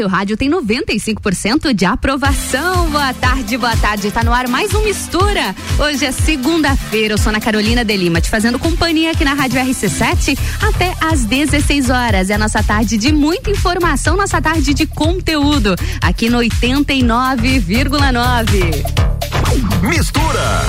seu 0.00 0.08
rádio 0.08 0.34
tem 0.34 0.50
95% 0.50 1.74
de 1.74 1.84
aprovação. 1.84 2.90
Boa 2.90 3.12
tarde, 3.12 3.58
boa 3.58 3.76
tarde. 3.76 4.10
Tá 4.10 4.24
no 4.24 4.32
ar 4.32 4.48
mais 4.48 4.72
um 4.72 4.82
Mistura. 4.82 5.54
Hoje 5.78 6.06
é 6.06 6.12
segunda-feira. 6.12 7.12
Eu 7.12 7.18
sou 7.18 7.28
Ana 7.28 7.38
Carolina 7.38 7.84
de 7.84 7.94
Lima, 7.98 8.18
te 8.18 8.30
fazendo 8.30 8.58
companhia 8.58 9.10
aqui 9.10 9.26
na 9.26 9.34
Rádio 9.34 9.60
RC7 9.60 10.38
até 10.62 10.94
às 11.02 11.26
16 11.26 11.90
horas. 11.90 12.30
É 12.30 12.34
a 12.34 12.38
nossa 12.38 12.62
tarde 12.62 12.96
de 12.96 13.12
muita 13.12 13.50
informação, 13.50 14.16
nossa 14.16 14.40
tarde 14.40 14.72
de 14.72 14.86
conteúdo. 14.86 15.76
Aqui 16.00 16.30
no 16.30 16.38
89,9. 16.38 19.09
Mistura. 19.82 20.62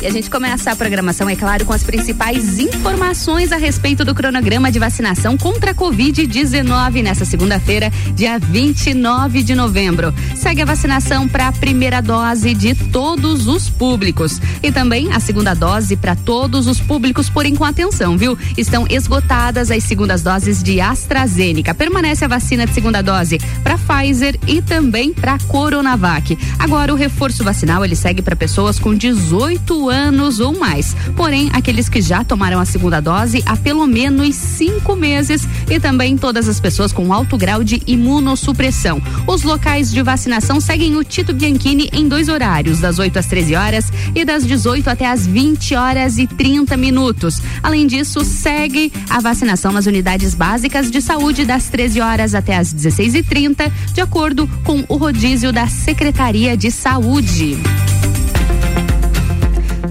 E 0.00 0.06
a 0.06 0.10
gente 0.10 0.30
começa 0.30 0.70
a 0.70 0.76
programação, 0.76 1.28
é 1.28 1.34
claro, 1.34 1.64
com 1.64 1.72
as 1.72 1.82
principais 1.82 2.58
informações 2.58 3.50
a 3.50 3.56
respeito 3.56 4.04
do 4.04 4.14
cronograma 4.14 4.70
de 4.70 4.78
vacinação 4.78 5.36
contra 5.36 5.72
a 5.72 5.74
Covid-19 5.74 7.02
nessa 7.02 7.24
segunda-feira, 7.24 7.90
dia 8.14 8.38
29 8.38 9.42
de 9.42 9.54
novembro. 9.54 10.14
Segue 10.34 10.62
a 10.62 10.64
vacinação 10.64 11.26
para 11.26 11.48
a 11.48 11.52
primeira 11.52 12.00
dose 12.00 12.54
de 12.54 12.74
todos 12.74 13.48
os 13.48 13.68
públicos 13.68 14.40
e 14.62 14.70
também 14.70 15.12
a 15.12 15.18
segunda 15.18 15.54
dose 15.54 15.96
para 15.96 16.14
todos 16.14 16.66
os 16.66 16.78
públicos, 16.78 17.28
porém 17.28 17.54
com 17.54 17.64
atenção, 17.64 18.16
viu? 18.16 18.38
Estão 18.56 18.86
esgotadas 18.88 19.70
as 19.70 19.82
segundas 19.82 20.22
doses 20.22 20.62
de 20.62 20.80
AstraZeneca. 20.80 21.74
Permanece 21.74 22.24
a 22.24 22.28
vacina 22.28 22.66
de 22.66 22.72
segunda 22.72 23.02
dose 23.02 23.38
para 23.62 23.76
Pfizer 23.76 24.38
e 24.46 24.62
também 24.62 25.12
para 25.12 25.38
Coronavac. 25.48 26.38
Agora 26.58 26.92
o 26.92 26.96
reforço 26.96 27.42
vacinal 27.42 27.84
ele 27.84 27.96
segue 28.06 28.22
para 28.22 28.36
pessoas 28.36 28.78
com 28.78 28.94
18 28.94 29.90
anos 29.90 30.38
ou 30.38 30.56
mais. 30.56 30.94
Porém, 31.16 31.50
aqueles 31.52 31.88
que 31.88 32.00
já 32.00 32.22
tomaram 32.22 32.60
a 32.60 32.64
segunda 32.64 33.00
dose 33.00 33.42
há 33.44 33.56
pelo 33.56 33.84
menos 33.84 34.36
cinco 34.36 34.94
meses 34.94 35.42
e 35.68 35.80
também 35.80 36.16
todas 36.16 36.48
as 36.48 36.60
pessoas 36.60 36.92
com 36.92 37.12
alto 37.12 37.36
grau 37.36 37.64
de 37.64 37.82
imunossupressão. 37.84 39.02
Os 39.26 39.42
locais 39.42 39.90
de 39.90 40.00
vacinação 40.04 40.60
seguem 40.60 40.94
o 40.94 41.02
Tito 41.02 41.34
Bianchini 41.34 41.90
em 41.92 42.06
dois 42.06 42.28
horários, 42.28 42.78
das 42.78 43.00
8 43.00 43.18
às 43.18 43.26
13 43.26 43.56
horas 43.56 43.92
e 44.14 44.24
das 44.24 44.46
18 44.46 44.88
até 44.88 45.10
às 45.10 45.26
20 45.26 45.74
horas 45.74 46.16
e 46.16 46.28
30 46.28 46.76
minutos. 46.76 47.42
Além 47.60 47.88
disso, 47.88 48.24
segue 48.24 48.92
a 49.10 49.18
vacinação 49.18 49.72
nas 49.72 49.86
unidades 49.86 50.32
básicas 50.32 50.92
de 50.92 51.02
saúde 51.02 51.44
das 51.44 51.68
13 51.70 52.00
horas 52.00 52.36
até 52.36 52.56
às 52.56 52.72
16 52.72 53.16
e 53.16 53.22
30 53.24 53.72
de 53.92 54.00
acordo 54.00 54.48
com 54.62 54.84
o 54.88 54.96
rodízio 54.96 55.52
da 55.52 55.66
Secretaria 55.66 56.56
de 56.56 56.70
Saúde. 56.70 57.58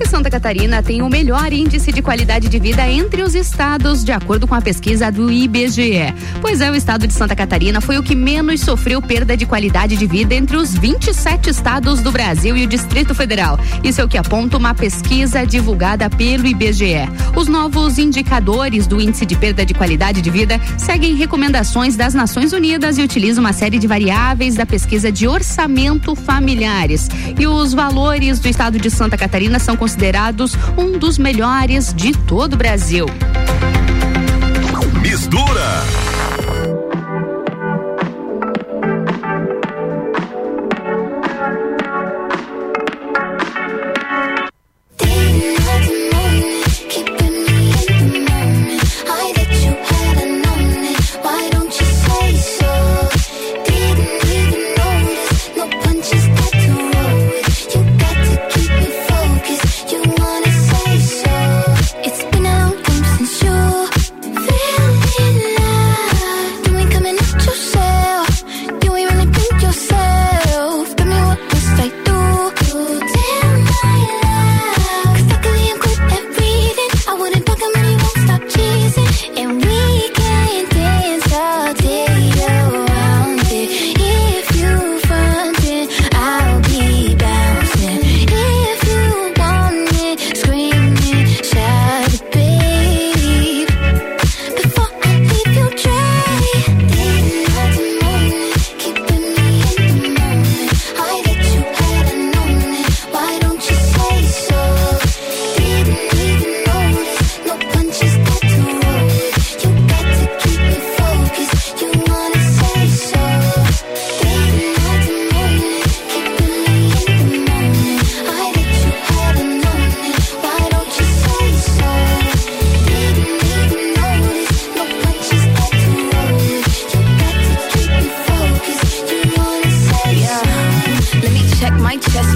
Santa 0.06 0.30
Catarina 0.30 0.84
tem 0.84 1.02
o 1.02 1.10
melhor 1.10 1.52
índice 1.52 1.92
de 1.92 2.02
qualidade 2.02 2.48
de 2.48 2.60
vida 2.60 2.88
entre 2.88 3.24
os 3.24 3.34
estados, 3.34 4.04
de 4.04 4.12
acordo 4.12 4.48
com 4.48 4.54
a 4.54 4.62
pesquisa 4.62 5.12
do 5.12 5.32
IBGE. 5.32 6.14
Pois 6.40 6.62
é, 6.62 6.70
o 6.70 6.76
estado 6.76 7.08
de 7.08 7.14
Santa 7.14 7.36
Catarina 7.36 7.82
foi 7.82 7.98
o 7.98 8.04
que 8.04 8.16
menos 8.16 8.62
sofreu 8.62 9.02
perda 9.02 9.36
de 9.36 9.46
qualidade 9.46 9.98
de 9.98 10.06
vida 10.06 10.36
entre 10.36 10.58
os 10.58 10.74
27 10.74 11.50
estados 11.50 12.02
do 12.02 12.12
Brasil 12.12 12.56
e 12.56 12.66
o 12.66 12.68
Distrito 12.68 13.16
Federal. 13.16 13.60
Isso 13.84 14.00
é 14.00 14.04
o 14.04 14.08
que 14.08 14.18
aponta 14.18 14.58
uma 14.58 14.76
pesquisa 14.76 15.46
divulgada 15.46 16.10
pelo 16.10 16.46
IBGE. 16.46 17.10
Os 17.36 17.48
novos 17.48 17.98
indicadores 17.98 18.86
do 18.86 19.02
índice 19.02 19.26
de 19.26 19.36
perda 19.36 19.66
de 19.66 19.74
qualidade 19.74 20.22
de 20.22 20.30
vida 20.30 20.62
seguem 20.78 21.16
recomendações 21.16 21.96
das 21.96 22.14
Nações 22.14 22.54
Unidas 22.54 22.98
e 22.98 23.02
utilizam 23.02 23.44
uma 23.44 23.54
série 23.54 23.80
de 23.80 23.88
variáveis 23.88 24.56
da 24.56 24.66
pesquisa 24.66 25.12
de 25.12 25.28
orçamento 25.28 26.16
familiares. 26.16 27.10
E 27.40 27.48
os 27.48 27.74
valores 27.74 28.40
do 28.40 28.48
estado 28.48 28.78
de 28.78 28.90
Santa 28.92 29.18
Catarina 29.18 29.58
são 29.58 29.76
considerados 29.76 29.95
um 30.78 30.98
dos 30.98 31.18
melhores 31.18 31.94
de 31.94 32.12
todo 32.12 32.54
o 32.54 32.58
Brasil. 32.58 33.06
Mistura. 35.02 36.15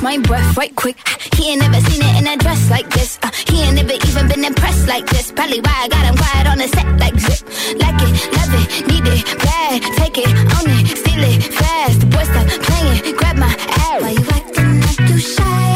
my 0.02 0.18
breath 0.20 0.58
right 0.58 0.76
quick. 0.76 0.98
He 1.36 1.52
ain't 1.52 1.62
never 1.62 1.80
seen 1.90 2.02
it 2.02 2.22
in 2.22 2.28
a 2.28 2.38
dress 2.38 2.70
like 2.70 2.90
this. 2.90 3.20
Uh, 3.24 3.32
he 3.48 3.62
ain't 3.64 3.76
never 3.76 3.94
even 3.94 4.28
been 4.28 4.46
impressed 4.46 4.88
like 4.88 5.06
this. 5.08 5.32
Probably 5.32 5.60
why 5.62 5.76
I 5.84 5.88
got 5.88 6.06
him 6.06 6.16
quiet 6.16 6.48
on 6.48 6.58
the 6.58 6.68
set 6.68 6.88
like 7.00 7.18
zip. 7.20 7.42
Like 7.80 8.02
it, 8.08 8.14
love 8.38 8.54
it, 8.62 8.88
need 8.88 9.08
it, 9.08 9.24
bad. 9.40 9.82
Take 9.98 10.18
it, 10.18 10.30
own 10.56 10.68
it, 10.78 10.98
steal 10.98 11.24
it, 11.24 11.44
fast. 11.54 12.00
The 12.02 12.06
boy 12.08 12.24
stop 12.24 12.48
playing, 12.68 13.16
grab 13.18 13.38
my 13.38 13.48
ass. 13.48 14.02
Why 14.02 14.12
you 14.12 14.26
acting 14.38 14.82
like 14.82 15.00
you 15.10 15.18
shy? 15.18 15.76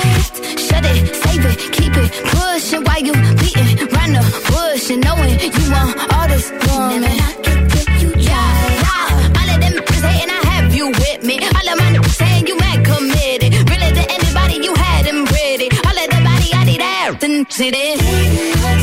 Shut 0.68 0.86
it, 0.86 1.16
save 1.24 1.46
it, 1.46 1.58
keep 1.74 1.96
it, 1.96 2.12
pushin'. 2.32 2.84
Why 2.86 2.98
you 2.98 3.14
beating 3.42 3.88
round 3.96 4.16
the 4.16 4.24
bush 4.50 4.90
and 4.90 5.04
knowing 5.04 5.36
you 5.40 5.72
want 5.72 6.14
all 6.14 6.28
this 6.28 6.52
woman? 6.68 7.02
Never 7.02 7.18
not 7.22 7.44
get 7.44 8.02
you, 8.02 8.14
yeah. 8.18 9.40
All 9.40 9.50
of 9.54 9.60
them 9.62 9.74
haters 9.74 10.04
hating, 10.04 10.32
I 10.32 10.40
have 10.52 10.74
you 10.74 10.88
with 10.88 11.24
me. 11.24 11.40
All 11.40 11.68
of 11.72 11.78
my 11.80 11.93
City. 17.54 18.83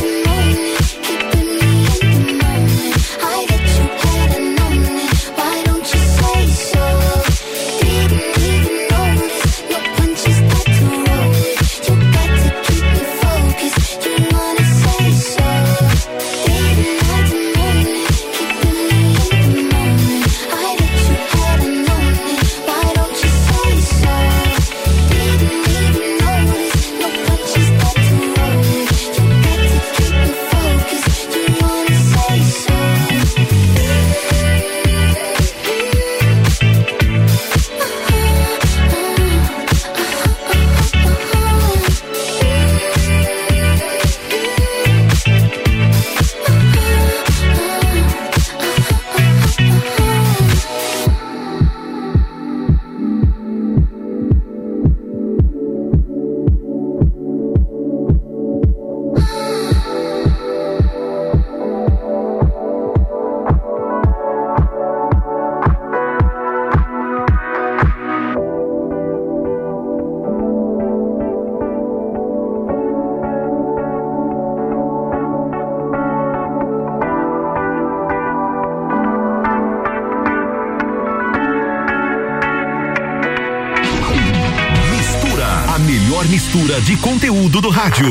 Rádio. 87.91 88.11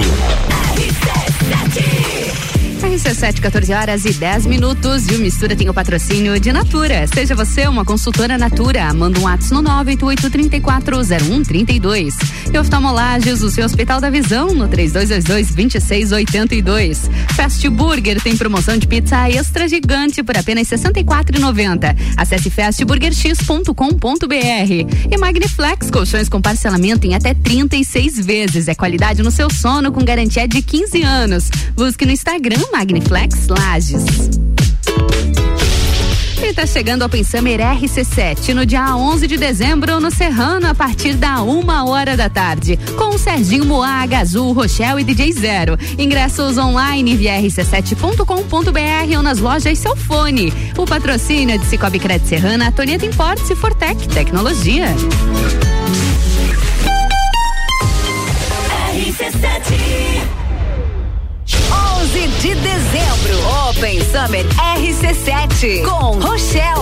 RC7, 2.81 3.40
14 3.40 3.74
horas 3.74 4.06
e 4.06 4.14
10 4.14 4.46
minutos. 4.46 5.08
E 5.08 5.16
o 5.16 5.20
Mistura 5.20 5.56
tem 5.56 5.70
o 5.70 5.74
patrocínio 5.74 6.38
de 6.40 6.52
Natura. 6.52 7.08
Seja 7.08 7.34
você 7.34 7.68
uma 7.68 7.84
consultora 7.86 8.38
Natura. 8.38 8.94
Manda 8.94 9.20
um 9.20 9.28
ato 9.28 9.52
no 9.54 9.64
988-340132. 9.64 12.14
E 12.51 12.57
oftalmolages, 12.57 13.44
o 13.44 13.51
seu 13.51 13.66
Hospital 13.66 14.01
da 14.01 14.10
Visão, 14.10 14.54
no 14.54 14.68
3222-2682. 14.69 17.10
Fast 17.36 17.69
Burger 17.69 18.19
tem 18.22 18.36
promoção 18.36 18.78
de 18.78 18.88
pizza 18.88 19.30
extra 19.30 19.68
gigante 19.68 20.24
por 20.24 20.36
apenas 20.36 20.69
R$ 20.69 20.78
64,90. 20.78 21.96
Acesse 22.18 22.50
fastburgerx.com.br. 22.50 25.07
E 25.12 25.18
Magniflex, 25.18 25.92
colchões 25.92 26.28
com 26.28 26.42
parcelamento 26.42 27.06
em 27.06 27.13
até 27.13 27.34
36 27.34 28.25
vezes. 28.25 28.68
É 28.68 28.74
qualidade 28.74 29.22
no 29.22 29.31
seu 29.31 29.50
sono 29.52 29.92
com 29.92 30.04
garantia 30.04 30.48
de 30.48 30.62
15 30.62 31.04
anos. 31.04 31.50
Busque 31.75 32.06
no 32.06 32.12
Instagram 32.12 32.63
Magniflex 32.72 33.48
Lages. 33.48 34.38
E 36.50 36.54
tá 36.54 36.66
chegando 36.66 37.04
ao 37.04 37.10
Pensamer 37.10 37.60
RC7 37.60 38.56
no 38.56 38.66
dia 38.66 38.96
11 38.96 39.28
de 39.28 39.38
dezembro 39.38 40.00
no 40.00 40.10
Serrano 40.10 40.66
a 40.66 40.74
partir 40.74 41.13
da 41.13 41.44
uma 41.44 41.88
hora 41.88 42.18
da 42.18 42.28
tarde 42.28 42.75
com 42.98 43.13
o 43.13 43.19
Serginho 43.19 43.66
Moá, 43.66 44.04
Gazul, 44.07 44.51
Rochelle 44.51 45.01
e 45.01 45.04
DJ 45.04 45.31
Zero. 45.31 45.78
Ingressos 45.96 46.57
online 46.57 47.16
via 47.16 47.40
rc7.com.br 47.40 49.16
ou 49.16 49.22
nas 49.22 49.38
lojas 49.38 49.78
seu 49.78 49.96
fone. 49.96 50.51
O 50.75 50.88
patrocínio 50.88 51.54
é 51.54 51.57
de 51.60 51.68
Cicobi 51.68 52.00
Credit 52.00 52.28
Serrana, 52.28 52.72
Toneta 52.72 53.06
Importes 53.06 53.48
e 53.48 53.56
Fortec 53.56 54.07
Tecnologia. 54.07 54.88
RC7 58.95 60.38
11 62.09 62.27
de 62.41 62.56
dezembro, 62.56 63.69
Open 63.69 64.00
Summer 64.01 64.44
RC7 64.77 65.83
com 65.83 66.17
Rochelle. 66.17 66.79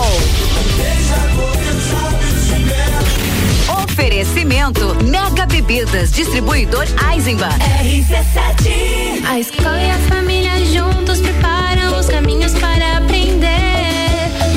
Oferecimento 3.82 4.96
Mega 5.04 5.44
Bebidas, 5.44 6.12
distribuidor 6.12 6.86
Eisenbahn. 7.12 7.50
RC7. 7.82 9.22
A 9.28 9.38
escola 9.38 9.82
e 9.82 9.90
a 9.90 9.98
família 10.08 10.64
juntos 10.64 11.20
preparam 11.20 11.98
os 12.00 12.06
caminhos 12.06 12.54
para 12.54 12.96
aprender. 12.96 13.50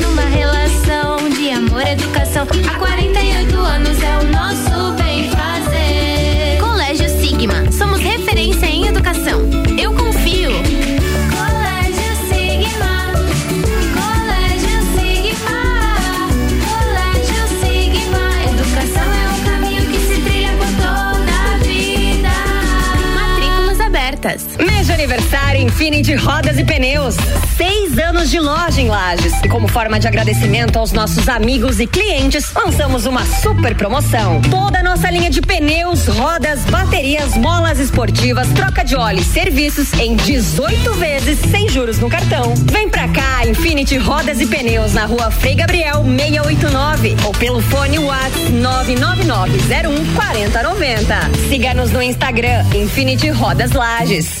Numa 0.00 0.22
relação 0.22 1.28
de 1.28 1.50
amor 1.50 1.82
e 1.82 1.90
educação. 1.90 2.46
Há 2.66 2.78
48 2.78 3.58
anos 3.58 4.02
é 4.02 4.18
o 4.18 4.24
nosso 4.24 4.71
Infinity 25.82 26.14
Rodas 26.14 26.60
e 26.60 26.64
Pneus. 26.64 27.16
Seis 27.92 28.08
anos 28.08 28.30
de 28.30 28.40
loja 28.40 28.80
em 28.80 28.88
Lages. 28.88 29.34
E 29.44 29.48
como 29.48 29.68
forma 29.68 30.00
de 30.00 30.08
agradecimento 30.08 30.78
aos 30.78 30.92
nossos 30.92 31.28
amigos 31.28 31.78
e 31.78 31.86
clientes, 31.86 32.50
lançamos 32.54 33.04
uma 33.04 33.24
super 33.26 33.74
promoção. 33.74 34.40
Toda 34.50 34.78
a 34.78 34.82
nossa 34.82 35.10
linha 35.10 35.28
de 35.28 35.42
pneus, 35.42 36.06
rodas, 36.06 36.60
baterias, 36.64 37.36
molas 37.36 37.78
esportivas, 37.78 38.48
troca 38.48 38.82
de 38.82 38.96
óleo 38.96 39.20
e 39.20 39.24
serviços 39.24 39.92
em 39.94 40.16
18 40.16 40.94
vezes 40.94 41.38
sem 41.50 41.68
juros 41.68 41.98
no 41.98 42.08
cartão. 42.08 42.54
Vem 42.70 42.88
pra 42.88 43.08
cá, 43.08 43.46
Infinity 43.46 43.98
Rodas 43.98 44.40
e 44.40 44.46
Pneus 44.46 44.94
na 44.94 45.04
rua 45.04 45.30
Frei 45.30 45.54
Gabriel 45.54 46.02
689 46.02 47.16
ou 47.26 47.32
pelo 47.32 47.60
fone 47.60 47.98
WhatsApp 47.98 48.52
99901 48.52 50.14
4090. 50.14 51.14
Siga-nos 51.48 51.90
no 51.90 52.02
Instagram 52.02 52.64
Infinity 52.74 53.28
Rodas 53.28 53.72
Lages. 53.72 54.40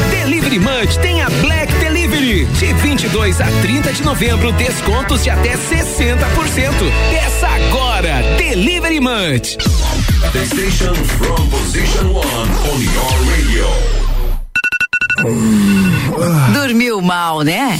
Delivery 0.09 0.59
Munch 0.59 0.97
tem 0.99 1.21
a 1.21 1.29
Black 1.29 1.73
Delivery. 1.75 2.45
De 2.45 2.73
22 2.73 3.39
a 3.41 3.47
30 3.61 3.93
de 3.93 4.03
novembro, 4.03 4.51
descontos 4.53 5.23
de 5.23 5.29
até 5.29 5.55
60%. 5.55 6.17
Peça 7.11 7.47
agora. 7.47 8.21
Delivery 8.37 8.99
Munch. 8.99 9.57
The 10.33 10.45
station 10.45 10.93
from 10.95 11.49
position 11.49 12.13
one 12.13 12.49
on 12.71 12.81
your 12.81 13.13
radio. 13.29 13.67
Dormiu 16.53 17.01
mal, 17.01 17.41
né? 17.41 17.79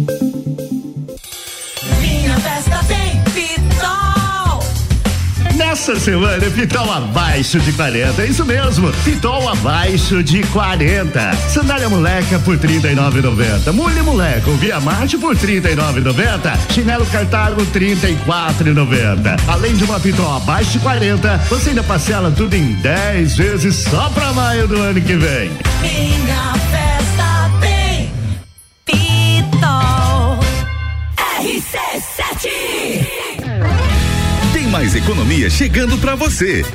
Nessa 5.81 5.99
semana, 5.99 6.47
Pitol 6.51 6.93
abaixo 6.93 7.59
de 7.59 7.73
40. 7.73 8.21
É 8.21 8.27
isso 8.27 8.45
mesmo. 8.45 8.91
Pitol 9.03 9.49
abaixo 9.49 10.21
de 10.21 10.43
40. 10.43 11.33
Sandália 11.49 11.89
moleca 11.89 12.37
por 12.37 12.55
39,90. 12.55 13.73
Mulher 13.73 14.03
moleca, 14.03 14.51
Via 14.59 14.79
Marte 14.79 15.17
por 15.17 15.35
39,90. 15.35 16.55
Chinelo 16.69 17.03
Cartago 17.07 17.65
34,90. 17.65 19.39
Além 19.47 19.75
de 19.75 19.83
uma 19.83 19.99
Pitol 19.99 20.37
abaixo 20.37 20.73
de 20.73 20.79
40, 20.81 21.37
você 21.49 21.69
ainda 21.69 21.81
parcela 21.81 22.29
tudo 22.29 22.53
em 22.53 22.73
10 22.73 23.37
vezes 23.37 23.77
só 23.77 24.07
pra 24.09 24.31
maio 24.33 24.67
do 24.67 24.79
ano 24.79 25.01
que 25.01 25.15
vem. 25.15 25.49
Minha 25.81 26.53
festa 26.69 27.51
tem 27.59 28.11
Pitol. 28.85 30.37
RC7. 31.41 33.00
Mais 34.71 34.95
economia 34.95 35.49
chegando 35.49 35.97
pra 35.97 36.15
você. 36.15 36.65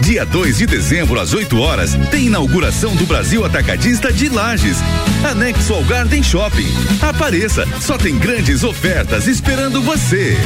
Dia 0.00 0.26
2 0.26 0.58
de 0.58 0.66
dezembro, 0.66 1.20
às 1.20 1.32
8 1.32 1.56
horas, 1.60 1.94
tem 2.10 2.26
inauguração 2.26 2.96
do 2.96 3.06
Brasil 3.06 3.44
Atacadista 3.44 4.12
de 4.12 4.28
Lages. 4.28 4.78
Anexo 5.24 5.72
ao 5.72 5.84
Garden 5.84 6.20
Shopping. 6.20 6.66
Apareça, 7.00 7.64
só 7.80 7.96
tem 7.96 8.18
grandes 8.18 8.64
ofertas 8.64 9.28
esperando 9.28 9.80
você. 9.80 10.36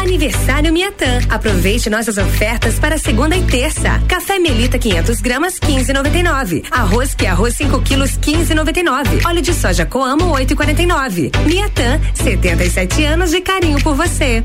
Aniversário 0.00 0.72
Miatã. 0.72 1.18
Aproveite 1.28 1.90
nossas 1.90 2.16
ofertas 2.16 2.78
para 2.78 2.96
segunda 2.96 3.36
e 3.36 3.42
terça. 3.42 4.00
Café 4.06 4.38
Melita 4.38 4.78
500 4.78 5.20
gramas 5.20 5.58
15,99. 5.58 6.64
Arroz 6.70 7.12
que 7.12 7.26
é 7.26 7.30
arroz 7.30 7.56
5 7.56 7.82
quilos 7.82 8.12
15,99. 8.18 9.26
Óleo 9.26 9.42
de 9.42 9.52
soja 9.52 9.84
Coamo 9.84 10.32
8,49. 10.32 11.32
Miatã, 11.44 12.00
77 12.14 13.04
anos 13.04 13.32
de 13.32 13.40
carinho 13.40 13.82
por 13.82 13.96
você. 13.96 14.44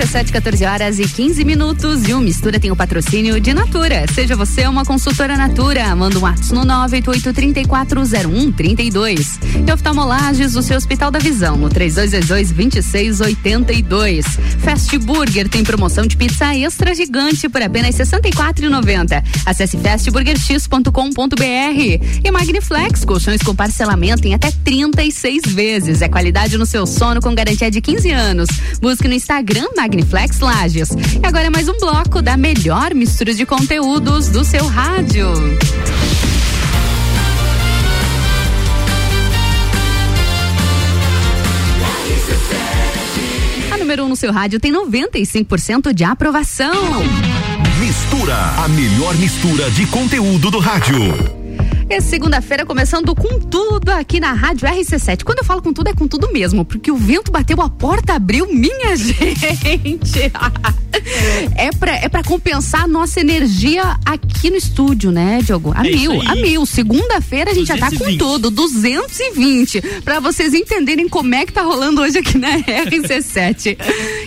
RC7, 0.00 0.32
14 0.32 0.64
horas 0.64 0.98
e 0.98 1.06
15 1.06 1.44
minutos. 1.44 2.08
E 2.08 2.14
o 2.14 2.20
Mistura 2.20 2.58
tem 2.58 2.70
o 2.70 2.76
patrocínio 2.76 3.38
de 3.38 3.52
Natura. 3.52 4.06
Seja 4.14 4.34
você 4.34 4.66
uma 4.66 4.82
consultora 4.82 5.36
Natura. 5.36 5.94
Manda 5.94 6.18
um 6.18 6.22
WhatsApp 6.22 6.54
no 6.54 6.62
988-340132. 6.88 9.66
E 9.68 9.72
oftalmolages, 9.72 10.56
o 10.56 10.62
seu 10.62 10.78
Hospital 10.78 11.10
da 11.10 11.18
Visão, 11.18 11.58
no 11.58 11.68
3222-2682. 11.68 14.24
Fast 14.60 14.96
Burger 14.98 15.50
tem 15.50 15.62
promoção 15.62 16.06
de 16.06 16.16
pizza 16.16 16.56
extra 16.56 16.94
gigante 16.94 17.46
por 17.48 17.60
apenas 17.60 17.98
R$ 17.98 18.04
64,90. 18.04 19.22
Acesse 19.44 19.76
fastburgerx.com.br. 19.76 22.24
E 22.24 22.30
Magniflex, 22.30 23.04
colchões 23.04 23.42
com 23.42 23.54
parcelamento 23.54 24.26
em 24.26 24.32
até 24.32 24.50
36 24.64 25.42
vezes. 25.48 26.00
É 26.00 26.08
qualidade 26.08 26.56
no 26.56 26.64
seu 26.64 26.86
sono 26.86 27.20
com 27.20 27.34
garantia 27.34 27.70
de 27.70 27.82
15 27.82 28.10
anos. 28.10 28.48
Busque 28.80 29.06
no 29.06 29.12
Instagram 29.14 29.66
Magniflex 29.76 29.89
Lages. 30.40 30.90
E 30.90 31.26
agora 31.26 31.46
é 31.46 31.50
mais 31.50 31.68
um 31.68 31.76
bloco 31.78 32.22
da 32.22 32.36
melhor 32.36 32.94
mistura 32.94 33.34
de 33.34 33.44
conteúdos 33.44 34.28
do 34.28 34.44
seu 34.44 34.66
rádio. 34.66 35.26
A 43.72 43.78
número 43.78 44.04
1 44.04 44.06
um 44.06 44.08
no 44.10 44.16
seu 44.16 44.32
rádio 44.32 44.60
tem 44.60 44.72
95% 44.72 45.92
de 45.92 46.04
aprovação. 46.04 46.72
Mistura, 47.80 48.36
a 48.64 48.68
melhor 48.68 49.14
mistura 49.16 49.70
de 49.72 49.86
conteúdo 49.86 50.50
do 50.50 50.60
rádio. 50.60 51.39
É 51.90 52.00
segunda-feira 52.00 52.64
começando 52.64 53.12
com 53.16 53.40
tudo 53.40 53.88
aqui 53.88 54.20
na 54.20 54.32
Rádio 54.32 54.68
RC7. 54.68 55.24
Quando 55.24 55.38
eu 55.38 55.44
falo 55.44 55.60
com 55.60 55.72
tudo, 55.72 55.88
é 55.88 55.92
com 55.92 56.06
tudo 56.06 56.30
mesmo, 56.32 56.64
porque 56.64 56.88
o 56.88 56.96
vento 56.96 57.32
bateu, 57.32 57.60
a 57.60 57.68
porta 57.68 58.14
abriu, 58.14 58.46
minha 58.46 58.94
gente. 58.94 60.30
É 61.56 61.70
pra, 61.70 61.96
é 61.96 62.08
pra 62.08 62.22
compensar 62.22 62.82
a 62.82 62.86
nossa 62.86 63.20
energia 63.20 63.82
aqui 64.04 64.50
no 64.50 64.56
estúdio, 64.56 65.10
né, 65.10 65.40
Diogo? 65.42 65.72
A 65.76 65.86
É 65.86 65.90
mil, 65.90 66.20
a 66.22 66.34
mil. 66.34 66.66
Segunda-feira 66.66 67.50
a 67.50 67.54
gente 67.54 67.68
já 67.68 67.76
tá 67.76 67.90
com 67.90 67.96
220. 67.96 68.18
tudo, 68.18 68.50
220. 68.50 69.80
Pra 70.02 70.20
vocês 70.20 70.54
entenderem 70.54 71.08
como 71.08 71.34
é 71.34 71.44
que 71.46 71.52
tá 71.52 71.62
rolando 71.62 72.00
hoje 72.00 72.18
aqui 72.18 72.38
na 72.38 72.58
RC7. 72.62 73.76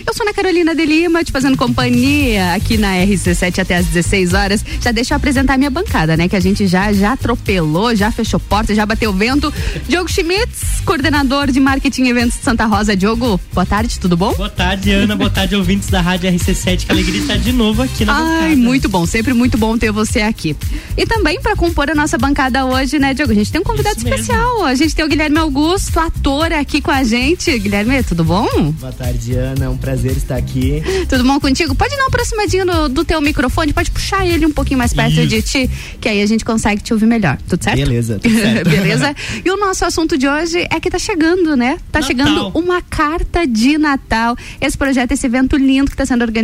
Eu 0.06 0.14
sou 0.14 0.24
Ana 0.24 0.34
Carolina 0.34 0.74
de 0.74 0.84
Lima, 0.84 1.24
te 1.24 1.32
fazendo 1.32 1.56
companhia 1.56 2.54
aqui 2.54 2.76
na 2.76 2.94
RC7 2.96 3.58
até 3.60 3.76
às 3.76 3.86
16 3.86 4.32
horas. 4.34 4.64
Já 4.80 4.92
deixa 4.92 5.14
eu 5.14 5.16
apresentar 5.16 5.54
a 5.54 5.58
minha 5.58 5.70
bancada, 5.70 6.16
né? 6.16 6.28
Que 6.28 6.36
a 6.36 6.40
gente 6.40 6.66
já 6.66 6.92
já 6.92 7.12
atropelou, 7.12 7.94
já 7.94 8.10
fechou 8.10 8.38
porta, 8.40 8.74
já 8.74 8.84
bateu 8.86 9.12
vento. 9.12 9.52
Diogo 9.88 10.10
Schmitz, 10.10 10.80
coordenador 10.84 11.50
de 11.50 11.60
marketing 11.60 12.04
e 12.04 12.10
eventos 12.10 12.38
de 12.38 12.44
Santa 12.44 12.64
Rosa. 12.66 12.96
Diogo, 12.96 13.40
boa 13.52 13.66
tarde, 13.66 13.98
tudo 13.98 14.16
bom? 14.16 14.32
Boa 14.34 14.50
tarde, 14.50 14.90
Ana. 14.90 15.16
Boa 15.16 15.30
tarde, 15.30 15.56
ouvintes 15.56 15.88
da 15.88 16.00
Rádio 16.00 16.30
RC7. 16.30 16.63
Que 16.64 16.90
alegria 16.90 17.20
estar 17.20 17.36
de 17.36 17.52
novo 17.52 17.82
aqui 17.82 18.06
na 18.06 18.16
Ai, 18.16 18.22
bancada. 18.50 18.56
muito 18.56 18.88
bom, 18.88 19.04
sempre 19.06 19.34
muito 19.34 19.58
bom 19.58 19.76
ter 19.76 19.92
você 19.92 20.22
aqui. 20.22 20.56
E 20.96 21.04
também 21.04 21.38
para 21.40 21.54
compor 21.54 21.90
a 21.90 21.94
nossa 21.94 22.16
bancada 22.16 22.64
hoje, 22.64 22.98
né, 22.98 23.12
Diogo? 23.12 23.32
A 23.32 23.34
gente 23.34 23.52
tem 23.52 23.60
um 23.60 23.64
convidado 23.64 23.96
Isso 23.98 24.04
mesmo. 24.06 24.20
especial. 24.22 24.64
A 24.64 24.74
gente 24.74 24.94
tem 24.96 25.04
o 25.04 25.08
Guilherme 25.08 25.36
Augusto, 25.38 26.00
ator 26.00 26.52
aqui 26.54 26.80
com 26.80 26.90
a 26.90 27.04
gente. 27.04 27.56
Guilherme, 27.58 28.02
tudo 28.02 28.24
bom? 28.24 28.48
Boa 28.80 28.92
tarde, 28.92 29.34
Ana. 29.34 29.66
É 29.66 29.68
um 29.68 29.76
prazer 29.76 30.12
estar 30.16 30.36
aqui. 30.36 30.82
Tudo 31.06 31.22
bom 31.22 31.38
contigo? 31.38 31.74
Pode 31.74 31.90
dar 31.96 32.02
uma 32.04 32.08
aproximadinha 32.08 32.64
no- 32.64 32.88
do 32.88 33.04
teu 33.04 33.20
microfone, 33.20 33.74
pode 33.74 33.90
puxar 33.90 34.26
ele 34.26 34.46
um 34.46 34.52
pouquinho 34.52 34.78
mais 34.78 34.94
perto 34.94 35.20
Isso. 35.20 35.26
de 35.26 35.42
ti, 35.42 35.70
que 36.00 36.08
aí 36.08 36.22
a 36.22 36.26
gente 36.26 36.46
consegue 36.46 36.82
te 36.82 36.94
ouvir 36.94 37.04
melhor. 37.06 37.36
Tudo 37.46 37.62
certo? 37.62 37.76
Beleza, 37.76 38.18
tudo 38.18 38.34
certo. 38.40 38.64
Beleza? 38.70 39.14
E 39.44 39.50
o 39.50 39.58
nosso 39.58 39.84
assunto 39.84 40.16
de 40.16 40.26
hoje 40.26 40.66
é 40.70 40.80
que 40.80 40.90
tá 40.90 40.98
chegando, 40.98 41.54
né? 41.56 41.76
Tá 41.92 42.00
Natal. 42.00 42.02
chegando 42.02 42.48
uma 42.58 42.80
carta 42.80 43.46
de 43.46 43.76
Natal. 43.76 44.34
Esse 44.60 44.78
projeto, 44.78 45.12
esse 45.12 45.26
evento 45.26 45.58
lindo 45.58 45.86
que 45.90 45.92
está 45.94 46.06
sendo 46.06 46.22
organizado 46.22 46.43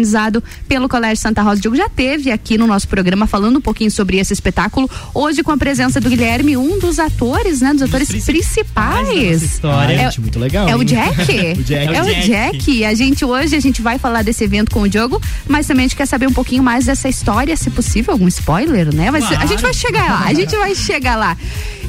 pelo 0.69 0.89
Colégio 0.89 1.17
Santa 1.23 1.43
Rosa. 1.43 1.59
O 1.59 1.61
Diogo 1.61 1.77
já 1.77 1.89
teve 1.89 2.31
aqui 2.31 2.57
no 2.59 2.67
nosso 2.67 2.89
programa 2.89 3.27
falando 3.27 3.57
um 3.59 3.61
pouquinho 3.61 3.91
sobre 3.91 4.19
esse 4.19 4.33
espetáculo. 4.33 4.89
Hoje, 5.15 5.43
com 5.43 5.51
a 5.53 5.57
presença 5.57 6.01
do 6.01 6.09
Guilherme, 6.09 6.57
um 6.57 6.79
dos 6.79 6.99
atores, 6.99 7.61
né? 7.61 7.73
Dos 7.73 7.83
atores 7.83 8.09
principais 8.09 8.27
da 8.75 8.83
nossa 9.03 9.13
principais. 9.13 9.43
história. 9.43 9.95
É, 9.95 10.05
Gente, 10.05 10.21
muito 10.21 10.39
legal. 10.39 10.69
é 10.69 10.77
o 10.77 10.81
hein? 10.81 10.87
Jack? 10.87 11.21
o 11.61 11.63
Jack. 11.63 11.95
É 11.95 12.03
o 12.03 12.23
Jack. 12.23 12.71
E 12.71 12.85
a 12.85 12.95
gente 12.95 13.25
hoje 13.25 13.57
a 13.57 13.61
gente 13.61 13.83
vai 13.83 13.99
falar 13.99 14.23
desse 14.23 14.45
evento 14.45 14.71
com 14.71 14.83
o 14.83 14.89
Diogo, 14.89 15.21
mas 15.49 15.67
também 15.67 15.85
a 15.85 15.89
gente 15.89 15.97
quer 15.97 16.07
saber 16.07 16.27
um 16.27 16.33
pouquinho 16.33 16.63
mais 16.63 16.87
dessa 16.87 17.09
história, 17.09 17.57
se 17.57 17.71
possível, 17.71 18.13
algum 18.13 18.29
spoiler, 18.29 18.95
né? 18.95 19.11
Mas 19.11 19.27
Claro. 19.27 19.43
a 19.43 19.47
gente 19.47 19.63
vai 19.63 19.75
chegar 19.75 20.05
lá, 20.11 20.25
a 20.27 20.35
gente 20.35 20.57
vai 20.57 20.75
chegar 20.75 21.17
lá. 21.17 21.37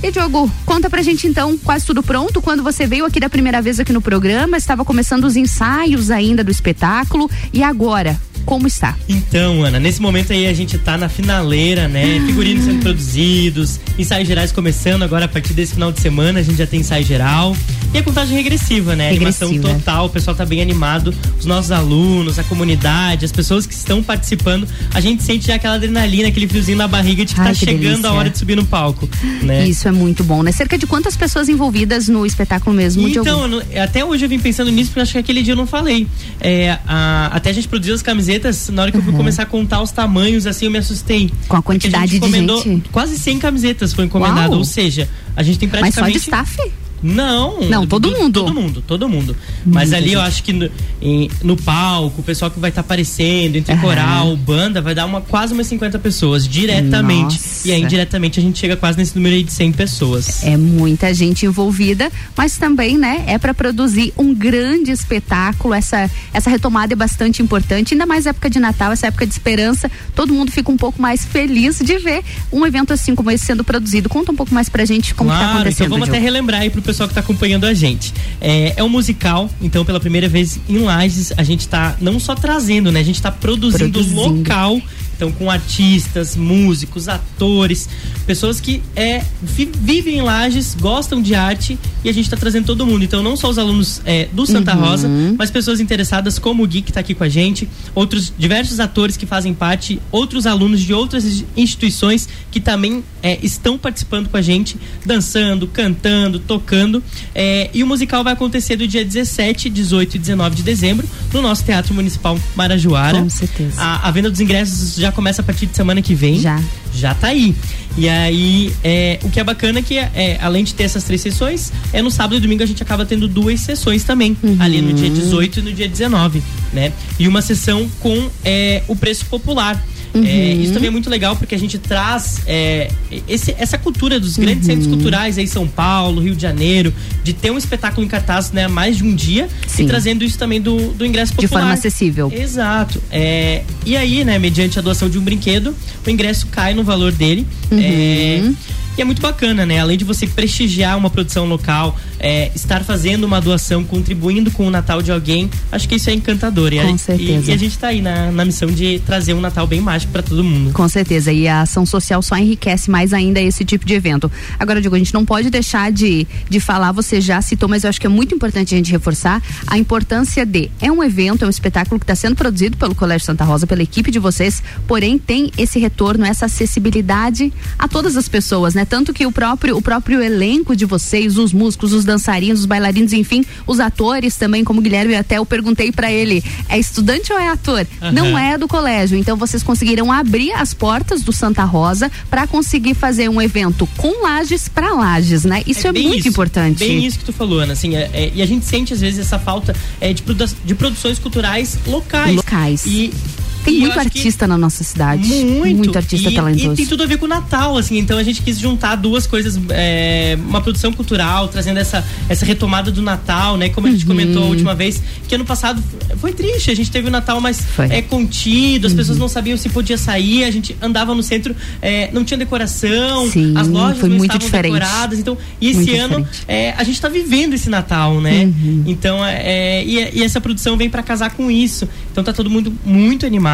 E 0.03 0.09
Diogo, 0.09 0.51
conta 0.65 0.89
pra 0.89 1.03
gente 1.03 1.27
então, 1.27 1.55
quase 1.59 1.85
tudo 1.85 2.01
pronto, 2.01 2.41
quando 2.41 2.63
você 2.63 2.87
veio 2.87 3.05
aqui 3.05 3.19
da 3.19 3.29
primeira 3.29 3.61
vez 3.61 3.79
aqui 3.79 3.93
no 3.93 4.01
programa, 4.01 4.57
estava 4.57 4.83
começando 4.83 5.25
os 5.25 5.35
ensaios 5.35 6.09
ainda 6.09 6.43
do 6.43 6.49
espetáculo. 6.49 7.29
E 7.53 7.61
agora, 7.61 8.19
como 8.45 8.67
está? 8.67 8.95
Então, 9.07 9.63
Ana, 9.63 9.79
nesse 9.79 10.01
momento 10.01 10.33
aí 10.33 10.47
a 10.47 10.53
gente 10.53 10.77
tá 10.77 10.97
na 10.97 11.07
finaleira, 11.09 11.87
né? 11.87 12.19
Figurinos 12.25 12.65
sendo 12.65 12.81
produzidos, 12.81 13.79
ensaios 13.97 14.27
gerais 14.27 14.51
começando 14.51 15.03
agora 15.03 15.25
a 15.25 15.27
partir 15.27 15.53
desse 15.53 15.73
final 15.73 15.91
de 15.91 15.99
semana, 16.01 16.39
a 16.39 16.43
gente 16.43 16.57
já 16.57 16.67
tem 16.67 16.79
ensaio 16.81 17.05
geral. 17.05 17.55
E 17.93 17.97
a 17.97 18.03
contagem 18.03 18.37
regressiva, 18.37 18.95
né? 18.95 19.09
Animação 19.09 19.49
Regressiva. 19.49 19.77
total, 19.79 20.05
o 20.05 20.09
pessoal 20.09 20.35
tá 20.35 20.45
bem 20.45 20.61
animado, 20.61 21.13
os 21.37 21.45
nossos 21.45 21.71
alunos, 21.71 22.39
a 22.39 22.43
comunidade, 22.43 23.25
as 23.25 23.31
pessoas 23.33 23.65
que 23.65 23.73
estão 23.73 24.01
participando, 24.01 24.65
a 24.93 25.01
gente 25.01 25.21
sente 25.23 25.47
já 25.47 25.55
aquela 25.55 25.75
adrenalina, 25.75 26.29
aquele 26.29 26.47
friozinho 26.47 26.77
na 26.77 26.87
barriga 26.87 27.25
de 27.25 27.35
que 27.35 27.41
Ai, 27.41 27.47
tá 27.47 27.53
que 27.53 27.59
chegando 27.65 27.81
delícia. 27.81 28.09
a 28.09 28.13
hora 28.13 28.29
de 28.29 28.37
subir 28.37 28.55
no 28.55 28.63
palco, 28.65 29.09
né? 29.41 29.67
Isso 29.67 29.87
é 29.89 29.91
muito 29.91 30.23
bom, 30.23 30.41
né? 30.41 30.53
Cerca 30.53 30.77
de 30.77 30.87
quantas 30.87 31.17
pessoas 31.17 31.49
envolvidas 31.49 32.07
no 32.07 32.25
espetáculo 32.25 32.73
mesmo? 32.73 33.05
Então, 33.09 33.41
até 33.83 34.05
hoje 34.05 34.23
eu 34.23 34.29
vim 34.29 34.39
pensando 34.39 34.71
nisso, 34.71 34.89
porque 34.91 35.01
acho 35.01 35.11
que 35.11 35.17
aquele 35.17 35.43
dia 35.43 35.51
eu 35.51 35.57
não 35.57 35.67
falei. 35.67 36.07
É, 36.39 36.77
a- 36.87 37.29
até 37.33 37.49
a 37.49 37.53
gente 37.53 37.67
produziu 37.67 37.93
as 37.93 38.01
camisetas, 38.01 38.30
na 38.71 38.83
hora 38.83 38.91
que 38.91 38.97
eu 38.97 39.01
fui 39.01 39.13
começar 39.13 39.43
a 39.43 39.45
contar 39.45 39.81
os 39.81 39.91
tamanhos, 39.91 40.45
assim, 40.45 40.65
eu 40.65 40.71
me 40.71 40.77
assustei. 40.77 41.31
Com 41.47 41.57
a 41.57 41.61
quantidade 41.61 42.13
gente 42.13 42.29
de 42.29 42.63
gente. 42.63 42.89
Quase 42.89 43.17
100 43.17 43.39
camisetas 43.39 43.93
foi 43.93 44.05
encomendado, 44.05 44.49
Uau. 44.49 44.59
ou 44.59 44.65
seja, 44.65 45.09
a 45.35 45.43
gente 45.43 45.59
tem 45.59 45.69
Mas 45.69 45.93
só 45.93 46.01
praticamente... 46.01 46.19
de 46.19 46.23
staff? 46.23 46.71
Não. 47.03 47.61
Não, 47.61 47.87
todo 47.87 48.09
do- 48.09 48.17
mundo. 48.17 48.39
Todo 48.41 48.53
mundo, 48.53 48.83
todo 48.85 49.09
mundo. 49.09 49.35
Mas 49.65 49.91
ali 49.93 50.13
eu 50.13 50.21
acho 50.21 50.43
que 50.43 50.53
no, 50.53 50.69
em- 51.01 51.29
no 51.43 51.55
palco, 51.57 52.21
o 52.21 52.23
pessoal 52.23 52.51
que 52.51 52.59
vai 52.59 52.69
estar 52.69 52.81
aparecendo, 52.81 53.55
entre 53.55 53.73
Aham. 53.73 53.81
coral, 53.81 54.37
banda, 54.37 54.81
vai 54.81 54.93
dar 54.93 55.05
uma, 55.05 55.21
quase 55.21 55.53
umas 55.53 55.67
50 55.67 55.97
pessoas 55.99 56.47
diretamente. 56.47 57.35
Nossa. 57.35 57.67
E 57.67 57.71
aí, 57.71 57.81
indiretamente, 57.81 58.39
a 58.39 58.43
gente 58.43 58.59
chega 58.59 58.75
quase 58.75 58.97
nesse 58.97 59.15
número 59.15 59.35
aí 59.35 59.43
de 59.43 59.51
100 59.51 59.71
pessoas. 59.71 60.43
É 60.43 60.55
muita 60.57 61.13
gente 61.13 61.45
envolvida, 61.45 62.11
mas 62.37 62.57
também, 62.57 62.97
né, 62.97 63.23
é 63.27 63.37
para 63.37 63.53
produzir 63.53 64.13
um 64.17 64.33
grande 64.33 64.91
espetáculo. 64.91 65.73
Essa 65.73 66.09
essa 66.33 66.49
retomada 66.49 66.93
é 66.93 66.95
bastante 66.95 67.41
importante, 67.41 67.93
ainda 67.93 68.05
mais 68.05 68.25
época 68.25 68.49
de 68.49 68.59
Natal, 68.59 68.91
essa 68.91 69.07
época 69.07 69.25
de 69.25 69.33
esperança. 69.33 69.89
Todo 70.15 70.33
mundo 70.33 70.51
fica 70.51 70.71
um 70.71 70.77
pouco 70.77 71.01
mais 71.01 71.25
feliz 71.25 71.79
de 71.79 71.97
ver 71.97 72.23
um 72.51 72.65
evento 72.65 72.93
assim 72.93 73.15
como 73.15 73.29
esse 73.31 73.45
sendo 73.45 73.63
produzido. 73.63 74.07
Conta 74.09 74.31
um 74.31 74.35
pouco 74.35 74.53
mais 74.53 74.69
pra 74.69 74.85
gente 74.85 75.13
como 75.15 75.29
tá 75.29 75.37
Claro, 75.37 75.51
acontecendo. 75.55 75.85
então 75.87 75.89
vamos 75.89 76.07
até 76.09 76.17
Diogo. 76.19 76.25
relembrar 76.33 76.61
aí 76.61 76.69
pro 76.69 76.81
pessoal 76.81 76.90
que 77.07 77.13
tá 77.13 77.19
acompanhando 77.19 77.65
a 77.65 77.73
gente. 77.73 78.13
É, 78.39 78.73
é 78.77 78.83
um 78.83 78.89
musical, 78.89 79.49
então 79.61 79.83
pela 79.85 79.99
primeira 79.99 80.27
vez 80.27 80.59
em 80.67 80.79
Lages, 80.79 81.33
a 81.37 81.43
gente 81.43 81.67
tá 81.67 81.95
não 82.01 82.19
só 82.19 82.35
trazendo, 82.35 82.91
né? 82.91 82.99
A 82.99 83.03
gente 83.03 83.21
tá 83.21 83.31
produzindo, 83.31 83.91
Produzindo. 83.91 84.21
local, 84.21 84.81
então 85.21 85.31
com 85.31 85.51
artistas, 85.51 86.35
músicos, 86.35 87.07
atores, 87.07 87.87
pessoas 88.25 88.59
que 88.59 88.81
é, 88.95 89.23
vi- 89.41 89.69
vivem 89.79 90.17
em 90.17 90.21
Lages, 90.21 90.75
gostam 90.79 91.21
de 91.21 91.35
arte 91.35 91.77
e 92.03 92.09
a 92.09 92.11
gente 92.13 92.23
está 92.25 92.35
trazendo 92.35 92.65
todo 92.65 92.85
mundo. 92.87 93.03
Então, 93.03 93.21
não 93.21 93.37
só 93.37 93.47
os 93.49 93.59
alunos 93.59 94.01
é, 94.03 94.27
do 94.33 94.47
Santa 94.47 94.75
Uhum. 94.75 94.81
Rosa, 94.81 95.09
mas 95.37 95.51
pessoas 95.51 95.79
interessadas 95.79 96.39
como 96.39 96.63
o 96.63 96.67
Gui, 96.67 96.81
que 96.81 96.89
está 96.89 97.01
aqui 97.01 97.13
com 97.13 97.23
a 97.23 97.29
gente, 97.29 97.69
outros 97.93 98.33
diversos 98.35 98.79
atores 98.79 99.15
que 99.15 99.25
fazem 99.27 99.53
parte, 99.53 100.01
outros 100.11 100.47
alunos 100.47 100.79
de 100.81 100.91
outras 100.93 101.43
instituições 101.55 102.27
que 102.49 102.59
também 102.59 103.03
é, 103.21 103.37
estão 103.43 103.77
participando 103.77 104.27
com 104.29 104.37
a 104.37 104.41
gente, 104.41 104.75
dançando, 105.05 105.67
cantando, 105.67 106.39
tocando. 106.39 107.03
É, 107.35 107.69
e 107.73 107.83
o 107.83 107.87
musical 107.87 108.23
vai 108.23 108.33
acontecer 108.33 108.75
do 108.75 108.87
dia 108.87 109.05
17, 109.05 109.69
18 109.69 110.15
e 110.15 110.19
19 110.19 110.55
de 110.55 110.63
dezembro 110.63 111.07
no 111.31 111.41
nosso 111.43 111.63
Teatro 111.63 111.93
Municipal 111.93 112.39
Marajoara. 112.55 113.19
Com 113.21 113.29
certeza. 113.29 113.79
A, 113.79 114.07
a 114.07 114.11
venda 114.11 114.31
dos 114.31 114.39
ingressos 114.39 114.95
já 115.11 115.15
começa 115.15 115.41
a 115.41 115.45
partir 115.45 115.65
de 115.65 115.75
semana 115.75 116.01
que 116.01 116.15
vem. 116.15 116.39
Já. 116.39 116.59
Já 116.93 117.13
tá 117.13 117.27
aí. 117.27 117.53
E 117.97 118.07
aí, 118.07 118.73
é, 118.83 119.19
o 119.21 119.29
que 119.29 119.39
é 119.39 119.43
bacana 119.43 119.79
é 119.79 119.81
que, 119.81 119.97
é, 119.97 120.39
além 120.41 120.63
de 120.63 120.73
ter 120.73 120.83
essas 120.83 121.03
três 121.03 121.21
sessões, 121.21 121.71
é 121.91 122.01
no 122.01 122.09
sábado 122.09 122.37
e 122.37 122.39
domingo 122.39 122.63
a 122.63 122.65
gente 122.65 122.81
acaba 122.81 123.05
tendo 123.05 123.27
duas 123.27 123.59
sessões 123.59 124.03
também. 124.03 124.35
Ali 124.59 124.81
no 124.81 124.93
dia 124.93 125.09
18 125.09 125.59
e 125.59 125.61
no 125.61 125.73
dia 125.73 125.87
19, 125.87 126.41
né? 126.73 126.93
E 127.19 127.27
uma 127.27 127.41
sessão 127.41 127.89
com 127.99 128.29
é, 128.45 128.81
o 128.87 128.95
preço 128.95 129.25
popular. 129.25 129.81
É, 130.13 130.53
isso 130.53 130.73
também 130.73 130.87
é 130.87 130.91
muito 130.91 131.09
legal 131.09 131.35
porque 131.37 131.55
a 131.55 131.57
gente 131.59 131.77
traz 131.77 132.41
é, 132.45 132.89
esse- 133.27 133.55
essa 133.57 133.77
cultura 133.77 134.19
dos 134.19 134.35
grandes 134.37 134.65
centros 134.65 134.87
culturais 134.87 135.37
aí 135.37 135.47
São 135.47 135.67
Paulo, 135.67 136.21
Rio 136.21 136.35
de 136.35 136.41
Janeiro, 136.41 136.93
de 137.23 137.31
ter 137.33 137.49
um 137.51 137.57
espetáculo 137.57 138.05
em 138.05 138.09
cartaz 138.09 138.51
né, 138.51 138.65
há 138.65 138.69
mais 138.69 138.97
de 138.97 139.03
um 139.05 139.15
dia 139.15 139.47
Sim. 139.67 139.83
e 139.83 139.87
trazendo 139.87 140.23
isso 140.23 140.37
também 140.37 140.59
do, 140.61 140.91
do 140.93 141.05
ingresso 141.05 141.31
De 141.31 141.37
popular. 141.43 141.61
forma 141.61 141.73
acessível. 141.73 142.31
Exato. 142.35 143.01
É, 143.09 143.63
e 143.85 143.95
aí, 143.95 144.23
né, 144.25 144.37
mediante 144.37 144.77
a 144.77 144.81
doação 144.81 145.09
de 145.09 145.17
um 145.17 145.21
brinquedo, 145.21 145.75
o 146.05 146.09
ingresso 146.09 146.47
cai 146.47 146.73
no 146.73 146.83
valor 146.83 147.11
dele. 147.11 147.47
Uhum. 147.71 148.55
E 148.97 149.01
é 149.01 149.05
muito 149.05 149.21
bacana, 149.21 149.65
né? 149.65 149.79
Além 149.79 149.97
de 149.97 150.03
você 150.03 150.27
prestigiar 150.27 150.97
uma 150.97 151.09
produção 151.09 151.45
local, 151.47 151.97
é, 152.19 152.51
estar 152.53 152.83
fazendo 152.83 153.23
uma 153.23 153.39
doação, 153.39 153.83
contribuindo 153.85 154.51
com 154.51 154.67
o 154.67 154.69
Natal 154.69 155.01
de 155.01 155.11
alguém, 155.11 155.49
acho 155.71 155.87
que 155.87 155.95
isso 155.95 156.09
é 156.09 156.13
encantador. 156.13 156.73
E 156.73 156.79
a- 156.79 156.83
Com 156.83 156.95
e- 156.95 156.99
certeza. 156.99 157.49
E, 157.51 157.53
a 157.53 157.57
gente 157.57 157.77
tá 157.79 157.87
aí 157.87 158.01
na, 158.01 158.31
na 158.31 158.43
missão 158.43 158.69
de 158.69 158.99
trazer 159.05 159.33
um 159.33 159.39
Natal 159.39 159.65
bem 159.65 159.79
mágico 159.79 160.11
para 160.11 160.21
todo 160.21 160.43
mundo. 160.43 160.73
Com 160.73 160.87
certeza, 160.89 161.31
e 161.31 161.47
a 161.47 161.61
ação 161.61 161.85
social 161.85 162.21
só 162.21 162.35
enriquece 162.37 162.91
mais 162.91 163.13
ainda 163.13 163.39
esse 163.39 163.63
tipo 163.63 163.85
de 163.85 163.93
evento. 163.93 164.29
Agora, 164.59 164.81
Diego, 164.81 164.95
a 164.95 164.99
gente 164.99 165.13
não 165.13 165.25
pode 165.25 165.49
deixar 165.49 165.89
de, 165.91 166.27
de 166.49 166.59
falar, 166.59 166.91
você 166.91 167.21
já 167.21 167.41
citou, 167.41 167.69
mas 167.69 167.85
eu 167.85 167.89
acho 167.89 167.99
que 167.99 168.05
é 168.05 168.09
muito 168.09 168.35
importante 168.35 168.75
a 168.75 168.77
gente 168.77 168.91
reforçar 168.91 169.41
a 169.67 169.77
importância 169.77 170.45
de. 170.45 170.69
É 170.81 170.91
um 170.91 171.01
evento, 171.01 171.43
é 171.43 171.47
um 171.47 171.49
espetáculo 171.49 171.97
que 171.97 172.03
está 172.03 172.13
sendo 172.15 172.35
produzido 172.35 172.75
pelo 172.75 172.93
Colégio 172.93 173.25
Santa 173.25 173.45
Rosa, 173.45 173.65
pela 173.65 173.81
equipe 173.81 174.11
de 174.11 174.19
vocês, 174.19 174.61
porém 174.85 175.17
tem 175.17 175.49
esse 175.57 175.79
retorno, 175.79 176.25
essa 176.25 176.45
acessibilidade 176.45 177.51
a 177.79 177.87
todas 177.87 178.17
as 178.17 178.27
pessoas, 178.27 178.73
né? 178.73 178.85
Tanto 178.91 179.13
que 179.13 179.25
o 179.25 179.31
próprio, 179.31 179.77
o 179.77 179.81
próprio 179.81 180.21
elenco 180.21 180.75
de 180.75 180.85
vocês, 180.85 181.37
os 181.37 181.53
músicos, 181.53 181.93
os 181.93 182.03
dançarinos, 182.03 182.59
os 182.59 182.65
bailarinos, 182.65 183.13
enfim, 183.13 183.45
os 183.65 183.79
atores 183.79 184.35
também, 184.35 184.65
como 184.65 184.81
o 184.81 184.83
Guilherme, 184.83 185.15
até 185.15 185.37
eu 185.37 185.45
perguntei 185.45 185.93
para 185.93 186.11
ele, 186.11 186.43
é 186.67 186.77
estudante 186.77 187.31
ou 187.31 187.39
é 187.39 187.47
ator? 187.47 187.87
Aham. 188.01 188.11
Não 188.11 188.37
é 188.37 188.57
do 188.57 188.67
colégio. 188.67 189.17
Então 189.17 189.37
vocês 189.37 189.63
conseguiram 189.63 190.11
abrir 190.11 190.51
as 190.51 190.73
portas 190.73 191.21
do 191.21 191.31
Santa 191.31 191.63
Rosa 191.63 192.11
para 192.29 192.45
conseguir 192.45 192.93
fazer 192.93 193.29
um 193.29 193.41
evento 193.41 193.87
com 193.95 194.23
lajes 194.23 194.67
para 194.67 194.91
lajes, 194.93 195.45
né? 195.45 195.63
Isso 195.65 195.87
é, 195.87 195.91
bem 195.93 196.09
muito 196.09 196.27
importante. 196.27 196.79
Bem 196.79 197.05
isso 197.05 197.17
que 197.19 197.23
tu 197.25 197.31
falou, 197.31 197.59
Ana. 197.59 197.71
Assim, 197.71 197.95
é- 197.95 198.09
é- 198.11 198.31
e 198.35 198.41
a 198.41 198.45
gente 198.45 198.65
sente, 198.65 198.93
às 198.93 198.99
vezes, 198.99 199.19
essa 199.21 199.39
falta 199.39 199.73
é, 200.01 200.11
de, 200.11 200.21
produ- 200.21 200.51
de 200.65 200.75
produções 200.75 201.17
culturais 201.17 201.79
locais. 201.87 202.35
Locais. 202.35 202.85
E, 202.85 203.13
Tem 203.63 203.75
e 203.75 203.79
muito 203.81 203.99
artista 203.99 204.47
na 204.47 204.57
nossa 204.57 204.83
cidade. 204.83 205.27
Muito. 205.27 205.95
artista 205.97 206.29
e, 206.29 206.33
talentoso. 206.33 206.73
E 206.73 206.75
tem 206.77 206.85
tudo 206.85 207.03
a 207.03 207.05
ver 207.05 207.17
com 207.17 207.25
o 207.25 207.29
Natal, 207.29 207.77
assim. 207.77 207.97
Então 207.97 208.17
a 208.17 208.23
gente 208.23 208.41
quis 208.41 208.57
juntar 208.59 208.95
duas 208.95 209.27
coisas, 209.27 209.59
é, 209.69 210.37
uma 210.47 210.61
produção 210.61 210.91
cultural, 210.91 211.47
trazendo 211.47 211.79
essa, 211.79 212.03
essa 212.27 212.45
retomada 212.45 212.91
do 212.91 213.01
Natal, 213.01 213.57
né? 213.57 213.69
Como 213.69 213.87
a 213.87 213.91
gente 213.91 214.01
Uhum. 214.01 214.07
comentou 214.07 214.43
a 214.43 214.47
última 214.47 214.73
vez, 214.75 215.01
que 215.27 215.35
ano 215.35 215.45
passado 215.45 215.81
foi 216.19 216.33
triste. 216.33 216.71
A 216.71 216.75
gente 216.75 216.89
teve 216.91 217.07
o 217.07 217.11
Natal 217.11 217.39
mais 217.39 217.61
é, 217.89 218.01
contido, 218.01 218.87
as 218.87 218.93
Uhum. 218.93 218.97
pessoas 218.97 219.17
não 219.17 219.27
sabiam 219.27 219.57
se 219.57 219.69
podia 219.69 219.97
sair, 219.97 220.43
a 220.43 220.51
gente 220.51 220.75
andava 220.81 221.13
no 221.13 221.21
centro, 221.23 221.55
é, 221.81 222.09
não 222.11 222.23
tinha 222.23 222.37
decoração, 222.37 223.29
Sim, 223.29 223.53
as 223.57 223.67
lojas 223.67 223.99
foi 223.99 224.09
não 224.09 224.17
muito 224.17 224.31
estavam 224.31 224.45
diferente. 224.47 224.73
decoradas. 224.73 225.19
Então, 225.19 225.37
e 225.59 225.69
esse 225.69 225.79
Muito 225.81 225.95
ano 225.95 226.27
é, 226.47 226.71
a 226.77 226.83
gente 226.83 226.99
tá 226.99 227.09
vivendo 227.09 227.53
esse 227.53 227.69
Natal, 227.69 228.19
né? 228.21 228.45
Uhum. 228.45 228.83
Então, 228.87 229.23
é, 229.25 229.83
e, 229.83 230.19
e 230.19 230.23
essa 230.23 230.39
produção 230.41 230.75
vem 230.77 230.89
para 230.89 231.03
casar 231.03 231.31
com 231.31 231.49
isso. 231.51 231.87
Então 232.11 232.23
tá 232.23 232.33
todo 232.33 232.49
mundo 232.49 232.73
muito 232.85 233.25
animado. 233.25 233.50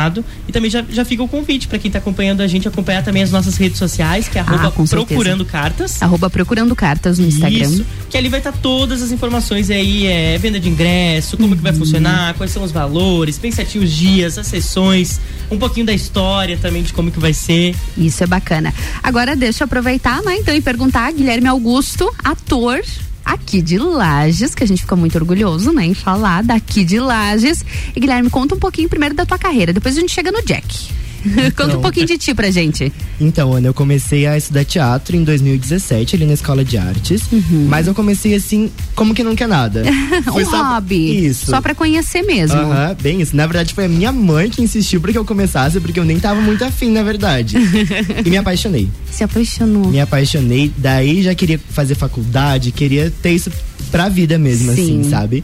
E 0.47 0.51
também 0.51 0.69
já, 0.69 0.83
já 0.89 1.03
fica 1.03 1.23
o 1.23 1.27
convite 1.27 1.67
para 1.67 1.77
quem 1.79 1.89
tá 1.89 1.97
acompanhando 1.99 2.41
a 2.41 2.47
gente 2.47 2.67
acompanhar 2.67 3.03
também 3.03 3.23
as 3.23 3.31
nossas 3.31 3.57
redes 3.57 3.77
sociais, 3.77 4.27
que 4.27 4.37
é 4.37 4.41
arroba 4.41 4.67
Ah, 4.67 4.71
procurando 4.87 5.43
cartas. 5.45 6.01
Arroba 6.01 6.29
procurando 6.29 6.75
cartas 6.75 7.19
no 7.19 7.27
Instagram. 7.27 7.65
Isso, 7.65 7.85
que 8.09 8.17
ali 8.17 8.29
vai 8.29 8.39
estar 8.39 8.51
todas 8.51 9.01
as 9.01 9.11
informações 9.11 9.69
aí, 9.69 10.05
é, 10.07 10.37
venda 10.37 10.59
de 10.59 10.69
ingresso, 10.69 11.37
como 11.37 11.55
que 11.55 11.61
vai 11.61 11.71
Uhum. 11.71 11.79
funcionar, 11.79 12.33
quais 12.35 12.51
são 12.51 12.63
os 12.63 12.71
valores, 12.71 13.37
bem 13.37 13.51
certinho 13.51 13.83
os 13.83 13.91
dias, 13.91 14.37
as 14.37 14.47
sessões, 14.47 15.19
um 15.51 15.57
pouquinho 15.57 15.85
da 15.85 15.93
história 15.93 16.57
também 16.57 16.83
de 16.83 16.93
como 16.93 17.11
que 17.11 17.19
vai 17.19 17.33
ser. 17.33 17.75
Isso 17.97 18.23
é 18.23 18.27
bacana. 18.27 18.73
Agora 19.03 19.35
deixa 19.35 19.63
eu 19.63 19.65
aproveitar, 19.65 20.21
né, 20.23 20.35
então, 20.37 20.55
e 20.55 20.61
perguntar, 20.61 21.11
Guilherme 21.11 21.47
Augusto, 21.47 22.13
ator 22.23 22.81
aqui 23.27 23.61
de 23.61 23.77
Lages, 23.77 24.55
que 24.55 24.63
a 24.63 24.67
gente 24.67 24.81
fica 24.81 24.95
muito 24.95 25.15
orgulhoso, 25.17 25.73
né, 25.73 25.85
em 25.85 25.93
falar 25.93 26.43
daqui 26.43 26.83
de 26.85 26.99
Lages. 26.99 27.63
E 27.95 27.99
Guilherme, 27.99 28.29
conta 28.29 28.55
um 28.55 28.59
pouquinho 28.59 28.87
primeiro 28.89 29.13
da 29.13 29.25
tua 29.25 29.37
carreira, 29.37 29.73
depois 29.73 29.97
a 29.97 29.99
gente 29.99 30.13
chega 30.13 30.31
no 30.31 30.41
Jack. 30.43 30.89
conta 31.55 31.77
um 31.77 31.81
pouquinho 31.81 32.05
de 32.05 32.17
ti 32.17 32.33
pra 32.33 32.49
gente. 32.51 32.91
Então, 33.19 33.53
Ana, 33.53 33.67
eu 33.67 33.73
comecei 33.73 34.25
a 34.27 34.37
estudar 34.37 34.63
teatro 34.65 35.15
em 35.15 35.23
2017, 35.23 36.15
ali 36.15 36.25
na 36.25 36.33
Escola 36.33 36.63
de 36.63 36.77
Artes. 36.77 37.21
Mas 37.69 37.87
eu 37.87 37.93
comecei 37.93 38.35
assim, 38.35 38.71
como 38.95 39.13
que 39.13 39.23
não 39.23 39.35
quer 39.35 39.47
nada. 39.47 39.83
Um 40.33 40.45
só- 40.45 40.73
hobby. 40.75 41.25
Isso. 41.25 41.47
Só 41.47 41.61
pra 41.61 41.73
conhecer 41.75 42.21
mesmo. 42.23 42.57
Aham, 42.57 42.95
bem 43.01 43.21
isso. 43.21 43.35
Na 43.35 43.45
verdade, 43.45 43.73
foi 43.73 43.85
a 43.85 43.89
minha 43.89 44.11
mãe 44.11 44.49
que 44.49 44.61
insistiu 44.61 44.99
pra 45.01 45.11
que 45.11 45.17
eu 45.17 45.25
começasse, 45.25 45.79
porque 45.79 45.99
eu 45.99 46.05
nem 46.05 46.19
tava 46.19 46.41
muito 46.41 46.63
afim, 46.63 46.91
na 46.91 47.03
verdade. 47.03 47.57
e 48.25 48.29
me 48.29 48.37
apaixonei. 48.37 48.89
Se 49.11 49.23
apaixonou. 49.23 49.87
Me 49.89 49.99
apaixonei, 49.99 50.71
daí 50.77 51.21
já 51.23 51.33
queria 51.35 51.59
fazer 51.69 51.95
faculdade, 51.95 52.71
queria 52.71 53.11
ter 53.21 53.31
isso 53.31 53.51
pra 53.91 54.09
vida 54.09 54.37
mesmo, 54.37 54.73
Sim. 54.73 55.01
assim, 55.01 55.09
sabe? 55.09 55.43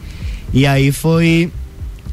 E 0.52 0.66
aí 0.66 0.92
foi. 0.92 1.50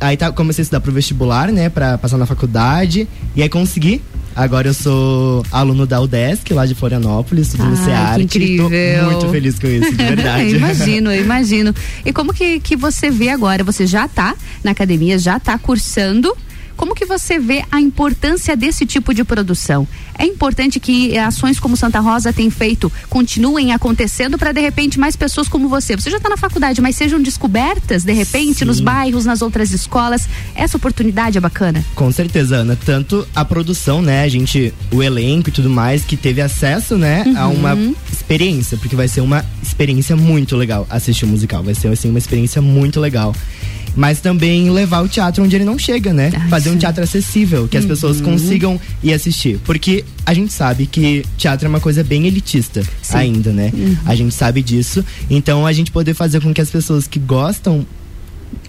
Aí 0.02 0.18
tá, 0.18 0.32
comecei 0.32 0.62
a 0.62 0.64
estudar 0.64 0.80
pro 0.82 0.92
vestibular, 0.92 1.52
né, 1.52 1.70
pra 1.70 1.96
passar 1.98 2.18
na 2.18 2.26
faculdade, 2.26 3.08
e 3.36 3.42
aí 3.44 3.48
consegui. 3.48 4.02
Agora 4.36 4.68
eu 4.70 4.74
sou 4.74 5.46
aluno 5.52 5.86
da 5.86 6.00
UDESC, 6.02 6.54
lá 6.54 6.66
de 6.66 6.74
Florianópolis, 6.74 7.48
estudo 7.50 7.66
no 7.66 7.78
Ai, 7.78 7.86
CEART. 7.86 8.16
que 8.18 8.24
incrível. 8.24 8.70
Tô 8.70 9.12
muito 9.12 9.30
feliz 9.30 9.60
com 9.60 9.68
isso, 9.68 9.92
de 9.92 9.98
verdade. 10.04 10.44
eu 10.52 10.58
imagino, 10.58 11.12
eu 11.12 11.22
imagino. 11.22 11.76
E 12.06 12.12
como 12.14 12.34
que, 12.34 12.60
que 12.62 12.76
você 12.76 13.12
vê 13.12 13.30
agora? 13.30 13.64
Você 13.64 13.86
já 13.86 14.08
tá 14.08 14.34
na 14.64 14.72
academia, 14.72 15.20
já 15.20 15.38
tá 15.40 15.58
cursando. 15.58 16.36
Como 16.82 16.96
que 16.96 17.06
você 17.06 17.38
vê 17.38 17.63
a 17.72 17.80
importância 17.80 18.58
desse 18.58 18.88
tipo 18.88 19.13
de 19.13 19.24
produção? 19.24 19.88
É 20.17 20.26
importante 20.26 20.80
que 20.80 21.15
ações 21.15 21.60
como 21.60 21.78
Santa 21.78 22.00
Rosa 22.00 22.34
tem 22.34 22.50
feito 22.50 22.91
continuem 23.08 23.72
acontecendo 23.72 24.36
para 24.36 24.52
de 24.52 24.62
repente 24.62 25.00
mais 25.00 25.15
pessoas 25.15 25.48
como 25.48 25.70
você. 25.70 25.96
Você 25.96 26.10
já 26.10 26.17
está 26.17 26.28
na 26.28 26.38
faculdade, 26.38 26.82
mas 26.82 26.96
sejam 26.96 27.22
descobertas 27.22 28.04
de 28.04 28.12
repente 28.13 28.65
nos 28.65 28.80
bairros, 28.80 29.26
nas 29.26 29.44
outras 29.44 29.70
escolas. 29.72 30.28
Essa 30.56 30.76
oportunidade 30.76 31.38
é 31.38 31.41
bacana. 31.41 31.86
Com 31.94 32.12
certeza, 32.12 32.56
Ana. 32.56 32.76
Tanto 32.76 33.28
a 33.36 33.46
produção, 33.46 34.02
né? 34.02 34.24
A 34.24 34.28
gente, 34.28 34.74
o 34.91 35.04
elenco 35.04 35.50
e 35.50 35.52
tudo 35.52 35.70
mais, 35.70 36.04
que 36.04 36.17
teve 36.17 36.41
acesso, 36.41 36.98
né, 36.98 37.24
a 37.38 37.48
Uhum. 37.48 37.54
uma 37.54 37.78
experiência, 38.12 38.76
porque 38.76 38.96
vai 38.96 39.08
ser 39.08 39.22
uma 39.22 39.46
experiência 39.62 40.15
muito 40.15 40.56
legal 40.58 40.88
assistir 40.89 41.26
o 41.26 41.28
musical. 41.28 41.62
Vai 41.62 41.76
ser 41.76 41.89
assim, 41.89 42.10
uma 42.10 42.17
experiência 42.20 42.60
muito 42.60 43.00
legal. 43.00 43.36
Mas 43.95 44.19
também 44.21 44.69
levar 44.69 45.01
o 45.04 45.08
teatro 45.08 45.43
onde 45.43 45.56
ele 45.56 45.65
não 45.65 45.77
chega, 45.77 46.13
né? 46.13 46.32
Fazer 46.49 46.69
um 46.69 46.77
teatro 46.77 47.04
acessível, 47.04 47.67
que 47.67 47.75
as 47.77 47.86
pessoas 47.86 48.17
Uhum. 48.19 48.25
consigam 48.25 48.80
ir 49.04 49.12
assistir. 49.13 49.60
Porque 49.65 50.06
a 50.25 50.34
gente 50.34 50.54
sabe 50.54 50.86
que 50.86 51.25
teatro 51.38 51.65
é 51.65 51.69
uma 51.69 51.80
coisa 51.82 52.04
bem 52.04 52.25
elitista 52.25 52.84
Sim. 53.01 53.17
ainda, 53.17 53.51
né? 53.51 53.69
Uhum. 53.73 53.97
A 54.06 54.15
gente 54.15 54.34
sabe 54.34 54.62
disso. 54.63 55.04
Então 55.30 55.65
a 55.67 55.73
gente 55.73 55.91
poder 55.91 56.13
fazer 56.13 56.41
com 56.41 56.54
que 56.54 56.62
as 56.62 56.69
pessoas 56.69 57.06
que 57.08 57.19
gostam, 57.19 57.86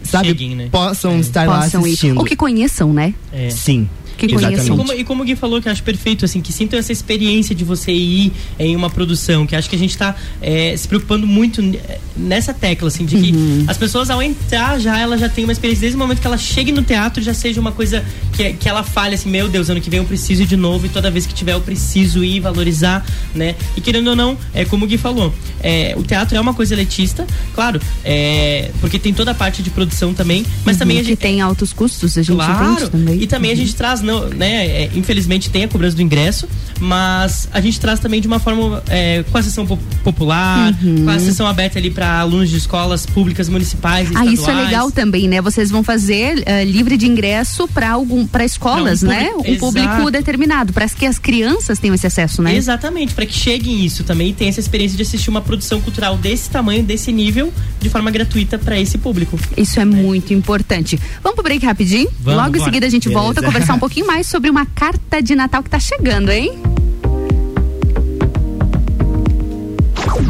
sabe, 0.02 0.28
Cheguem, 0.28 0.56
né? 0.56 0.68
possam 0.72 1.18
estar 1.20 1.46
lá 1.46 1.62
Possam 1.62 1.82
ir. 1.82 1.90
assistindo. 1.90 2.18
Ou 2.18 2.24
que 2.24 2.34
conheçam, 2.36 2.92
né? 2.92 3.14
É. 3.32 3.48
Sim. 3.50 3.88
Que 4.16 4.26
e, 4.26 4.32
conheçam. 4.34 4.74
e 4.74 4.78
como, 4.78 4.92
e 4.92 5.04
como 5.04 5.22
o 5.22 5.26
Gui 5.26 5.34
falou, 5.36 5.60
que 5.60 5.68
eu 5.68 5.72
acho 5.72 5.82
perfeito, 5.82 6.24
assim, 6.24 6.40
que 6.40 6.52
sintam 6.52 6.78
essa 6.78 6.92
experiência 6.92 7.54
de 7.54 7.64
você 7.64 7.92
ir 7.92 8.32
em 8.58 8.74
uma 8.76 8.88
produção, 8.90 9.46
que 9.46 9.56
acho 9.56 9.68
que 9.68 9.76
a 9.76 9.78
gente 9.78 9.96
tá 9.96 10.14
é, 10.40 10.76
se 10.76 10.86
preocupando 10.86 11.26
muito 11.26 11.60
n- 11.62 11.78
nessa 12.16 12.52
tecla, 12.54 12.88
assim, 12.88 13.04
de 13.04 13.16
que 13.16 13.32
Uhum. 13.32 13.64
as 13.66 13.76
pessoas 13.76 14.10
ao 14.10 14.22
entrar 14.22 14.78
já, 14.78 14.98
ela 14.98 15.16
já 15.16 15.28
tem 15.28 15.44
uma 15.44 15.52
experiência, 15.52 15.80
desde 15.80 15.96
o 15.96 15.98
momento 15.98 16.20
que 16.20 16.26
ela 16.26 16.36
chegue 16.38 16.70
no 16.72 16.82
teatro, 16.82 17.22
já 17.22 17.32
seja 17.34 17.60
uma 17.60 17.72
coisa 17.72 18.04
que, 18.32 18.52
que 18.54 18.68
ela 18.68 18.82
fale 18.82 19.14
assim, 19.14 19.30
meu 19.30 19.48
Deus, 19.48 19.70
ano 19.70 19.80
que 19.80 19.88
vem 19.90 19.98
eu 19.98 20.04
preciso 20.04 20.42
ir 20.42 20.46
de 20.46 20.56
novo, 20.56 20.86
e 20.86 20.88
toda 20.88 21.10
vez 21.10 21.26
que 21.26 21.32
tiver 21.34 21.54
eu 21.54 21.60
preciso 21.60 22.22
ir, 22.24 22.40
valorizar, 22.40 23.04
né? 23.34 23.54
E 23.76 23.80
querendo 23.80 24.08
ou 24.08 24.16
não, 24.16 24.36
é 24.54 24.64
como 24.64 24.84
o 24.84 24.88
Gui 24.88 24.98
falou, 24.98 25.34
é, 25.62 25.94
o 25.96 26.02
teatro 26.02 26.36
é 26.36 26.40
uma 26.40 26.52
coisa 26.54 26.74
elitista, 26.74 27.26
claro, 27.54 27.80
é, 28.04 28.70
porque 28.80 28.98
tem 28.98 29.14
toda 29.14 29.30
a 29.30 29.34
parte 29.34 29.62
de 29.62 29.70
produção 29.70 30.12
também, 30.12 30.44
mas 30.64 30.74
Uhum, 30.76 30.78
também 30.80 30.96
a 30.98 31.00
que 31.00 31.06
gente 31.08 31.18
tem 31.18 31.40
altos 31.40 31.72
custos, 31.72 32.18
a 32.18 32.22
gente 32.22 32.34
Claro. 32.36 32.88
também. 32.90 33.22
E 33.22 33.26
também 33.26 33.50
a 33.52 33.54
gente 33.54 33.74
traz 33.74 34.01
não, 34.02 34.28
né, 34.28 34.66
é, 34.66 34.90
infelizmente 34.94 35.50
tem 35.50 35.64
a 35.64 35.68
cobrança 35.68 35.96
do 35.96 36.02
ingresso, 36.02 36.48
mas 36.80 37.48
a 37.52 37.60
gente 37.60 37.78
traz 37.80 38.00
também 38.00 38.20
de 38.20 38.26
uma 38.26 38.38
forma 38.38 38.82
é, 38.88 39.24
com 39.30 39.38
a 39.38 39.42
sessão 39.42 39.66
po 39.66 39.78
popular, 40.02 40.74
uhum. 40.82 41.04
com 41.04 41.10
a 41.10 41.18
sessão 41.18 41.46
aberta 41.46 41.78
ali 41.78 41.90
para 41.90 42.20
alunos 42.20 42.50
de 42.50 42.56
escolas 42.56 43.06
públicas 43.06 43.48
municipais 43.48 44.10
e 44.10 44.16
Ah, 44.16 44.26
isso 44.26 44.50
é 44.50 44.54
legal 44.54 44.90
também, 44.90 45.28
né? 45.28 45.40
Vocês 45.40 45.70
vão 45.70 45.82
fazer 45.82 46.38
uh, 46.38 46.64
livre 46.64 46.96
de 46.96 47.06
ingresso 47.06 47.68
para 47.68 47.90
algum 47.90 48.26
para 48.26 48.44
escolas, 48.44 49.02
não, 49.02 49.10
um 49.10 49.14
né? 49.14 49.30
um 49.46 49.56
público 49.58 50.10
determinado, 50.10 50.72
para 50.72 50.88
que 50.88 51.06
as 51.06 51.18
crianças 51.18 51.78
tenham 51.78 51.94
esse 51.94 52.06
acesso, 52.06 52.42
né? 52.42 52.56
Exatamente, 52.56 53.14
para 53.14 53.26
que 53.26 53.34
cheguem 53.34 53.84
isso 53.84 54.04
também 54.04 54.30
e 54.30 54.32
tenham 54.32 54.50
essa 54.50 54.60
experiência 54.60 54.96
de 54.96 55.02
assistir 55.02 55.30
uma 55.30 55.40
produção 55.40 55.80
cultural 55.80 56.16
desse 56.16 56.50
tamanho, 56.50 56.82
desse 56.82 57.12
nível, 57.12 57.52
de 57.80 57.88
forma 57.88 58.10
gratuita 58.10 58.58
para 58.58 58.78
esse 58.78 58.98
público. 58.98 59.38
Isso 59.56 59.78
é, 59.78 59.82
é, 59.82 59.84
muito 59.84 60.34
importante. 60.34 60.98
Vamos 61.22 61.36
pro 61.36 61.44
break 61.44 61.64
rapidinho? 61.64 62.08
Vamos, 62.20 62.40
Logo 62.40 62.52
bora. 62.52 62.62
em 62.62 62.64
seguida 62.64 62.86
a 62.86 62.90
gente 62.90 63.08
Beleza. 63.08 63.24
volta 63.24 63.40
a 63.40 63.44
conversar 63.44 63.74
um 63.74 63.78
pouquinho 63.78 63.91
mais 64.00 64.28
sobre 64.28 64.48
uma 64.48 64.64
carta 64.64 65.20
de 65.20 65.34
Natal 65.34 65.60
que 65.60 65.68
tá 65.68 65.80
chegando, 65.80 66.30
hein? 66.30 66.52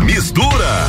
Mistura 0.04 0.88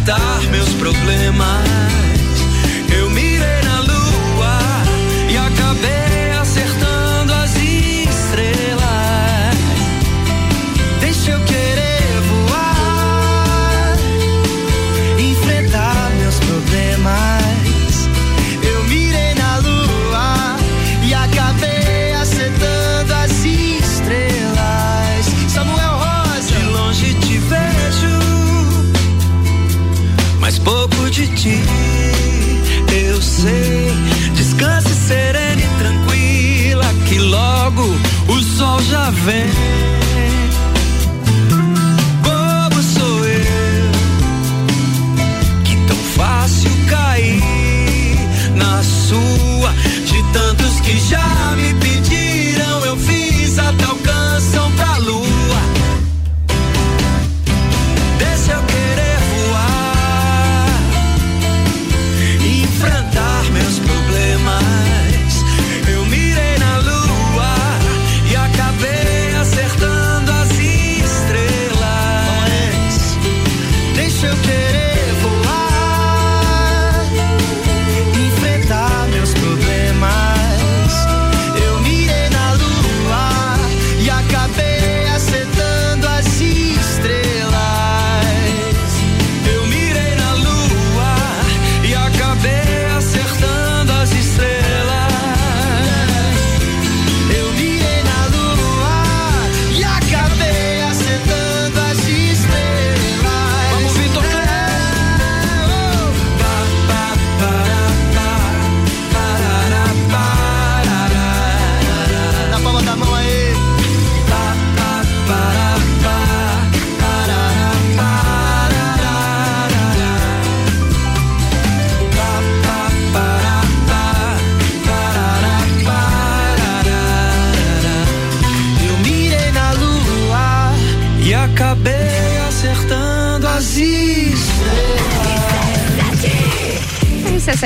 Enfrentar 0.00 0.40
meus 0.50 0.68
problemas. 0.74 2.09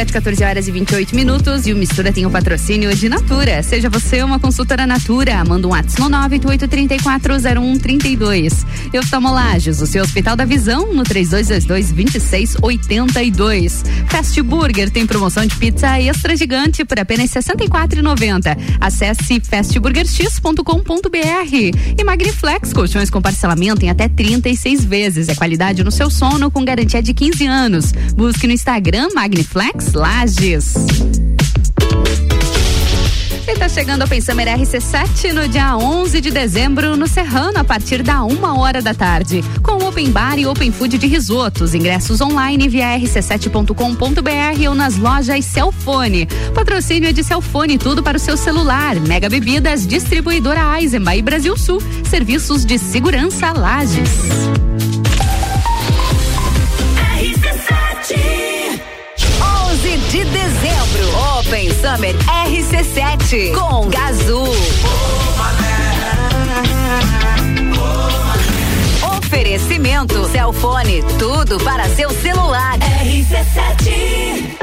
17, 0.04 0.12
14 0.12 0.44
horas 0.44 0.68
e 0.68 0.70
28 0.70 1.16
minutos. 1.16 1.66
E 1.66 1.72
o 1.72 1.76
Mistura 1.76 2.12
tem 2.12 2.26
o 2.26 2.28
um 2.28 2.32
patrocínio 2.32 2.94
de 2.94 3.08
Natura. 3.08 3.62
Seja 3.62 3.88
você 3.88 4.22
uma 4.22 4.38
consultora 4.38 4.86
Natura. 4.86 5.42
Manda 5.44 5.66
um 5.66 5.70
WhatsApp 5.70 6.02
no 6.02 6.10
988340132. 6.10 8.66
E 8.92 8.98
Oftalmolages, 8.98 9.80
o 9.80 9.86
seu 9.86 10.02
Hospital 10.02 10.36
da 10.36 10.44
Visão, 10.44 10.92
no 10.92 11.04
3222-2682. 11.04 13.82
Fast 14.08 14.42
Burger 14.42 14.90
tem 14.90 15.06
promoção 15.06 15.46
de 15.46 15.54
pizza 15.56 15.98
extra 16.00 16.36
gigante 16.36 16.84
por 16.84 16.98
apenas 16.98 17.32
R$ 17.32 17.40
64,90. 17.40 18.58
Acesse 18.80 19.40
fastburgerx.com.br. 19.40 21.98
E 21.98 22.04
Magniflex, 22.04 22.72
colchões 22.72 23.10
com 23.10 23.22
parcelamento 23.22 23.84
em 23.84 23.90
até 23.90 24.08
36 24.08 24.84
vezes. 24.84 25.28
É 25.28 25.34
qualidade 25.34 25.84
no 25.84 25.90
seu 25.90 26.08
sono 26.10 26.50
com 26.50 26.64
garantia 26.64 27.02
de 27.02 27.12
15 27.14 27.46
anos. 27.46 27.92
Busque 28.14 28.46
no 28.46 28.52
Instagram 28.52 29.08
Magniflex 29.14 29.93
Lages. 29.94 30.74
E 33.46 33.54
tá 33.56 33.68
chegando 33.68 34.02
a 34.02 34.06
Pensamer 34.06 34.48
RC7 34.48 35.32
no 35.32 35.46
dia 35.46 35.76
11 35.76 36.20
de 36.20 36.30
dezembro 36.30 36.96
no 36.96 37.06
Serrano, 37.06 37.58
a 37.58 37.64
partir 37.64 38.02
da 38.02 38.24
uma 38.24 38.58
hora 38.58 38.82
da 38.82 38.92
tarde. 38.92 39.44
Com 39.62 39.86
Open 39.86 40.10
Bar 40.10 40.38
e 40.38 40.46
Open 40.46 40.72
Food 40.72 40.98
de 40.98 41.06
risotos. 41.06 41.74
Ingressos 41.74 42.20
online 42.20 42.68
via 42.68 42.98
rc7.com.br 42.98 44.68
ou 44.68 44.74
nas 44.74 44.96
lojas 44.96 45.44
Celfone. 45.44 46.26
Patrocínio 46.54 47.08
é 47.08 47.12
de 47.12 47.22
Celfone, 47.22 47.78
tudo 47.78 48.02
para 48.02 48.16
o 48.16 48.20
seu 48.20 48.36
celular. 48.36 48.96
Mega 48.96 49.28
Bebidas, 49.28 49.86
distribuidora 49.86 50.80
Eisenbahn 50.80 51.16
e 51.16 51.22
Brasil 51.22 51.56
Sul. 51.56 51.80
Serviços 52.08 52.64
de 52.64 52.78
segurança 52.78 53.52
Lages. 53.52 54.63
Summer 61.44 62.16
RC7 62.46 63.54
com 63.54 63.88
Gazul. 63.88 64.48
Oferecimento 69.18 70.24
Celfone, 70.28 71.04
tudo 71.18 71.58
para 71.60 71.84
seu 71.90 72.08
celular. 72.10 72.78
RC7 72.78 74.56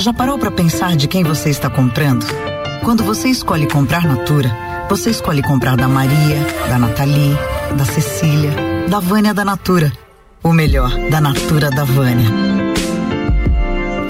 Já 0.00 0.12
parou 0.12 0.38
para 0.38 0.50
pensar 0.50 0.94
de 0.96 1.08
quem 1.08 1.24
você 1.24 1.48
está 1.48 1.70
comprando? 1.70 2.26
Quando 2.84 3.02
você 3.02 3.28
escolhe 3.28 3.66
comprar 3.66 4.04
Natura, 4.04 4.54
você 4.90 5.10
escolhe 5.10 5.42
comprar 5.42 5.76
da 5.76 5.88
Maria, 5.88 6.46
da 6.68 6.78
Nathalie, 6.78 7.36
da 7.76 7.84
Cecília, 7.86 8.52
da 8.88 9.00
Vânia 9.00 9.32
da 9.32 9.44
Natura. 9.44 9.90
Ou 10.42 10.52
melhor, 10.52 10.90
da 11.08 11.20
Natura 11.20 11.70
da 11.70 11.84
Vânia. 11.84 12.63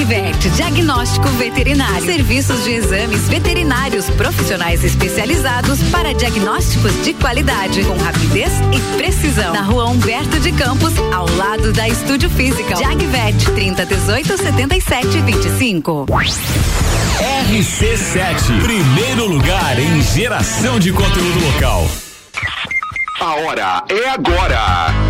Jagvet, 0.00 0.48
diagnóstico 0.56 1.28
veterinário. 1.30 2.06
Serviços 2.06 2.64
de 2.64 2.70
exames 2.70 3.28
veterinários 3.28 4.08
profissionais 4.08 4.82
especializados 4.82 5.82
para 5.90 6.14
diagnósticos 6.14 7.04
de 7.04 7.12
qualidade, 7.12 7.84
com 7.84 7.98
rapidez 7.98 8.50
e 8.72 8.96
precisão. 8.96 9.52
Na 9.52 9.60
rua 9.60 9.86
Humberto 9.88 10.40
de 10.40 10.52
Campos, 10.52 10.94
ao 11.14 11.28
lado 11.36 11.70
da 11.74 11.86
Estúdio 11.86 12.30
Física. 12.30 12.76
Jagvet, 12.76 13.44
30 13.54 13.84
18 13.84 14.38
77 14.38 15.20
25. 15.20 16.06
RC7, 17.50 18.62
primeiro 18.62 19.26
lugar 19.26 19.78
em 19.78 20.00
geração 20.00 20.78
de 20.78 20.92
conteúdo 20.92 21.44
local. 21.52 21.86
A 23.20 23.34
hora 23.34 23.84
é 23.90 24.08
agora. 24.08 25.09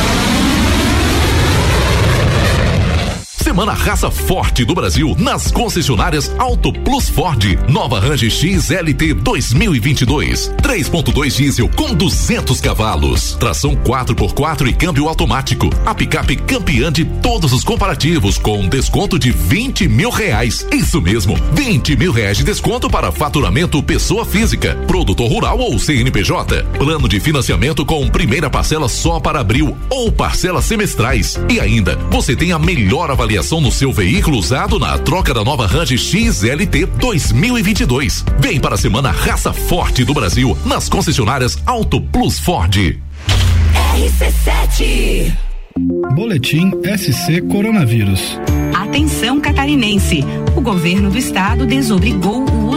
Semana 3.51 3.73
Raça 3.73 4.09
Forte 4.09 4.63
do 4.63 4.73
Brasil 4.73 5.13
nas 5.19 5.51
concessionárias 5.51 6.33
Auto 6.39 6.71
Plus 6.71 7.09
Ford. 7.09 7.43
Nova 7.67 7.99
Range 7.99 8.31
XLT 8.31 9.13
2022. 9.15 10.53
3.2 10.61 11.35
diesel 11.35 11.67
com 11.67 11.93
200 11.93 12.61
cavalos. 12.61 13.35
Tração 13.35 13.75
4x4 13.75 14.69
e 14.69 14.73
câmbio 14.73 15.09
automático. 15.09 15.69
A 15.85 15.93
picape 15.93 16.37
campeã 16.37 16.89
de 16.89 17.03
todos 17.03 17.51
os 17.51 17.61
comparativos 17.61 18.37
com 18.37 18.69
desconto 18.69 19.19
de 19.19 19.31
20 19.31 19.85
mil 19.89 20.11
reais. 20.11 20.65
Isso 20.71 21.01
mesmo, 21.01 21.35
20 21.51 21.97
mil 21.97 22.13
reais 22.13 22.37
de 22.37 22.45
desconto 22.45 22.89
para 22.89 23.11
faturamento 23.11 23.83
pessoa 23.83 24.23
física, 24.23 24.75
produtor 24.87 25.29
rural 25.29 25.59
ou 25.59 25.77
CNPJ. 25.77 26.63
Plano 26.79 27.09
de 27.09 27.19
financiamento 27.19 27.85
com 27.85 28.07
primeira 28.07 28.49
parcela 28.49 28.87
só 28.87 29.19
para 29.19 29.41
abril 29.41 29.75
ou 29.89 30.09
parcelas 30.09 30.63
semestrais. 30.63 31.37
E 31.49 31.59
ainda, 31.59 31.97
você 32.09 32.33
tem 32.33 32.53
a 32.53 32.57
melhor 32.57 33.11
avaliação 33.11 33.40
no 33.41 33.71
seu 33.71 33.91
veículo 33.91 34.37
usado 34.37 34.77
na 34.77 34.99
troca 34.99 35.33
da 35.33 35.43
nova 35.43 35.65
Range 35.65 35.97
XLT 35.97 36.85
2022. 36.85 38.23
Vem 38.39 38.59
para 38.59 38.75
a 38.75 38.77
semana 38.77 39.09
Raça 39.09 39.51
Forte 39.51 40.05
do 40.05 40.13
Brasil 40.13 40.55
nas 40.63 40.87
concessionárias 40.87 41.57
Auto 41.65 41.99
Plus 41.99 42.39
Ford. 42.39 42.99
RC7 43.95 45.35
Boletim 46.13 46.69
SC 46.95 47.41
Coronavírus. 47.49 48.39
Atenção 48.75 49.41
catarinense. 49.41 50.23
O 50.55 50.61
governo 50.61 51.09
do 51.09 51.17
estado 51.17 51.65
desobrigou 51.65 52.43
o 52.43 52.50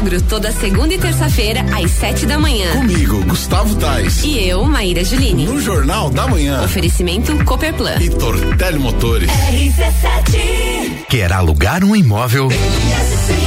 RC7 0.00 0.02
Agro, 0.02 0.22
toda 0.22 0.50
segunda 0.50 0.94
e 0.94 0.98
terça-feira, 0.98 1.60
às 1.76 1.90
sete 1.90 2.24
da 2.24 2.38
manhã. 2.38 2.72
Comigo, 2.72 3.22
Gustavo 3.24 3.74
Tais. 3.76 4.24
E 4.24 4.48
eu, 4.48 4.64
Maíra 4.64 5.04
Juline. 5.04 5.44
No 5.44 5.60
Jornal 5.60 6.08
da 6.10 6.26
Manhã. 6.26 6.62
Oferecimento 6.64 7.36
Cooperplan. 7.44 7.96
E 8.00 8.08
Tortelli 8.08 8.78
Motores. 8.78 9.30
RC7 9.30 11.04
Quer 11.08 11.32
alugar 11.32 11.84
um 11.84 11.94
imóvel? 11.94 12.48
RC7, 12.48 13.39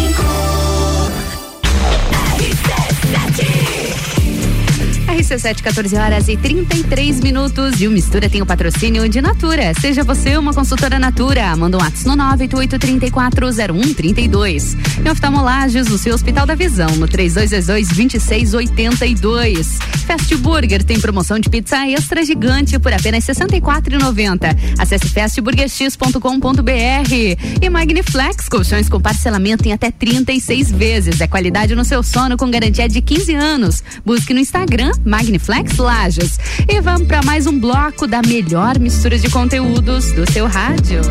14 5.23 5.95
horas 5.95 6.27
e 6.27 6.35
33 6.35 7.21
minutos. 7.21 7.79
E 7.79 7.87
o 7.87 7.91
Mistura 7.91 8.27
tem 8.29 8.41
o 8.41 8.45
patrocínio 8.45 9.07
de 9.07 9.21
Natura. 9.21 9.73
Seja 9.79 10.03
você 10.03 10.35
uma 10.37 10.53
consultora 10.53 10.99
Natura. 10.99 11.55
Manda 11.55 11.77
um 11.77 11.81
ato 11.81 12.05
no 12.05 12.17
988340132. 12.17 14.75
E 15.05 15.09
oftalmolages 15.09 15.87
no 15.87 15.97
seu 15.97 16.13
Hospital 16.13 16.45
da 16.45 16.55
Visão, 16.55 16.89
no 16.97 17.07
3222-2682. 17.07 19.81
Fast 20.05 20.35
Burger 20.35 20.83
tem 20.83 20.99
promoção 20.99 21.39
de 21.39 21.49
pizza 21.49 21.87
extra 21.87 22.25
gigante 22.25 22.77
por 22.77 22.91
apenas 22.91 23.25
R$ 23.25 23.33
64,90. 23.33 24.57
Acesse 24.77 25.07
fastburgerx.com.br. 25.07 27.13
E 27.61 27.69
Magniflex, 27.69 28.49
colchões 28.49 28.89
com 28.89 28.99
parcelamento 28.99 29.65
em 29.67 29.71
até 29.71 29.89
36 29.89 30.69
vezes. 30.71 31.21
É 31.21 31.27
qualidade 31.27 31.73
no 31.75 31.85
seu 31.85 32.03
sono 32.03 32.35
com 32.35 32.51
garantia 32.51 32.89
de 32.89 33.01
15 33.01 33.35
anos. 33.35 33.81
Busque 34.05 34.33
no 34.33 34.41
Instagram 34.41 34.91
Magniflex 35.13 35.77
Lages. 35.77 36.39
E 36.67 36.81
vamos 36.81 37.07
para 37.07 37.21
mais 37.21 37.45
um 37.45 37.59
bloco 37.59 38.07
da 38.07 38.19
melhor 38.23 38.79
mistura 38.79 39.19
de 39.19 39.29
conteúdos 39.29 40.11
do 40.11 40.29
seu 40.31 40.47
rádio. 40.47 41.01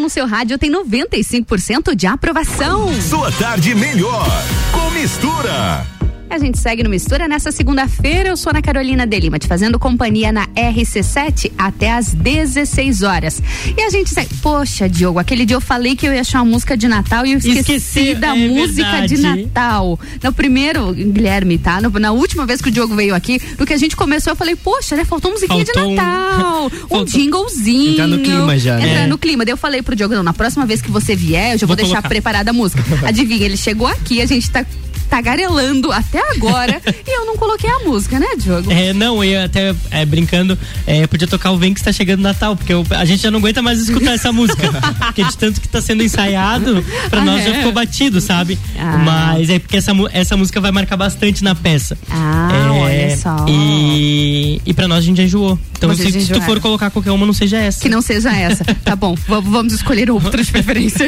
no 0.00 0.10
seu 0.10 0.26
rádio 0.26 0.58
tem 0.58 0.70
95% 0.70 1.94
de 1.94 2.06
aprovação. 2.06 2.92
Sua 3.00 3.32
tarde 3.32 3.74
melhor 3.74 4.28
com 4.70 4.90
mistura. 4.90 5.93
A 6.34 6.38
gente 6.38 6.58
segue 6.58 6.82
no 6.82 6.90
Mistura 6.90 7.28
nessa 7.28 7.52
segunda-feira. 7.52 8.30
Eu 8.30 8.36
sou 8.36 8.50
Ana 8.50 8.60
Carolina 8.60 9.06
de 9.06 9.20
Lima, 9.20 9.38
te 9.38 9.46
fazendo 9.46 9.78
companhia 9.78 10.32
na 10.32 10.48
RC7 10.48 11.52
até 11.56 11.92
às 11.92 12.12
16 12.12 13.02
horas. 13.02 13.40
E 13.76 13.80
a 13.80 13.88
gente 13.88 14.10
segue. 14.10 14.34
Poxa, 14.42 14.88
Diogo, 14.88 15.20
aquele 15.20 15.46
dia 15.46 15.56
eu 15.56 15.60
falei 15.60 15.94
que 15.94 16.04
eu 16.08 16.12
ia 16.12 16.22
achar 16.22 16.42
uma 16.42 16.50
música 16.50 16.76
de 16.76 16.88
Natal 16.88 17.24
e 17.24 17.32
eu 17.34 17.38
esqueci, 17.38 17.58
Esqueci, 17.74 18.14
da 18.16 18.36
é 18.36 18.48
música 18.48 18.82
verdade. 18.90 19.14
de 19.14 19.22
Natal. 19.22 19.98
No 20.24 20.32
primeiro, 20.32 20.92
Guilherme, 20.92 21.56
tá? 21.56 21.80
No- 21.80 21.90
na 22.00 22.10
última 22.10 22.44
vez 22.44 22.60
que 22.60 22.68
o 22.68 22.72
Diogo 22.72 22.96
veio 22.96 23.14
aqui, 23.14 23.40
no 23.56 23.64
que 23.64 23.72
a 23.72 23.76
gente 23.78 23.94
começou, 23.94 24.32
eu 24.32 24.36
falei, 24.36 24.56
poxa, 24.56 24.96
né? 24.96 25.04
Faltou 25.04 25.30
musiquinha 25.30 25.64
Faltou 25.64 25.84
um- 25.84 25.88
de 25.90 25.94
Natal. 25.94 26.64
Um 26.74 26.88
Faltou- 26.88 27.06
jinglezinho. 27.06 27.92
Entrar 27.92 28.06
no 28.08 28.18
clima 28.18 28.58
já, 28.58 28.76
né? 28.76 28.90
Entrar 28.90 29.06
no 29.06 29.18
clima. 29.18 29.44
Daí 29.44 29.52
eu 29.52 29.56
falei 29.56 29.82
pro 29.82 29.94
Diogo, 29.94 30.14
não, 30.16 30.22
na 30.24 30.32
próxima 30.32 30.66
vez 30.66 30.82
que 30.82 30.90
você 30.90 31.14
vier, 31.14 31.52
eu 31.54 31.58
já 31.58 31.66
vou, 31.66 31.68
Vou 31.68 31.76
deixar 31.76 31.90
colocar. 31.96 32.08
preparada 32.08 32.50
a 32.50 32.52
música. 32.52 32.82
Adivinha, 33.06 33.44
ele 33.44 33.56
chegou 33.56 33.86
aqui, 33.86 34.20
a 34.20 34.26
gente 34.26 34.50
tá 34.50 34.66
tagarelando 35.14 35.92
até 35.92 36.20
agora 36.34 36.82
e 37.06 37.16
eu 37.20 37.24
não 37.24 37.36
coloquei 37.36 37.70
a 37.70 37.78
música, 37.80 38.18
né, 38.18 38.26
Diogo? 38.36 38.72
É, 38.72 38.92
não, 38.92 39.22
eu 39.22 39.44
até 39.44 39.72
é, 39.92 40.04
brincando, 40.04 40.58
é, 40.88 41.06
podia 41.06 41.28
tocar 41.28 41.52
o 41.52 41.56
Vem 41.56 41.72
que 41.72 41.78
está 41.78 41.92
chegando 41.92 42.20
Natal, 42.20 42.56
porque 42.56 42.72
eu- 42.72 42.84
a 42.90 43.04
gente 43.04 43.22
já 43.22 43.30
não 43.30 43.38
aguenta 43.38 43.62
mais 43.62 43.78
escutar 43.78 44.12
essa 44.14 44.32
música. 44.34 44.72
porque 45.06 45.22
de 45.22 45.36
tanto 45.36 45.60
que 45.60 45.66
está 45.68 45.80
sendo 45.80 46.02
ensaiado, 46.02 46.84
pra 47.08 47.20
Ah, 47.20 47.24
nós 47.24 47.42
é? 47.42 47.44
já 47.50 47.54
ficou 47.58 47.70
batido, 47.72 48.20
sabe? 48.20 48.58
Ah. 48.76 48.98
Mas 48.98 49.48
é 49.50 49.60
porque 49.60 49.76
essa, 49.76 49.92
essa 50.12 50.36
música 50.36 50.60
vai 50.60 50.72
marcar 50.72 50.96
bastante 50.96 51.44
na 51.44 51.54
peça. 51.54 51.96
Ah, 52.10 52.48
É, 52.52 52.70
olha 52.70 53.16
só. 53.16 53.46
E, 53.48 54.60
e 54.66 54.74
pra 54.74 54.88
nós 54.88 54.98
a 54.98 55.02
gente 55.02 55.18
já 55.18 55.22
enjoou. 55.22 55.56
Então 55.76 55.90
Vocês 55.94 56.12
se, 56.12 56.22
se 56.26 56.32
tu 56.32 56.40
for 56.42 56.58
colocar 56.60 56.90
qualquer 56.90 57.10
uma, 57.12 57.26
não 57.26 57.32
seja 57.34 57.58
essa. 57.58 57.80
Que 57.80 57.88
não 57.88 58.00
seja 58.02 58.34
essa. 58.34 58.64
Tá 58.84 58.94
bom, 58.96 59.14
vamos 59.26 59.72
escolher 59.72 60.10
outra 60.10 60.42
de 60.42 60.50
preferência. 60.52 61.06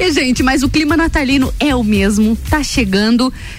e, 0.00 0.12
gente, 0.12 0.42
mas 0.42 0.62
o 0.62 0.68
clima 0.68 0.96
natalino 0.96 1.52
é 1.60 1.74
o 1.74 1.82
mesmo, 1.84 2.36
tá 2.48 2.62
chegando. 2.62 3.07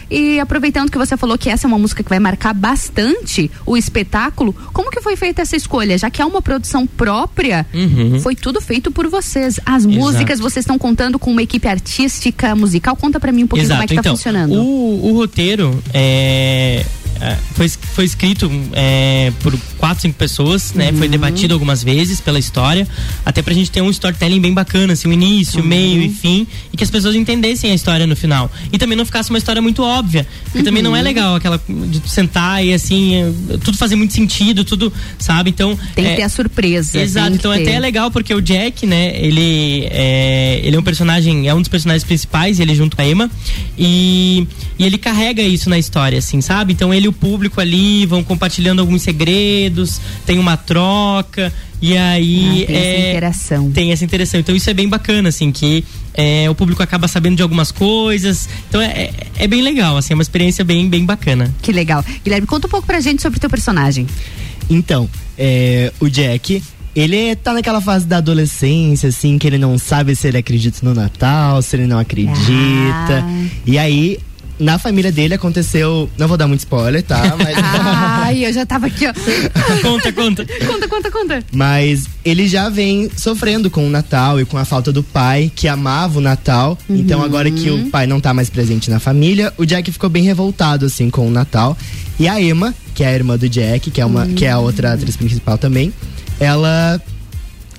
E 0.09 0.39
aproveitando 0.39 0.91
que 0.91 0.97
você 0.97 1.15
falou 1.17 1.37
que 1.37 1.49
essa 1.49 1.65
é 1.65 1.67
uma 1.67 1.77
música 1.79 2.03
que 2.03 2.09
vai 2.09 2.19
marcar 2.19 2.53
bastante 2.53 3.49
o 3.65 3.75
espetáculo, 3.77 4.53
como 4.73 4.89
que 4.91 5.01
foi 5.01 5.15
feita 5.15 5.41
essa 5.41 5.55
escolha? 5.55 5.97
Já 5.97 6.09
que 6.09 6.21
é 6.21 6.25
uma 6.25 6.41
produção 6.41 6.85
própria, 6.85 7.65
Uhum. 7.73 8.19
foi 8.19 8.35
tudo 8.35 8.59
feito 8.61 8.91
por 8.91 9.07
vocês. 9.07 9.59
As 9.65 9.85
músicas, 9.85 10.39
vocês 10.39 10.63
estão 10.63 10.77
contando 10.77 11.17
com 11.19 11.31
uma 11.31 11.41
equipe 11.43 11.67
artística, 11.67 12.55
musical. 12.55 12.95
Conta 12.95 13.19
pra 13.19 13.31
mim 13.31 13.43
um 13.43 13.47
pouquinho 13.47 13.67
Exato, 13.67 13.77
como 13.79 13.83
é 13.83 13.87
que 13.87 13.95
tá 13.95 14.01
então, 14.01 14.15
funcionando. 14.15 14.53
O, 14.53 15.09
o 15.11 15.13
roteiro 15.15 15.81
é, 15.93 16.85
foi, 17.53 17.67
foi 17.69 18.05
escrito 18.05 18.49
é, 18.73 19.31
por 19.41 19.57
quatro, 19.77 20.01
cinco 20.01 20.15
pessoas, 20.17 20.73
né? 20.73 20.89
Uhum. 20.91 20.97
Foi 20.97 21.07
debatido 21.07 21.53
algumas 21.53 21.83
vezes 21.83 22.21
pela 22.21 22.39
história, 22.39 22.87
até 23.25 23.41
pra 23.41 23.53
gente 23.53 23.69
ter 23.71 23.81
um 23.81 23.89
storytelling 23.89 24.39
bem 24.39 24.53
bacana, 24.53 24.93
assim, 24.93 25.07
o 25.09 25.13
início, 25.13 25.59
o 25.59 25.63
Uhum. 25.63 25.67
meio 25.67 26.01
e 26.01 26.09
fim, 26.09 26.47
e 26.71 26.77
que 26.77 26.83
as 26.83 26.89
pessoas 26.89 27.15
entendessem 27.15 27.71
a 27.71 27.73
história 27.73 28.07
no 28.07 28.15
final. 28.15 28.51
E 28.71 28.77
também 28.77 28.97
não 28.97 29.05
ficasse 29.05 29.29
uma 29.29 29.37
história 29.37 29.61
muito 29.61 29.83
óbvia, 29.83 30.25
porque 30.45 30.63
também 30.63 30.81
não 30.81 30.95
é 30.95 30.99
Uhum. 30.99 31.05
legal 31.05 31.35
aquela 31.35 31.61
de 31.67 32.09
sentar 32.09 32.63
e 32.65 32.73
assim, 32.73 33.15
é, 33.15 33.31
tudo 33.63 33.77
fazer 33.77 33.95
muito 33.95 34.13
sentido, 34.13 34.63
tudo, 34.63 34.91
sabe? 35.17 35.49
Então. 35.49 35.77
Tem 35.95 36.05
que 36.05 36.11
é, 36.11 36.15
ter 36.15 36.23
a 36.23 36.29
surpresa. 36.29 36.99
Exato, 36.99 37.31
que 37.31 37.35
então 37.37 37.53
ter. 37.53 37.61
até 37.61 37.73
é 37.73 37.79
legal 37.79 38.11
porque 38.11 38.33
o 38.33 38.41
Jack, 38.41 38.85
né, 38.85 39.15
ele 39.17 39.87
é, 39.91 40.61
ele 40.63 40.75
é 40.75 40.79
um 40.79 40.83
personagem, 40.83 41.47
é 41.47 41.53
um 41.53 41.59
dos 41.59 41.69
personagens 41.69 42.03
principais, 42.03 42.59
ele 42.59 42.73
junto 42.75 42.95
com 42.95 43.01
a 43.01 43.07
Emma, 43.07 43.29
e, 43.77 44.47
e 44.77 44.85
ele 44.85 44.97
carrega 44.97 45.41
isso 45.41 45.69
na 45.69 45.77
história, 45.77 46.17
assim, 46.19 46.41
sabe? 46.41 46.73
Então 46.73 46.93
ele 46.93 46.98
e 47.05 47.07
o 47.07 47.13
público 47.13 47.59
ali 47.61 48.05
vão 48.05 48.23
compartilhando 48.23 48.79
alguns 48.79 49.01
segredos, 49.01 49.99
tem 50.25 50.37
uma 50.39 50.57
troca, 50.57 51.51
e 51.81 51.95
aí 51.97 52.63
Ah, 52.63 52.67
tem 52.67 52.75
essa 52.75 52.87
é, 52.87 53.09
interação. 53.11 53.71
tem 53.71 53.91
essa 53.91 54.05
interação. 54.05 54.39
Então 54.39 54.55
isso 54.55 54.69
é 54.69 54.73
bem 54.73 54.87
bacana, 54.89 55.29
assim, 55.29 55.51
que 55.51 55.83
é, 56.13 56.49
o 56.49 56.55
público 56.55 56.83
acaba 56.83 57.07
sabendo 57.07 57.37
de 57.37 57.41
algumas 57.41 57.71
coisas. 57.71 58.49
Então 58.67 58.81
é, 58.81 58.85
é, 58.87 59.13
é 59.37 59.47
bem 59.47 59.61
legal, 59.61 59.97
assim, 59.97 60.13
é 60.13 60.15
uma 60.15 60.23
experiência 60.23 60.63
bem, 60.63 60.89
bem 60.89 61.05
bacana. 61.05 61.53
Que 61.61 61.71
legal. 61.71 62.03
Guilherme, 62.23 62.45
conta 62.47 62.67
um 62.67 62.69
pouco 62.69 62.85
pra 62.85 62.99
gente 62.99 63.21
sobre 63.21 63.37
o 63.37 63.39
teu 63.39 63.49
personagem. 63.49 64.05
Então, 64.69 65.09
é, 65.37 65.91
o 65.99 66.07
Jack, 66.09 66.61
ele 66.95 67.35
tá 67.37 67.53
naquela 67.53 67.79
fase 67.81 68.05
da 68.05 68.17
adolescência, 68.17 69.09
assim, 69.09 69.37
que 69.37 69.47
ele 69.47 69.57
não 69.57 69.77
sabe 69.77 70.15
se 70.15 70.27
ele 70.27 70.37
acredita 70.37 70.79
no 70.83 70.93
Natal, 70.93 71.61
se 71.61 71.75
ele 71.75 71.87
não 71.87 71.97
acredita. 71.97 73.23
Ah. 73.23 73.45
E 73.65 73.77
aí, 73.77 74.19
na 74.59 74.77
família 74.77 75.11
dele 75.11 75.33
aconteceu. 75.33 76.09
Não 76.17 76.27
vou 76.27 76.37
dar 76.37 76.47
muito 76.47 76.59
spoiler, 76.59 77.01
tá? 77.01 77.35
Mas, 77.39 77.55
Ai, 77.57 78.45
eu 78.45 78.53
já 78.53 78.65
tava 78.65 78.87
aqui, 78.87 79.05
ó. 79.07 79.13
conta, 79.81 80.11
conta. 80.11 80.45
Conta, 80.65 80.87
conta, 80.87 81.11
conta. 81.11 81.43
mas 81.51 82.05
ele 82.23 82.47
já 82.47 82.69
vem 82.69 83.09
sofrendo 83.15 83.69
com 83.69 83.87
o 83.87 83.89
Natal 83.89 84.39
e 84.39 84.45
com 84.45 84.57
a 84.57 84.65
falta 84.65 84.91
do 84.91 85.01
pai, 85.01 85.51
que 85.55 85.67
amava 85.67 86.19
o 86.19 86.21
Natal. 86.21 86.77
Então, 86.89 87.23
agora 87.23 87.49
que 87.49 87.69
o 87.69 87.89
pai 87.89 88.05
não 88.05 88.19
tá 88.19 88.33
mais 88.33 88.49
presente 88.49 88.89
na 88.89 88.99
família, 88.99 89.53
o 89.57 89.65
Jack 89.65 89.91
ficou 89.91 90.09
bem 90.09 90.23
revoltado, 90.23 90.85
assim, 90.85 91.09
com 91.09 91.27
o 91.27 91.31
Natal. 91.31 91.77
E 92.19 92.27
a 92.27 92.39
Emma, 92.41 92.73
que 92.93 93.03
é 93.03 93.07
a 93.07 93.13
irmã 93.13 93.37
do 93.37 93.47
Jack, 93.47 93.89
que 93.91 94.01
é, 94.01 94.05
uma, 94.05 94.27
que 94.27 94.45
é 94.45 94.51
a 94.51 94.59
outra 94.59 94.93
atriz 94.93 95.15
principal 95.15 95.57
também, 95.57 95.93
ela 96.39 97.01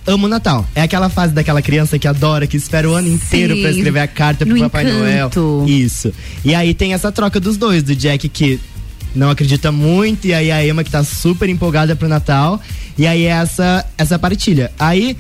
ama 0.07 0.27
o 0.27 0.29
Natal. 0.29 0.67
É 0.75 0.83
aquela 0.83 1.09
fase 1.09 1.33
daquela 1.33 1.63
criança 1.63 1.99
que 1.99 2.09
adora, 2.09 2.47
que 2.47 2.57
espera 2.57 2.89
o 2.89 2.95
ano 2.95 3.09
inteiro 3.09 3.57
pra 3.61 3.71
escrever 3.71 4.01
a 4.01 4.09
carta 4.09 4.45
pro 4.45 4.55
no 4.55 4.63
Papai 4.63 4.85
Noel. 4.85 5.29
encanto. 5.29 5.65
Isso. 5.69 6.13
E 6.45 6.55
aí 6.55 6.75
tem 6.75 6.93
essa 6.95 7.11
troca 7.13 7.39
dos 7.39 7.57
dois, 7.57 7.83
do 7.83 7.95
Jack 7.95 8.29
que 8.29 8.61
não 9.15 9.31
acredita 9.31 9.73
muito, 9.73 10.27
e 10.27 10.35
aí 10.35 10.51
a 10.51 10.65
Emma 10.65 10.85
que 10.85 10.91
tá 10.91 11.03
super 11.03 11.49
empolgada 11.49 11.97
pro 11.97 12.09
Natal. 12.09 12.61
E 12.97 13.07
aí 13.07 13.25
é 13.25 13.31
essa, 13.31 13.85
essa 13.97 14.19
partilha. 14.19 14.71
Aí 14.79 15.17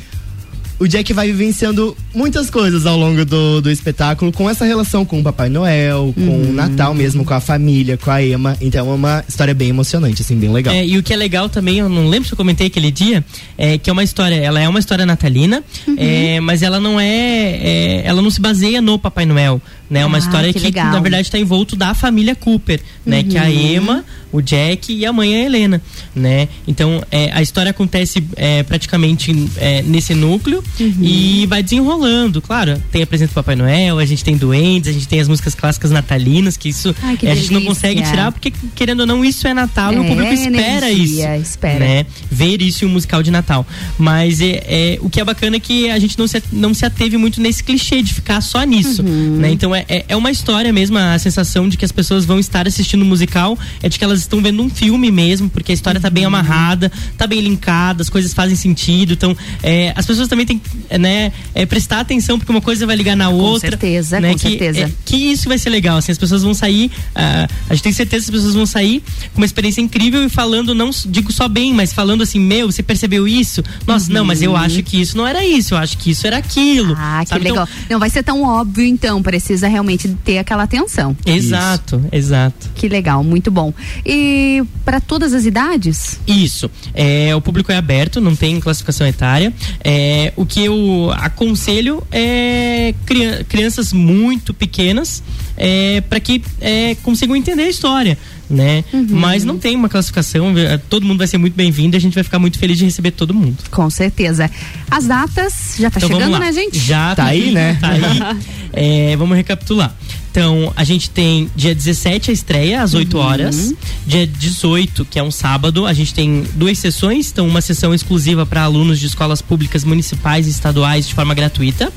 o 0.81 0.88
Jack 0.88 1.12
vai 1.12 1.27
vivenciando 1.29 1.95
muitas 2.14 2.49
coisas 2.51 2.87
ao 2.87 2.97
longo 2.99 3.23
do, 3.25 3.61
do 3.61 3.71
espetáculo 3.71 4.33
com 4.33 4.49
essa 4.49 4.64
relação 4.64 5.05
com 5.05 5.21
o 5.21 5.23
Papai 5.23 5.49
Noel, 5.51 6.12
com 6.14 6.21
Uhum. 6.23 6.51
o 6.51 6.53
Natal 6.55 6.95
mesmo, 6.95 7.23
com 7.25 7.35
a 7.35 7.40
família, 7.40 7.97
com 7.99 8.11
a 8.11 8.23
Emma. 8.25 8.57
Então 8.61 8.90
é 8.90 8.95
uma 8.95 9.25
história 9.29 9.53
bem 9.55 9.69
emocionante, 9.69 10.23
assim, 10.23 10.37
bem 10.37 10.51
legal. 10.51 10.75
É, 10.75 10.85
e 10.85 10.97
o 10.97 11.03
que 11.03 11.12
é 11.12 11.16
legal 11.16 11.49
também, 11.51 11.79
eu 11.79 11.88
não 11.88 12.09
lembro 12.09 12.27
se 12.27 12.33
eu 12.33 12.37
comentei 12.37 12.66
aquele 12.69 12.90
dia, 12.90 13.23
é 13.59 13.77
que 13.77 13.90
é 13.90 13.93
uma 13.93 14.03
história, 14.03 14.35
ela 14.37 14.59
é 14.59 14.66
uma 14.69 14.79
história 14.81 15.05
natalina, 15.05 15.62
Uhum. 15.87 15.95
é, 15.99 16.40
mas 16.40 16.62
ela 16.62 16.81
não 16.81 16.99
é, 16.99 17.07
é, 17.09 18.03
ela 18.07 18.23
não 18.23 18.31
se 18.31 18.40
baseia 18.40 18.81
no 18.81 18.99
Papai 18.99 19.27
Noel, 19.27 19.61
né? 19.90 20.00
É 20.00 20.07
uma 20.07 20.16
Ah, 20.16 20.20
história 20.20 20.53
que 20.53 20.61
que, 20.70 20.76
na 20.79 21.00
verdade 21.00 21.22
está 21.22 21.38
envolto 21.38 21.74
da 21.76 21.92
família 21.94 22.35
Cooper, 22.37 22.81
né? 23.05 23.22
Que 23.24 23.37
é 23.37 23.40
a 23.40 23.44
Uhum. 23.44 23.74
Emma, 23.74 24.05
o 24.33 24.40
Jack 24.40 24.92
e 24.94 25.05
a 25.05 25.12
mãe 25.12 25.35
a 25.35 25.44
Helena, 25.44 25.83
né? 26.14 26.46
Então 26.68 27.03
é, 27.11 27.31
a 27.35 27.42
história 27.42 27.70
acontece 27.70 28.22
é, 28.37 28.62
praticamente 28.62 29.35
é, 29.57 29.83
nesse 29.83 30.14
núcleo 30.14 30.62
Uhum. 30.79 30.94
e 31.03 31.46
vai 31.46 31.62
desenrolando, 31.62 32.40
claro. 32.40 32.81
Tem 32.92 33.03
a 33.03 33.07
presença 33.07 33.33
do 33.33 33.35
Papai 33.35 33.57
Noel, 33.57 33.98
a 33.98 34.05
gente 34.07 34.22
tem 34.22 34.37
duendes, 34.37 34.88
a 34.88 34.92
gente 34.92 35.09
tem 35.09 35.18
as 35.20 35.26
músicas 35.29 35.55
clássicas 35.55 35.90
natalinas 35.90 36.57
que 36.57 36.68
isso 36.68 36.94
Ai, 37.03 37.16
que 37.16 37.26
é, 37.26 37.33
a 37.33 37.35
gente 37.35 37.53
não 37.53 37.62
consegue 37.62 38.00
tirar 38.03 38.31
porque 38.31 38.53
querendo 38.74 39.00
ou 39.00 39.07
não 39.07 39.24
isso 39.24 39.46
é 39.48 39.53
Natal 39.55 39.92
e 39.92 39.98
o 39.98 40.05
É, 40.05 40.09
público 40.09 40.33
espera 40.33 40.90
energia, 40.92 41.37
isso, 41.37 41.50
espera. 41.50 41.79
né? 41.81 42.07
Ver 42.31 42.62
isso 42.62 42.85
em 42.85 42.88
um 42.88 42.92
musical 42.92 43.22
de 43.22 43.31
Natal. 43.31 43.66
Mas 43.98 44.40
é, 44.40 44.62
é, 44.66 44.98
o 45.00 45.11
que 45.11 45.20
é 45.20 45.24
bacana 45.24 45.57
é 45.57 45.61
que 45.61 45.90
a 45.90 45.98
gente 45.98 46.18
não 46.18 46.26
se, 46.29 46.40
não 46.53 46.72
se 46.72 46.85
ateve 46.85 47.16
muito 47.16 47.40
nesse 47.40 47.62
clichê 47.64 48.03
de 48.03 48.14
ficar 48.14 48.40
só 48.40 48.62
nisso, 48.62 49.03
Uhum. 49.03 49.37
né? 49.38 49.50
Então 49.50 49.74
é, 49.74 49.80
é, 49.88 50.05
é 50.09 50.16
uma 50.16 50.31
história 50.31 50.73
mesmo, 50.73 50.99
a 50.99 51.19
sensação 51.19 51.69
de 51.69 51.77
que 51.77 51.85
as 51.85 51.93
pessoas 51.93 52.25
vão 52.25 52.38
estar 52.38 52.66
assistindo 52.66 53.03
o 53.03 53.05
musical 53.05 53.59
é 53.83 53.88
de 53.88 53.99
que 53.99 54.05
elas 54.05 54.21
estão 54.21 54.40
vendo 54.43 54.62
um 54.62 54.71
filme 54.71 55.11
mesmo, 55.11 55.49
porque 55.49 55.73
a 55.73 55.75
história 55.75 56.01
tá 56.01 56.09
bem 56.11 56.25
Uhum. 56.25 56.29
amarrada, 56.29 56.90
tá 57.16 57.27
bem 57.27 57.40
linkada, 57.40 58.03
as 58.03 58.09
coisas 58.09 58.33
fazem 58.35 58.57
sentido. 58.57 59.12
Então, 59.14 59.37
é, 59.62 59.93
as 59.97 60.07
pessoas 60.07 60.28
também 60.28 60.47
têm 60.47 60.59
que 60.59 60.99
né, 60.99 61.33
é, 61.55 61.64
prestar 61.66 62.01
atenção, 62.01 62.39
porque 62.39 62.51
uma 62.53 62.61
coisa 62.61 62.87
vai 62.87 62.97
ligar 62.97 63.16
na 63.16 63.28
outra. 63.28 63.70
certeza, 63.70 64.20
né, 64.20 64.33
com 64.33 64.39
que, 64.39 64.49
certeza. 64.49 64.81
é, 64.81 64.91
que 65.05 65.16
isso 65.16 65.49
vai 65.49 65.59
ser 65.59 65.70
legal, 65.70 65.97
assim, 65.99 66.12
as 66.12 66.18
pessoas 66.18 66.43
vão 66.43 66.55
sair, 66.55 66.91
ah, 67.14 67.49
a 67.68 67.74
gente 67.74 67.83
tem 67.83 67.93
certeza 67.93 68.26
que 68.26 68.31
as 68.31 68.37
pessoas 68.37 68.55
vão 68.55 68.66
sair 68.66 69.03
com 69.33 69.41
uma 69.41 69.47
experiência 69.47 69.81
incrível 69.81 70.24
e 70.24 70.28
falando, 70.28 70.74
não 70.74 70.91
digo 71.07 71.33
só 71.33 71.49
bem, 71.49 71.72
mas 71.72 71.93
falando 71.93 72.22
assim, 72.22 72.39
meu, 72.39 72.70
você 72.70 72.83
percebeu 72.83 73.26
isso? 73.26 73.62
Nossa, 73.87 74.12
não, 74.12 74.24
mas 74.24 74.43
eu 74.43 74.57
acho 74.57 74.83
que 74.83 75.01
isso 75.01 75.16
não 75.16 75.26
era 75.26 75.45
isso, 75.45 75.74
eu 75.74 75.78
acho 75.78 75.97
que 75.99 76.11
isso 76.11 76.26
era 76.26 76.37
aquilo. 76.39 76.91
Uhum. 76.95 76.99
Ah, 76.99 77.20
que 77.22 77.28
sabe? 77.31 77.41
Então, 77.49 77.64
legal. 77.64 77.68
não 77.91 77.99
vai 77.99 78.11
ser 78.11 78.22
tão 78.22 78.43
óbvio, 78.43 78.85
então. 78.85 79.22
Precisa 79.22 79.68
realmente 79.71 80.09
ter 80.25 80.39
aquela 80.39 80.64
atenção. 80.64 81.16
exato, 81.25 82.05
exato. 82.12 82.68
Que 82.75 82.89
legal, 82.89 83.25
muito 83.25 83.51
bom. 83.51 83.73
E 84.05 84.62
para 84.85 85.01
todas 85.01 85.33
as 85.33 85.45
idades? 85.47 86.18
Isso. 86.27 86.71
É, 86.93 87.35
o 87.35 87.41
público 87.41 87.71
é 87.73 87.77
aberto, 87.77 88.21
não 88.21 88.35
tem 88.37 88.59
classificação 88.61 89.07
etária. 89.07 89.53
É, 89.83 90.33
o 90.37 90.45
que 90.45 90.64
eu 90.64 91.11
aconselho 91.16 92.03
é 92.11 92.95
crian- 93.07 93.45
crianças 93.45 93.93
muito 93.93 94.53
pequenas 94.53 95.23
é, 95.57 96.01
para 96.03 96.21
que 96.21 96.43
é, 96.61 96.95
consigam 97.03 97.35
entender 97.37 97.62
a 97.62 97.68
história. 97.68 98.18
Né? 98.51 98.84
Mas 99.09 99.44
não 99.44 99.57
tem 99.59 99.76
uma 99.76 99.88
classificação, 99.88 100.53
eh, 100.59 100.76
todo 100.90 101.07
mundo 101.07 101.18
vai 101.18 101.26
ser 101.28 101.38
muito 101.38 101.55
bem-vindo 101.55 101.94
e 101.94 101.98
a 101.98 102.01
gente 102.01 102.14
vai 102.14 102.24
ficar 102.24 102.38
muito 102.40 102.59
feliz 102.59 102.76
de 102.78 102.84
receber 102.84 103.12
todo 103.12 103.32
mundo. 103.32 103.57
Com 103.70 103.88
certeza. 103.88 104.51
As 104.90 105.07
datas 105.07 105.76
já 105.78 105.88
tá 105.90 106.01
Então 106.03 106.18
chegando, 106.18 106.38
né, 106.38 106.53
gente? 106.53 106.78
Já 106.78 107.14
Tá 107.14 107.24
aí, 107.26 107.53
né? 107.53 107.78
Tá 107.80 107.88
aí. 107.90 108.01
É, 108.72 109.16
vamos 109.16 109.36
recapitular. 109.36 109.92
Então, 110.30 110.72
a 110.76 110.84
gente 110.84 111.11
tem 111.11 111.51
dia 111.57 111.74
17 111.74 112.30
a 112.30 112.32
estreia, 112.32 112.82
às 112.84 112.94
8 112.94 113.16
Uhum. 113.16 113.24
horas. 113.24 113.74
Dia 114.07 114.24
18, 114.28 115.05
que 115.05 115.18
é 115.18 115.22
um 115.24 115.30
sábado, 115.32 115.86
a 115.86 115.92
gente 115.92 116.14
tem 116.14 116.44
duas 116.55 116.78
sessões. 116.78 117.30
Então, 117.32 117.48
uma 117.48 117.61
sessão 117.61 117.92
exclusiva 117.92 118.46
para 118.46 118.62
alunos 118.62 119.01
de 119.01 119.07
escolas 119.07 119.42
públicas 119.42 119.82
municipais 119.82 120.46
e 120.46 120.51
estaduais 120.51 121.09
de 121.09 121.14
forma 121.14 121.34
gratuita, 121.34 121.92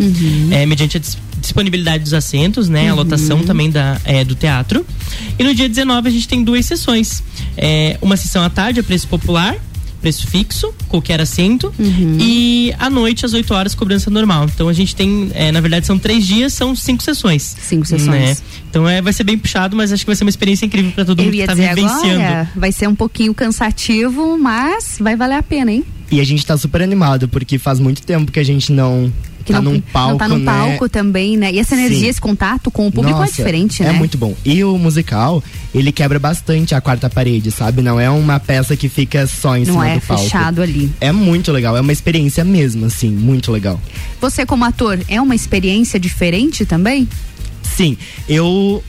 é, 0.50 0.66
mediante 0.66 0.98
a 0.98 1.00
disponibilidade 1.44 2.04
dos 2.04 2.14
assentos, 2.14 2.68
né? 2.70 2.90
A 2.90 2.92
Uhum. 2.94 2.98
lotação 3.00 3.44
também 3.44 3.70
da, 3.70 4.00
é, 4.04 4.24
do 4.24 4.34
teatro. 4.36 4.86
E 5.38 5.44
no 5.44 5.54
dia 5.54 5.70
19 5.70 6.08
a 6.08 6.12
gente 6.12 6.28
tem 6.28 6.44
duas 6.44 6.66
sessões. 6.66 7.22
É, 7.56 7.98
uma 8.02 8.18
sessão 8.18 8.42
à 8.44 8.50
tarde, 8.50 8.80
a 8.80 8.84
preço 8.84 9.08
popular, 9.08 9.56
preço 10.02 10.28
fixo, 10.28 10.74
qualquer 10.90 11.22
assento. 11.22 11.74
Uhum. 11.80 12.18
E 12.20 12.74
à 12.78 12.90
noite, 12.90 13.26
às 13.26 13.34
8 13.34 13.54
horas, 13.54 13.74
cobrança 13.76 14.10
normal. 14.10 14.50
Então 14.54 14.68
a 14.68 14.74
gente 14.74 14.96
tem, 14.96 15.32
é, 15.34 15.52
na 15.52 15.62
verdade, 15.62 15.86
são 15.86 15.98
três 15.98 16.26
dias, 16.28 16.52
são 16.54 16.76
cinco 16.76 17.02
sessões. 17.04 17.56
Cinco 17.62 17.86
sessões. 17.86 18.44
Então 18.70 18.88
é, 18.90 19.02
vai 19.02 19.14
ser 19.14 19.24
bem 19.24 19.38
puxado, 19.38 19.76
mas 19.78 19.94
acho 19.94 20.04
que 20.04 20.08
vai 20.08 20.16
ser 20.16 20.24
uma 20.26 20.30
experiência 20.30 20.66
incrível 20.66 20.92
para 20.92 21.06
todo 21.06 21.20
Eu 21.20 21.26
mundo 21.26 21.34
que 21.36 21.46
tá 21.46 21.54
dizer 21.54 21.74
vivenciando. 21.76 22.22
agora, 22.24 22.50
vai 22.56 22.72
ser 22.72 22.88
um 22.90 22.96
pouquinho 22.96 23.34
cansativo, 23.34 24.38
mas 24.38 24.98
vai 25.00 25.16
valer 25.16 25.36
a 25.36 25.44
pena, 25.44 25.72
hein? 25.72 25.84
E 26.12 26.20
a 26.20 26.24
gente 26.24 26.46
tá 26.46 26.56
super 26.58 26.82
animado, 26.82 27.28
porque 27.30 27.58
faz 27.58 27.80
muito 27.80 28.02
tempo 28.04 28.32
que 28.32 28.40
a 28.40 28.44
gente 28.44 28.72
não 28.72 29.12
Que 29.44 29.52
tá 29.52 29.62
não, 29.62 29.74
num 29.74 29.82
palco, 29.82 30.12
não 30.12 30.18
tá 30.18 30.28
num 30.28 30.38
né? 30.40 30.46
palco 30.46 30.90
também, 30.90 31.36
né? 31.38 31.52
E 31.52 31.60
essa 31.60 31.76
energia, 31.76 32.00
Sim. 32.00 32.08
esse 32.08 32.22
contato 32.22 32.72
com 32.72 32.88
o 32.88 32.92
público 32.92 33.20
Nossa, 33.20 33.32
é 33.32 33.36
diferente, 33.36 33.84
é 33.84 33.88
né? 33.88 33.92
muito 33.92 34.18
bom. 34.18 34.36
E 34.46 34.64
o 34.64 34.78
musical, 34.78 35.44
ele 35.74 35.92
quebra 35.92 36.20
bastante 36.20 36.74
a 36.74 36.82
quarta 36.82 37.10
parede, 37.10 37.52
sabe? 37.52 37.82
Não 37.82 38.00
é 38.00 38.10
uma 38.10 38.40
peça 38.40 38.76
que 38.78 38.88
fica 38.88 39.28
só 39.28 39.56
em 39.58 39.66
Não 39.66 39.74
cima 39.74 39.90
é 39.90 39.96
do 39.96 40.02
palco. 40.02 40.24
fechado 40.24 40.62
ali. 40.62 40.92
É 41.02 41.12
muito 41.12 41.52
legal, 41.52 41.76
é 41.76 41.82
uma 41.82 41.92
experiência 41.92 42.44
mesmo, 42.44 42.86
assim, 42.86 43.10
muito 43.10 43.52
legal. 43.52 43.80
Você 44.22 44.46
como 44.46 44.64
ator, 44.66 45.00
é 45.08 45.22
uma 45.22 45.36
experiência 45.36 46.00
diferente 46.00 46.66
também? 46.66 47.08
Sim, 47.62 47.98
eu 48.28 48.84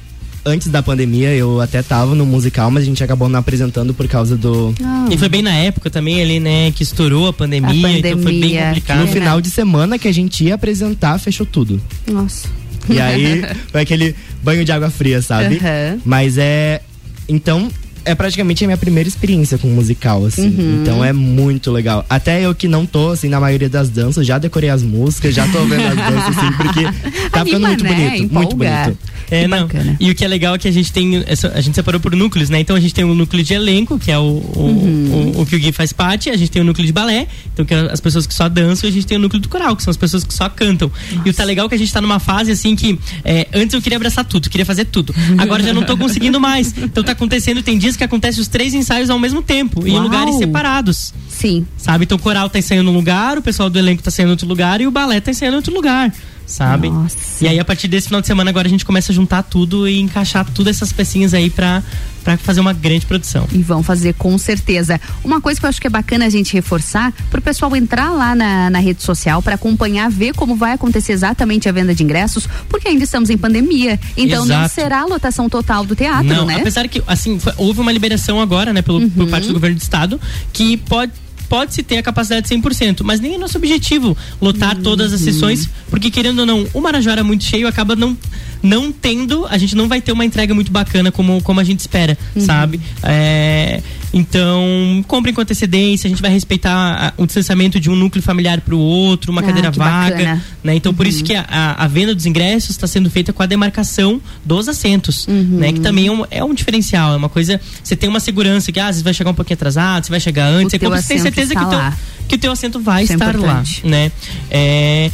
antes 0.44 0.68
da 0.68 0.82
pandemia 0.82 1.34
eu 1.34 1.60
até 1.60 1.82
tava 1.82 2.14
no 2.14 2.26
musical, 2.26 2.70
mas 2.70 2.82
a 2.82 2.86
gente 2.86 3.02
acabou 3.02 3.28
não 3.28 3.38
apresentando 3.38 3.94
por 3.94 4.06
causa 4.06 4.36
do 4.36 4.74
E 5.10 5.16
foi 5.16 5.28
bem 5.28 5.42
na 5.42 5.54
época 5.54 5.90
também 5.90 6.20
ali, 6.20 6.38
né, 6.38 6.70
que 6.72 6.82
estourou 6.82 7.28
a 7.28 7.32
pandemia, 7.32 7.98
então 7.98 8.12
foi 8.12 8.32
bem 8.32 8.40
pandemia, 8.40 8.66
complicado. 8.66 9.00
no 9.00 9.08
final 9.08 9.40
de 9.40 9.50
semana 9.50 9.98
que 9.98 10.08
a 10.08 10.12
gente 10.12 10.44
ia 10.44 10.54
apresentar, 10.54 11.18
fechou 11.18 11.46
tudo. 11.46 11.80
Nossa. 12.06 12.48
E 12.88 13.00
aí 13.00 13.42
foi 13.72 13.80
aquele 13.80 14.14
banho 14.42 14.64
de 14.64 14.72
água 14.72 14.90
fria, 14.90 15.22
sabe? 15.22 15.56
Aham. 15.56 16.00
Mas 16.04 16.36
é. 16.38 16.82
Então, 17.26 17.70
é 18.04 18.14
praticamente 18.14 18.64
a 18.64 18.66
minha 18.66 18.76
primeira 18.76 19.08
experiência 19.08 19.58
com 19.58 19.68
musical, 19.68 20.24
assim. 20.24 20.48
Uhum. 20.48 20.80
Então 20.82 21.04
é 21.04 21.12
muito 21.12 21.70
legal. 21.70 22.04
Até 22.08 22.44
eu 22.44 22.54
que 22.54 22.68
não 22.68 22.86
tô, 22.86 23.10
assim, 23.10 23.28
na 23.28 23.40
maioria 23.40 23.68
das 23.68 23.88
danças, 23.88 24.26
já 24.26 24.38
decorei 24.38 24.70
as 24.70 24.82
músicas, 24.82 25.34
já 25.34 25.46
tô 25.48 25.64
vendo 25.64 25.86
as 25.86 25.96
danças, 25.96 26.38
assim, 26.38 26.52
porque 26.52 26.82
tá 27.30 27.44
ficando 27.44 27.66
muito 27.66 27.84
né? 27.84 27.90
bonito. 27.90 28.32
Muito 28.32 28.54
Empolga. 28.54 28.82
bonito. 28.84 28.98
É, 29.30 29.48
não. 29.48 29.68
E 29.98 30.10
o 30.10 30.14
que 30.14 30.24
é 30.24 30.28
legal 30.28 30.54
é 30.54 30.58
que 30.58 30.68
a 30.68 30.72
gente 30.72 30.92
tem. 30.92 31.24
A 31.54 31.60
gente 31.60 31.74
separou 31.74 32.00
por 32.00 32.14
núcleos, 32.14 32.50
né? 32.50 32.60
Então 32.60 32.76
a 32.76 32.80
gente 32.80 32.92
tem 32.94 33.04
um 33.04 33.14
núcleo 33.14 33.42
de 33.42 33.54
elenco, 33.54 33.98
que 33.98 34.10
é 34.10 34.18
o, 34.18 34.22
o, 34.22 34.74
Uhum. 34.74 35.32
o, 35.36 35.40
o 35.42 35.46
que 35.46 35.56
o 35.56 35.58
Gui 35.58 35.72
faz 35.72 35.92
parte, 35.92 36.28
a 36.30 36.36
gente 36.36 36.50
tem 36.50 36.60
o 36.62 36.64
núcleo 36.64 36.86
de 36.86 36.92
balé, 36.92 37.26
então 37.52 37.64
que 37.64 37.72
é 37.72 37.92
as 37.92 38.00
pessoas 38.00 38.26
que 38.26 38.34
só 38.34 38.48
dançam, 38.48 38.88
e 38.88 38.90
a 38.90 38.92
gente 38.92 39.06
tem 39.06 39.16
o 39.16 39.20
núcleo 39.20 39.40
do 39.40 39.48
coral, 39.48 39.74
que 39.76 39.82
são 39.82 39.90
as 39.90 39.96
pessoas 39.96 40.24
que 40.24 40.34
só 40.34 40.48
cantam. 40.48 40.90
E 41.24 41.30
o 41.30 41.34
tá 41.34 41.44
legal 41.44 41.66
é 41.66 41.68
que 41.68 41.74
a 41.74 41.78
gente 41.78 41.92
tá 41.92 42.00
numa 42.00 42.18
fase 42.18 42.52
assim 42.52 42.76
que 42.76 42.98
é, 43.24 43.46
antes 43.54 43.74
eu 43.74 43.80
queria 43.82 43.96
abraçar 43.96 44.24
tudo, 44.24 44.50
queria 44.50 44.66
fazer 44.66 44.84
tudo. 44.86 45.14
Agora 45.38 45.62
já 45.62 45.72
não 45.72 45.82
tô 45.84 45.96
conseguindo 45.96 46.40
mais. 46.40 46.74
Então 46.76 47.02
tá 47.02 47.12
acontecendo, 47.12 47.62
tem 47.62 47.78
dias 47.78 47.93
que 47.96 48.04
acontece 48.04 48.40
os 48.40 48.48
três 48.48 48.74
ensaios 48.74 49.10
ao 49.10 49.18
mesmo 49.18 49.42
tempo, 49.42 49.86
e 49.86 49.90
em 49.90 49.94
Uau. 49.94 50.02
lugares 50.02 50.36
separados. 50.36 51.12
Sim. 51.28 51.66
Sabe? 51.76 52.04
Então 52.04 52.16
o 52.16 52.20
coral 52.20 52.48
tá 52.48 52.58
ensaiando 52.58 52.90
num 52.90 52.96
lugar, 52.96 53.38
o 53.38 53.42
pessoal 53.42 53.68
do 53.68 53.78
elenco 53.78 54.02
tá 54.02 54.08
ensaiando 54.08 54.30
em 54.30 54.34
outro 54.34 54.46
lugar 54.46 54.80
e 54.80 54.86
o 54.86 54.90
balé 54.90 55.20
tá 55.20 55.30
ensaiando 55.30 55.56
em 55.56 55.58
outro 55.58 55.74
lugar. 55.74 56.12
Sabe? 56.46 56.92
E 57.40 57.48
aí, 57.48 57.58
a 57.58 57.64
partir 57.64 57.88
desse 57.88 58.08
final 58.08 58.20
de 58.20 58.26
semana, 58.26 58.50
agora 58.50 58.68
a 58.68 58.70
gente 58.70 58.84
começa 58.84 59.10
a 59.10 59.14
juntar 59.14 59.42
tudo 59.42 59.88
e 59.88 59.98
encaixar 59.98 60.44
todas 60.52 60.76
essas 60.76 60.92
pecinhas 60.92 61.32
aí 61.32 61.48
pra, 61.48 61.82
pra 62.24 62.36
fazer 62.38 62.60
uma 62.60 62.72
grande 62.72 63.04
produção. 63.06 63.46
E 63.52 63.58
vão 63.62 63.82
fazer 63.82 64.14
com 64.14 64.36
certeza. 64.38 65.00
Uma 65.22 65.40
coisa 65.40 65.60
que 65.60 65.66
eu 65.66 65.68
acho 65.70 65.80
que 65.80 65.86
é 65.86 65.90
bacana 65.90 66.24
a 66.24 66.30
gente 66.30 66.52
reforçar, 66.54 67.12
pro 67.30 67.40
pessoal 67.42 67.76
entrar 67.76 68.10
lá 68.10 68.34
na, 68.34 68.70
na 68.70 68.78
rede 68.78 69.02
social 69.02 69.42
para 69.42 69.54
acompanhar, 69.56 70.10
ver 70.10 70.32
como 70.34 70.56
vai 70.56 70.72
acontecer 70.72 71.12
exatamente 71.12 71.68
a 71.68 71.72
venda 71.72 71.94
de 71.94 72.02
ingressos, 72.02 72.48
porque 72.68 72.88
ainda 72.88 73.04
estamos 73.04 73.28
em 73.30 73.36
pandemia. 73.36 74.00
Então 74.16 74.44
não 74.46 74.56
Exato. 74.56 74.74
será 74.74 75.00
a 75.02 75.04
lotação 75.04 75.48
total 75.48 75.84
do 75.84 75.94
teatro, 75.94 76.24
Não, 76.26 76.46
né? 76.46 76.56
apesar 76.56 76.88
que, 76.88 77.02
assim, 77.06 77.38
foi- 77.38 77.52
houve 77.58 77.80
uma 77.80 77.92
liberação 77.92 78.40
agora, 78.40 78.72
né, 78.72 78.80
pelo, 78.82 79.08
por 79.10 79.28
parte 79.28 79.46
do 79.46 79.52
governo 79.52 79.76
do 79.76 79.82
estado, 79.82 80.18
que 80.52 80.76
pode 80.78 81.12
pode-se 81.46 81.82
ter 81.82 81.98
a 81.98 82.02
capacidade 82.02 82.48
de 82.48 82.54
100%, 82.56 83.02
mas 83.04 83.20
nem 83.20 83.34
é 83.34 83.38
nosso 83.38 83.58
objetivo 83.58 84.16
lotar 84.40 84.76
todas 84.78 85.12
as 85.12 85.20
sessões, 85.20 85.68
porque 85.90 86.10
querendo 86.10 86.38
ou 86.40 86.46
não, 86.46 86.66
o 86.72 86.80
Marajó 86.80 87.10
é 87.10 87.22
muito 87.22 87.44
cheio, 87.44 87.68
acaba 87.68 87.94
não 87.94 88.16
não 88.64 88.90
tendo, 88.90 89.46
a 89.46 89.58
gente 89.58 89.76
não 89.76 89.86
vai 89.86 90.00
ter 90.00 90.10
uma 90.10 90.24
entrega 90.24 90.54
muito 90.54 90.72
bacana 90.72 91.12
como, 91.12 91.40
como 91.42 91.60
a 91.60 91.64
gente 91.64 91.80
espera, 91.80 92.16
sabe? 92.38 92.80
É, 93.02 93.82
então, 94.12 95.04
comprem 95.06 95.34
com 95.34 95.40
antecedência, 95.40 96.06
a 96.06 96.10
gente 96.10 96.22
vai 96.22 96.30
respeitar 96.30 96.72
a- 96.72 97.12
o 97.22 97.26
distanciamento 97.26 97.78
de 97.78 97.90
um 97.90 97.94
núcleo 97.94 98.22
familiar 98.22 98.60
para 98.62 98.74
o 98.74 98.78
outro, 98.78 99.30
uma 99.30 99.40
Ah, 99.42 99.44
cadeira 99.44 99.70
que 99.70 99.78
vaga, 99.78 100.40
né? 100.62 100.74
Então, 100.74 100.94
por 100.94 101.06
isso 101.06 101.22
que 101.22 101.34
a, 101.34 101.44
a- 101.76 101.86
venda 101.88 102.14
dos 102.14 102.24
ingressos 102.24 102.70
está 102.70 102.86
sendo 102.86 103.10
feita 103.10 103.32
com 103.32 103.42
a 103.42 103.46
demarcação 103.46 104.20
dos 104.44 104.68
assentos, 104.68 105.26
né? 105.28 105.72
Que 105.72 105.80
também 105.80 106.06
é 106.06 106.12
um, 106.12 106.24
é 106.30 106.42
um 106.44 106.54
diferencial, 106.54 107.12
é 107.12 107.16
uma 107.16 107.28
coisa. 107.28 107.60
Você 107.82 107.94
tem 107.94 108.08
uma 108.08 108.20
segurança 108.20 108.72
que 108.72 108.80
ah, 108.80 108.86
vezes 108.86 109.02
vai 109.02 109.12
chegar 109.12 109.30
um 109.30 109.34
pouquinho 109.34 109.54
atrasado, 109.56 110.04
você 110.06 110.10
vai 110.10 110.20
chegar 110.20 110.46
antes, 110.46 110.66
O 110.66 110.70
você 110.70 110.78
compra, 110.78 111.02
você 111.02 111.08
tem 111.08 111.18
certeza 111.18 111.54
que 111.54 111.60
está 111.62 111.66
o, 111.66 111.70
teu, 111.70 111.78
lá. 111.78 111.96
que 112.28 112.38
teu 112.38 112.52
assento 112.52 112.80
vai 112.80 113.02
Isso 113.04 113.12
é 113.12 113.16
estar 113.16 113.26
lá, 113.26 113.32
importante. 113.32 113.86
né? 113.86 114.10
É, 114.50 115.10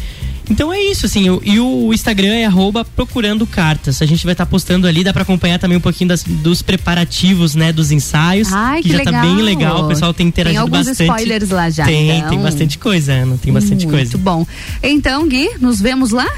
então 0.50 0.72
é 0.72 0.80
isso, 0.82 1.06
assim, 1.06 1.30
o- 1.30 1.40
e 1.44 1.58
o 1.60 1.92
Instagram 1.94 2.34
é 2.34 2.44
arroba 2.44 2.84
procurando 2.84 3.46
cartas. 3.46 4.02
A 4.02 4.06
gente 4.06 4.24
vai 4.24 4.32
estar 4.32 4.44
postando 4.46 4.86
ali, 4.86 5.04
dá 5.04 5.12
pra 5.12 5.22
acompanhar 5.22 5.58
também 5.58 5.78
um 5.78 5.80
pouquinho 5.80 6.08
das- 6.08 6.24
dos 6.24 6.60
preparativos, 6.60 7.54
né, 7.54 7.72
dos 7.72 7.90
ensaios. 7.92 8.52
Ai, 8.52 8.82
que 8.82 8.88
já 8.90 9.02
tá 9.04 9.12
bem 9.22 9.36
legal. 9.36 9.44
legal, 9.44 9.84
o 9.84 9.88
pessoal 9.88 10.12
tem 10.12 10.26
interagido 10.28 10.64
Tem 10.64 10.74
alguns 10.74 10.86
bastante. 10.88 11.08
spoilers 11.10 11.50
lá 11.50 11.70
já, 11.70 11.84
Tem, 11.84 12.10
então. 12.18 12.30
tem 12.30 12.38
bastante 12.40 12.78
coisa, 12.78 13.12
Ana, 13.12 13.38
tem 13.38 13.52
bastante 13.52 13.86
Muito 13.86 13.96
coisa. 13.96 14.18
bom. 14.18 14.46
Então, 14.82 15.28
Gui, 15.28 15.50
nos 15.60 15.80
vemos 15.80 16.10
lá? 16.10 16.28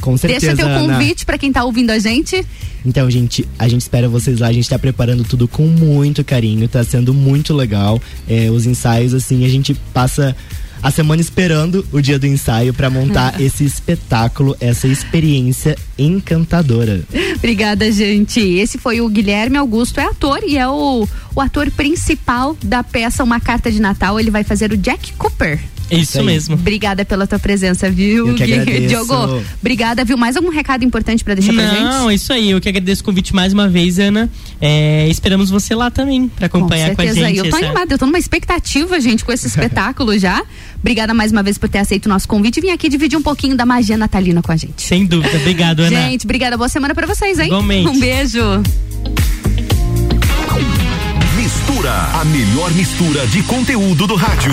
Com 0.00 0.16
certeza. 0.16 0.54
Deixa 0.56 0.70
teu 0.70 0.80
convite 0.88 1.26
pra 1.26 1.36
quem 1.36 1.52
tá 1.52 1.62
ouvindo 1.62 1.90
a 1.90 1.98
gente. 1.98 2.44
Então, 2.86 3.10
gente, 3.10 3.46
a 3.58 3.68
gente 3.68 3.82
espera 3.82 4.08
vocês 4.08 4.38
lá. 4.40 4.46
A 4.48 4.52
gente 4.52 4.66
tá 4.66 4.78
preparando 4.78 5.22
tudo 5.24 5.46
com 5.46 5.66
muito 5.66 6.24
carinho. 6.24 6.66
Tá 6.66 6.82
sendo 6.82 7.12
muito 7.12 7.52
legal. 7.52 8.00
É, 8.26 8.50
os 8.50 8.64
ensaios, 8.64 9.12
assim, 9.12 9.44
a 9.44 9.48
gente 9.50 9.74
passa 9.92 10.34
a 10.82 10.90
semana 10.90 11.20
esperando 11.20 11.86
o 11.92 12.00
dia 12.00 12.18
do 12.18 12.26
ensaio 12.26 12.72
pra 12.72 12.90
montar 12.90 13.38
esse 13.40 13.64
espetáculo, 13.64 14.56
essa 14.60 14.86
experiência 14.86 15.76
encantadora. 15.98 17.02
Obrigada, 17.36 17.90
gente. 17.90 18.40
Esse 18.40 18.78
foi 18.78 19.00
o 19.00 19.08
Guilherme 19.08 19.56
Augusto, 19.56 20.00
é 20.00 20.04
ator 20.04 20.40
e 20.44 20.56
é 20.56 20.68
o, 20.68 21.06
o 21.34 21.40
ator 21.40 21.70
principal 21.70 22.56
da 22.62 22.82
peça 22.82 23.22
Uma 23.24 23.40
Carta 23.40 23.70
de 23.70 23.80
Natal. 23.80 24.18
Ele 24.18 24.30
vai 24.30 24.44
fazer 24.44 24.72
o 24.72 24.76
Jack 24.76 25.12
Cooper. 25.14 25.60
Isso 25.90 26.18
aí. 26.20 26.24
mesmo. 26.26 26.54
Obrigada 26.54 27.04
pela 27.04 27.26
tua 27.26 27.38
presença, 27.38 27.90
viu, 27.90 28.28
Eu 28.28 28.34
que 28.34 28.42
agradeço. 28.44 28.88
Diogo, 28.88 29.42
obrigada, 29.60 30.04
viu? 30.04 30.16
Mais 30.16 30.36
algum 30.36 30.50
recado 30.50 30.84
importante 30.84 31.24
pra 31.24 31.34
deixar 31.34 31.52
pra 31.52 31.66
gente? 31.66 31.82
Não, 31.82 32.10
é 32.10 32.14
isso 32.14 32.32
aí. 32.32 32.50
Eu 32.50 32.60
que 32.60 32.68
agradeço 32.68 33.02
o 33.02 33.04
convite 33.04 33.34
mais 33.34 33.52
uma 33.52 33.68
vez, 33.68 33.98
Ana. 33.98 34.30
É, 34.60 35.08
esperamos 35.08 35.50
você 35.50 35.74
lá 35.74 35.90
também 35.90 36.28
pra 36.28 36.46
acompanhar 36.46 36.94
com, 36.94 37.02
a 37.02 37.06
gente. 37.06 37.38
Eu 37.38 37.50
tô 37.50 37.56
essa- 37.56 37.66
animada, 37.66 37.94
eu 37.94 37.98
tô 37.98 38.06
numa 38.06 38.18
expectativa, 38.18 39.00
gente, 39.00 39.24
com 39.24 39.32
esse 39.32 39.46
espetáculo 39.48 40.18
já. 40.18 40.42
Obrigada 40.78 41.12
mais 41.12 41.30
uma 41.32 41.42
vez 41.42 41.58
por 41.58 41.68
ter 41.68 41.78
aceito 41.78 42.06
o 42.06 42.08
nosso 42.08 42.26
convite 42.28 42.58
e 42.58 42.60
vir 42.62 42.70
aqui 42.70 42.88
dividir 42.88 43.18
um 43.18 43.22
pouquinho 43.22 43.56
da 43.56 43.66
magia 43.66 43.96
natalina 43.96 44.40
com 44.42 44.52
a 44.52 44.56
gente. 44.56 44.82
Sem 44.82 45.04
dúvida. 45.06 45.36
Obrigado, 45.36 45.80
Ana. 45.80 45.90
Gente, 46.08 46.24
obrigada. 46.24 46.56
Boa 46.56 46.68
semana 46.68 46.94
pra 46.94 47.06
vocês, 47.06 47.38
hein? 47.38 47.46
Igualmente. 47.46 47.88
Um 47.88 47.98
beijo. 48.00 48.40
Mistura, 51.36 51.92
a 52.20 52.24
melhor 52.26 52.70
mistura 52.72 53.26
de 53.26 53.42
conteúdo 53.42 54.06
do 54.06 54.14
rádio. 54.14 54.52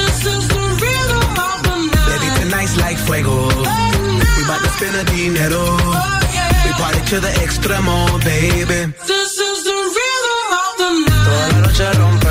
This 0.23 0.35
is 0.35 0.47
the. 0.49 0.61
Baby, 2.05 2.27
tonight's 2.41 2.77
like 2.77 2.95
fuego. 2.95 3.47
We 4.37 4.43
to 4.61 4.69
spend 4.77 4.93
dinero. 5.09 5.63
We 6.63 6.71
party 6.77 7.01
to 7.09 7.19
the 7.19 7.31
extremo, 7.41 8.05
baby. 8.23 8.93
This 9.07 9.39
is 9.39 9.63
the 9.63 9.77
rhythm 9.97 10.49
of 10.61 10.71
the 10.77 10.89
night. 11.09 11.25
Toda 11.25 11.47
la 11.49 11.59
noche 11.65 11.87
rompe 11.97 12.30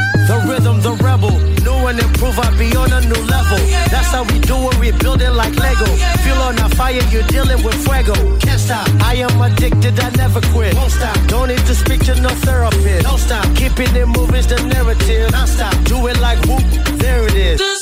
Rhythm, 0.47 0.81
the 0.81 0.93
rebel. 1.03 1.31
New 1.63 1.87
and 1.87 1.99
improve, 1.99 2.37
I 2.39 2.49
be 2.57 2.75
on 2.75 2.91
a 2.91 3.01
new 3.01 3.21
level. 3.25 3.59
That's 3.93 4.11
how 4.11 4.23
we 4.23 4.39
do 4.39 4.57
it, 4.69 4.79
we 4.79 4.91
build 4.91 5.21
it 5.21 5.31
like 5.31 5.55
Lego. 5.55 5.85
Feel 6.23 6.41
on 6.41 6.57
a 6.59 6.69
fire, 6.69 7.01
you're 7.09 7.27
dealing 7.27 7.63
with 7.63 7.75
fuego. 7.85 8.15
Can't 8.39 8.59
stop, 8.59 8.87
I 9.01 9.15
am 9.15 9.41
addicted, 9.41 9.99
I 9.99 10.09
never 10.11 10.41
quit. 10.53 10.75
Won't 10.75 10.91
stop, 10.91 11.17
don't 11.27 11.49
need 11.49 11.65
to 11.65 11.75
speak 11.75 12.01
to 12.05 12.19
no 12.21 12.29
therapist. 12.29 13.05
Don't 13.05 13.19
stop, 13.19 13.45
keeping 13.55 13.95
it 13.95 14.07
moving's 14.07 14.47
the 14.47 14.61
narrative. 14.63 15.31
Non 15.31 15.47
stop, 15.47 15.73
do 15.85 16.07
it 16.07 16.19
like 16.19 16.39
whoop, 16.45 16.63
there 16.97 17.25
it 17.27 17.35
is. 17.35 17.80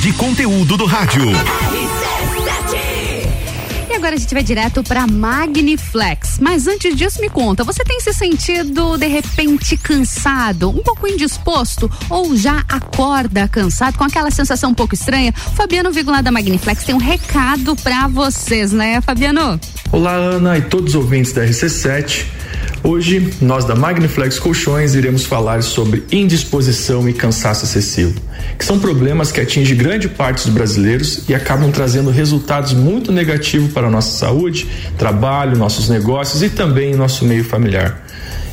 De 0.00 0.12
conteúdo 0.12 0.76
do 0.76 0.84
rádio. 0.84 1.22
E 3.88 3.94
agora 3.94 4.14
a 4.14 4.18
gente 4.18 4.34
vai 4.34 4.42
direto 4.42 4.82
para 4.82 5.06
Magniflex. 5.06 6.38
Mas 6.40 6.66
antes 6.66 6.94
disso, 6.94 7.20
me 7.20 7.30
conta, 7.30 7.64
você 7.64 7.82
tem 7.82 7.98
se 8.00 8.12
sentido 8.12 8.98
de 8.98 9.06
repente 9.06 9.76
cansado, 9.76 10.68
um 10.68 10.82
pouco 10.82 11.08
indisposto 11.08 11.90
ou 12.10 12.36
já 12.36 12.62
acorda 12.68 13.48
cansado 13.48 13.96
com 13.96 14.04
aquela 14.04 14.30
sensação 14.30 14.70
um 14.70 14.74
pouco 14.74 14.94
estranha? 14.94 15.32
Fabiano 15.32 15.90
Vigular 15.90 16.22
da 16.22 16.30
Magniflex 16.30 16.84
tem 16.84 16.94
um 16.94 16.98
recado 16.98 17.74
para 17.76 18.06
vocês, 18.08 18.72
né, 18.72 19.00
Fabiano? 19.00 19.58
Olá, 19.90 20.12
Ana 20.12 20.58
e 20.58 20.62
todos 20.62 20.90
os 20.90 20.96
ouvintes 20.96 21.32
da 21.32 21.44
RC7. 21.44 22.26
Hoje, 22.86 23.32
nós 23.40 23.64
da 23.64 23.74
Magniflex 23.74 24.38
Colchões 24.38 24.94
iremos 24.94 25.24
falar 25.24 25.60
sobre 25.64 26.04
indisposição 26.12 27.08
e 27.08 27.12
cansaço 27.12 27.64
excessivo, 27.64 28.14
que 28.56 28.64
são 28.64 28.78
problemas 28.78 29.32
que 29.32 29.40
atingem 29.40 29.76
grande 29.76 30.08
parte 30.08 30.44
dos 30.44 30.54
brasileiros 30.54 31.28
e 31.28 31.34
acabam 31.34 31.72
trazendo 31.72 32.10
resultados 32.10 32.74
muito 32.74 33.10
negativos 33.10 33.72
para 33.72 33.88
a 33.88 33.90
nossa 33.90 34.16
saúde, 34.16 34.68
trabalho, 34.96 35.58
nossos 35.58 35.88
negócios 35.88 36.44
e 36.44 36.48
também 36.48 36.94
nosso 36.94 37.24
meio 37.24 37.42
familiar. 37.42 38.06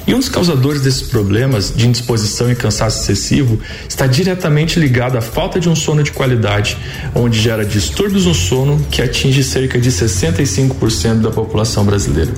E 0.06 0.14
um 0.14 0.20
dos 0.20 0.28
causadores 0.28 0.82
desses 0.82 1.04
problemas 1.04 1.74
de 1.74 1.88
indisposição 1.88 2.52
e 2.52 2.56
cansaço 2.56 3.02
excessivo 3.02 3.58
está 3.88 4.06
diretamente 4.06 4.78
ligado 4.78 5.18
à 5.18 5.22
falta 5.22 5.60
de 5.60 5.70
um 5.70 5.76
sono 5.76 6.04
de 6.04 6.12
qualidade, 6.12 6.78
onde 7.16 7.40
gera 7.40 7.64
distúrbios 7.64 8.26
no 8.26 8.34
sono 8.34 8.86
que 8.92 9.02
atinge 9.02 9.44
cerca 9.44 9.80
de 9.80 9.90
65% 9.90 11.22
da 11.22 11.32
população 11.32 11.86
brasileira, 11.86 12.34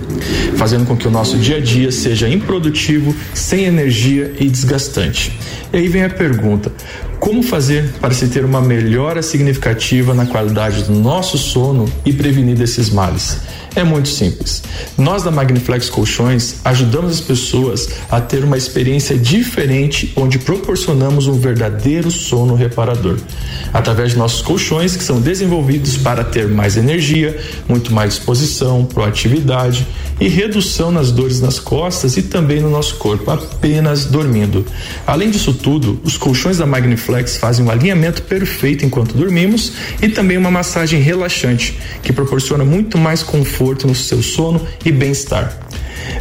fazendo 0.57 0.85
com 0.85 0.95
que 0.95 1.07
o 1.07 1.11
nosso 1.11 1.37
dia 1.37 1.57
a 1.57 1.59
dia 1.59 1.91
seja 1.91 2.29
improdutivo, 2.29 3.15
sem 3.33 3.65
energia 3.65 4.31
e 4.39 4.47
desgastante. 4.47 5.31
E 5.73 5.77
aí 5.77 5.87
vem 5.87 6.03
a 6.03 6.09
pergunta: 6.09 6.71
como 7.19 7.41
fazer 7.41 7.93
para 7.99 8.13
se 8.13 8.27
ter 8.27 8.45
uma 8.45 8.61
melhora 8.61 9.23
significativa 9.23 10.13
na 10.13 10.27
qualidade 10.27 10.83
do 10.83 10.93
nosso 10.93 11.37
sono 11.37 11.91
e 12.05 12.13
prevenir 12.13 12.55
desses 12.55 12.91
males? 12.91 13.39
É 13.75 13.83
muito 13.83 14.07
simples. 14.07 14.63
Nós 14.97 15.23
da 15.23 15.31
Magniflex 15.31 15.89
Colchões 15.89 16.55
ajudamos 16.63 17.11
as 17.11 17.21
pessoas 17.21 17.89
a 18.09 18.21
ter 18.21 18.43
uma 18.43 18.57
experiência 18.57 19.17
diferente, 19.17 20.13
onde 20.15 20.39
proporcionamos 20.39 21.27
um 21.27 21.33
verdadeiro 21.33 22.09
sono 22.09 22.55
reparador. 22.55 23.17
Através 23.73 24.11
de 24.11 24.17
nossos 24.17 24.41
colchões 24.41 24.95
que 24.95 25.03
são 25.03 25.19
desenvolvidos 25.19 25.97
para 25.97 26.23
ter 26.23 26.47
mais 26.47 26.77
energia, 26.77 27.37
muito 27.67 27.93
mais 27.93 28.15
disposição, 28.15 28.85
proatividade 28.85 29.85
e 30.19 30.27
redução 30.27 30.91
nas 30.91 31.11
dores 31.11 31.41
nas 31.41 31.59
costas 31.59 32.17
e 32.17 32.23
também 32.23 32.61
no 32.61 32.69
nosso 32.69 32.95
corpo, 32.95 33.29
apenas 33.29 34.05
dormindo. 34.05 34.65
Além 35.05 35.29
disso 35.29 35.53
tudo, 35.53 35.99
os 36.03 36.17
colchões 36.17 36.57
da 36.57 36.65
Magniflex 36.65 37.37
fazem 37.37 37.65
um 37.65 37.69
alinhamento 37.69 38.23
perfeito 38.23 38.85
enquanto 38.85 39.15
dormimos 39.15 39.73
e 40.01 40.09
também 40.09 40.37
uma 40.37 40.51
massagem 40.51 40.99
relaxante, 41.01 41.77
que 42.01 42.13
proporciona 42.13 42.63
muito 42.63 42.97
mais 42.97 43.23
conforto 43.23 43.87
no 43.87 43.95
seu 43.95 44.21
sono 44.21 44.61
e 44.83 44.91
bem-estar. 44.91 45.64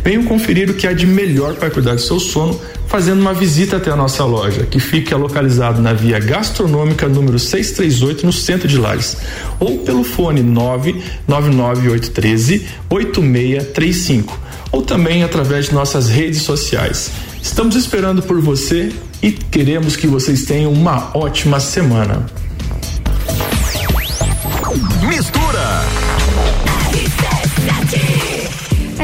Venham 0.02 0.24
conferir 0.24 0.70
o 0.70 0.74
que 0.74 0.86
há 0.86 0.92
de 0.92 1.06
melhor 1.06 1.54
para 1.54 1.70
cuidar 1.70 1.94
do 1.94 2.00
seu 2.00 2.20
sono 2.20 2.60
fazendo 2.86 3.20
uma 3.20 3.34
visita 3.34 3.78
até 3.78 3.90
a 3.90 3.96
nossa 3.96 4.24
loja, 4.24 4.64
que 4.66 4.78
fica 4.78 5.16
localizado 5.16 5.82
na 5.82 5.92
via 5.92 6.20
gastronômica 6.20 7.08
número 7.08 7.36
638 7.38 8.24
no 8.24 8.32
centro 8.32 8.68
de 8.68 8.78
Lages, 8.78 9.16
ou 9.58 9.78
pelo 9.78 10.04
fone 10.04 10.40
99913 10.42 12.66
8635, 12.88 14.38
ou 14.70 14.82
também 14.82 15.24
através 15.24 15.66
de 15.66 15.74
nossas 15.74 16.08
redes 16.08 16.42
sociais. 16.42 17.10
Estamos 17.42 17.74
esperando 17.76 18.22
por 18.22 18.40
você 18.40 18.92
e 19.22 19.32
queremos 19.32 19.96
que 19.96 20.06
vocês 20.06 20.44
tenham 20.44 20.72
uma 20.72 21.10
ótima 21.16 21.58
semana. 21.60 22.26
Mistura! 25.06 26.03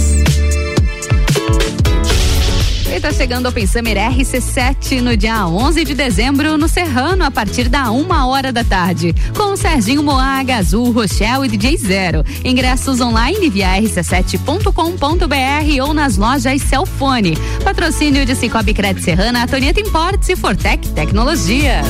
E 2.90 2.98
tá 2.98 3.12
chegando 3.12 3.44
ao 3.44 3.50
Open 3.50 3.66
Summer 3.66 3.98
RC7 3.98 5.02
no 5.02 5.14
dia 5.14 5.46
11 5.46 5.84
de 5.84 5.94
dezembro 5.94 6.56
no 6.56 6.66
Serrano 6.66 7.22
a 7.22 7.30
partir 7.30 7.68
da 7.68 7.90
uma 7.90 8.26
hora 8.26 8.50
da 8.50 8.64
tarde 8.64 9.14
com 9.36 9.52
o 9.52 9.58
Serginho 9.58 10.02
Moaga, 10.02 10.56
Azul, 10.56 10.90
Rochelle 10.90 11.44
e 11.44 11.50
DJ 11.50 11.76
Zero. 11.76 12.24
Ingressos 12.42 13.02
online 13.02 13.50
via 13.50 13.78
rc7.com.br 13.78 15.86
ou 15.86 15.92
nas 15.92 16.16
lojas 16.16 16.62
Celfone. 16.62 17.36
Patrocínio 17.62 18.24
de 18.24 18.34
Cicobi 18.34 18.72
Crédito 18.72 19.04
Serrana, 19.04 19.44
Antonieta 19.44 19.80
Importes 19.80 20.30
e 20.30 20.36
Fortec 20.36 20.88
Tecnologia. 20.92 21.82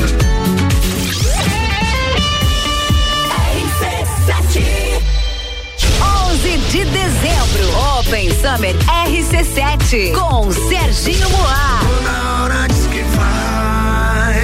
11 6.35 6.59
de 6.59 6.85
dezembro, 6.87 7.99
Open 8.01 8.29
Summer 8.31 8.75
RC7 9.07 10.13
com 10.15 10.51
Serginho 10.51 11.31
Moá. 11.31 11.81
Na 12.03 12.43
hora 12.43 12.67
diz 12.67 12.87
que 12.89 13.03
vai. 13.17 14.43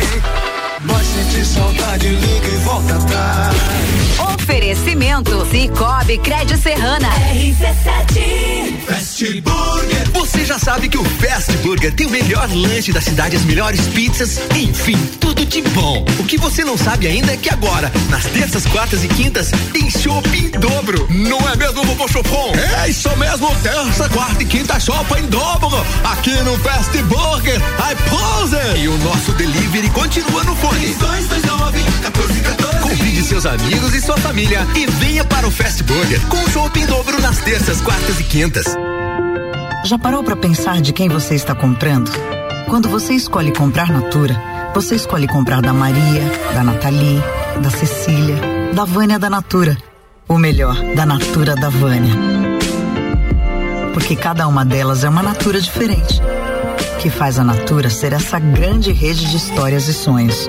Saudade, 1.44 2.08
liga 2.08 2.48
e 2.48 2.56
volta 2.58 2.94
atrás. 2.94 4.39
Oferecimento 4.42 5.46
Cicobi 5.50 6.16
Crédito 6.18 6.60
Serrana. 6.60 7.08
RC7 7.32 8.80
Fast 8.86 9.40
Burger. 9.42 10.10
Você 10.14 10.44
já 10.44 10.58
sabe 10.58 10.88
que 10.88 10.96
o 10.96 11.04
Fast 11.04 11.52
Burger 11.58 11.92
tem 11.94 12.06
o 12.06 12.10
melhor 12.10 12.48
lanche 12.50 12.90
da 12.90 13.00
cidade, 13.02 13.36
as 13.36 13.44
melhores 13.44 13.86
pizzas, 13.88 14.40
enfim, 14.56 14.96
tudo 15.20 15.44
de 15.44 15.60
bom. 15.62 16.04
O 16.18 16.24
que 16.24 16.38
você 16.38 16.64
não 16.64 16.76
sabe 16.78 17.06
ainda 17.06 17.32
é 17.32 17.36
que 17.36 17.50
agora, 17.50 17.92
nas 18.08 18.24
terças, 18.24 18.64
quartas 18.66 19.04
e 19.04 19.08
quintas, 19.08 19.50
tem 19.72 19.90
chopp 19.90 20.28
em 20.36 20.48
dobro. 20.58 21.06
Não 21.10 21.38
é 21.48 21.56
mesmo, 21.56 21.84
vovô 21.84 22.08
Chopon? 22.08 22.52
É 22.82 22.88
isso 22.88 23.14
mesmo, 23.18 23.54
terça, 23.62 24.08
quarta 24.08 24.42
e 24.42 24.46
quinta 24.46 24.80
chopp 24.80 25.12
em 25.20 25.26
dobro. 25.26 25.84
Aqui 26.04 26.34
no 26.42 26.58
Fast 26.58 26.96
Burger, 27.02 27.56
I 27.56 27.94
pose. 28.08 28.80
E 28.80 28.88
o 28.88 28.96
nosso 28.98 29.32
delivery 29.32 29.90
continua 29.90 30.42
no 30.44 30.56
fone. 30.56 30.94
229 30.94 31.78
1414. 31.78 32.80
Convide 32.80 33.22
seus 33.22 33.46
amigos 33.46 33.94
e 33.94 34.00
sua 34.00 34.16
família 34.16 34.29
e 34.32 34.86
venha 34.86 35.24
para 35.24 35.44
o 35.44 35.50
Fast 35.50 35.82
Burger 35.82 36.20
com 36.28 36.36
chopp 36.50 36.78
em 36.78 36.86
dobro 36.86 37.20
nas 37.20 37.38
terças, 37.38 37.80
quartas 37.80 38.20
e 38.20 38.22
quintas. 38.22 38.64
Já 39.84 39.98
parou 39.98 40.22
para 40.22 40.36
pensar 40.36 40.80
de 40.80 40.92
quem 40.92 41.08
você 41.08 41.34
está 41.34 41.52
comprando? 41.52 42.12
Quando 42.68 42.88
você 42.88 43.12
escolhe 43.14 43.52
comprar 43.52 43.90
Natura, 43.90 44.40
você 44.72 44.94
escolhe 44.94 45.26
comprar 45.26 45.60
da 45.60 45.72
Maria, 45.72 46.22
da 46.54 46.62
Nathalie, 46.62 47.20
da 47.60 47.70
Cecília, 47.70 48.36
da 48.72 48.84
Vânia 48.84 49.18
da 49.18 49.28
Natura. 49.28 49.76
Ou 50.28 50.38
melhor, 50.38 50.76
da 50.94 51.04
Natura 51.04 51.56
da 51.56 51.68
Vânia. 51.68 52.14
Porque 53.92 54.14
cada 54.14 54.46
uma 54.46 54.64
delas 54.64 55.02
é 55.02 55.08
uma 55.08 55.24
Natura 55.24 55.60
diferente. 55.60 56.20
Que 57.00 57.10
faz 57.10 57.36
a 57.36 57.42
Natura 57.42 57.90
ser 57.90 58.12
essa 58.12 58.38
grande 58.38 58.92
rede 58.92 59.28
de 59.28 59.36
histórias 59.36 59.88
e 59.88 59.92
sonhos. 59.92 60.48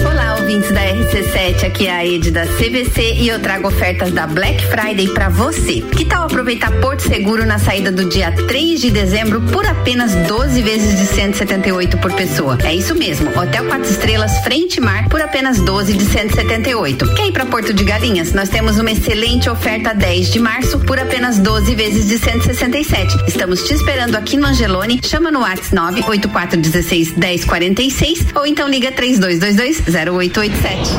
Olá, 0.00 0.36
ouvintes 0.38 0.70
da 0.70 0.80
RC7, 0.80 1.64
aqui 1.66 1.86
é 1.86 1.90
a 1.90 2.06
Ed 2.06 2.30
da 2.30 2.46
CVC 2.46 3.14
e 3.18 3.28
eu 3.28 3.40
trago 3.40 3.66
ofertas 3.66 4.12
da 4.12 4.26
Black 4.26 4.64
Friday 4.66 5.08
para 5.08 5.28
você. 5.28 5.80
Que 5.80 6.04
tal 6.04 6.24
aproveitar 6.24 6.70
Porto 6.80 7.00
Seguro 7.02 7.44
na 7.44 7.58
saída 7.58 7.90
do 7.90 8.08
dia 8.08 8.30
3 8.30 8.80
de 8.80 8.90
dezembro 8.90 9.40
por 9.40 9.66
apenas 9.66 10.14
12 10.26 10.62
vezes 10.62 10.98
de 10.98 11.06
178 11.06 11.98
por 11.98 12.12
pessoa? 12.12 12.58
É 12.64 12.74
isso 12.74 12.94
mesmo, 12.94 13.28
Hotel 13.30 13.64
4 13.64 13.90
Estrelas 13.90 14.38
Frente 14.38 14.80
Mar 14.80 15.08
por 15.08 15.20
apenas 15.20 15.58
12 15.60 15.94
de 15.94 16.04
178. 16.04 17.14
Quer 17.14 17.26
ir 17.26 17.32
para 17.32 17.46
Porto 17.46 17.72
de 17.72 17.82
Galinhas? 17.82 18.32
Nós 18.32 18.48
temos 18.48 18.78
uma 18.78 18.92
excelente 18.92 19.50
oferta 19.50 19.92
10 19.94 20.30
de 20.30 20.38
março 20.38 20.78
por 20.80 20.98
apenas 20.98 21.38
12 21.38 21.74
vezes 21.74 22.06
de 22.06 22.18
167. 22.18 23.16
Estamos 23.26 23.64
te 23.64 23.74
esperando 23.74 24.16
aqui 24.16 24.36
no 24.36 24.46
Angelone. 24.46 25.00
Chama 25.02 25.30
no 25.30 25.40
WhatsApp 25.40 25.74
98416 25.74 27.16
1046 27.16 28.26
ou 28.34 28.46
então 28.46 28.68
liga 28.68 28.92
3222 28.92 29.87
0887. 29.88 30.90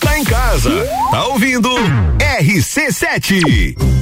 Tá 0.00 0.18
em 0.18 0.24
casa, 0.24 0.70
tá 1.10 1.26
ouvindo 1.26 1.68
RC7. 2.40 3.99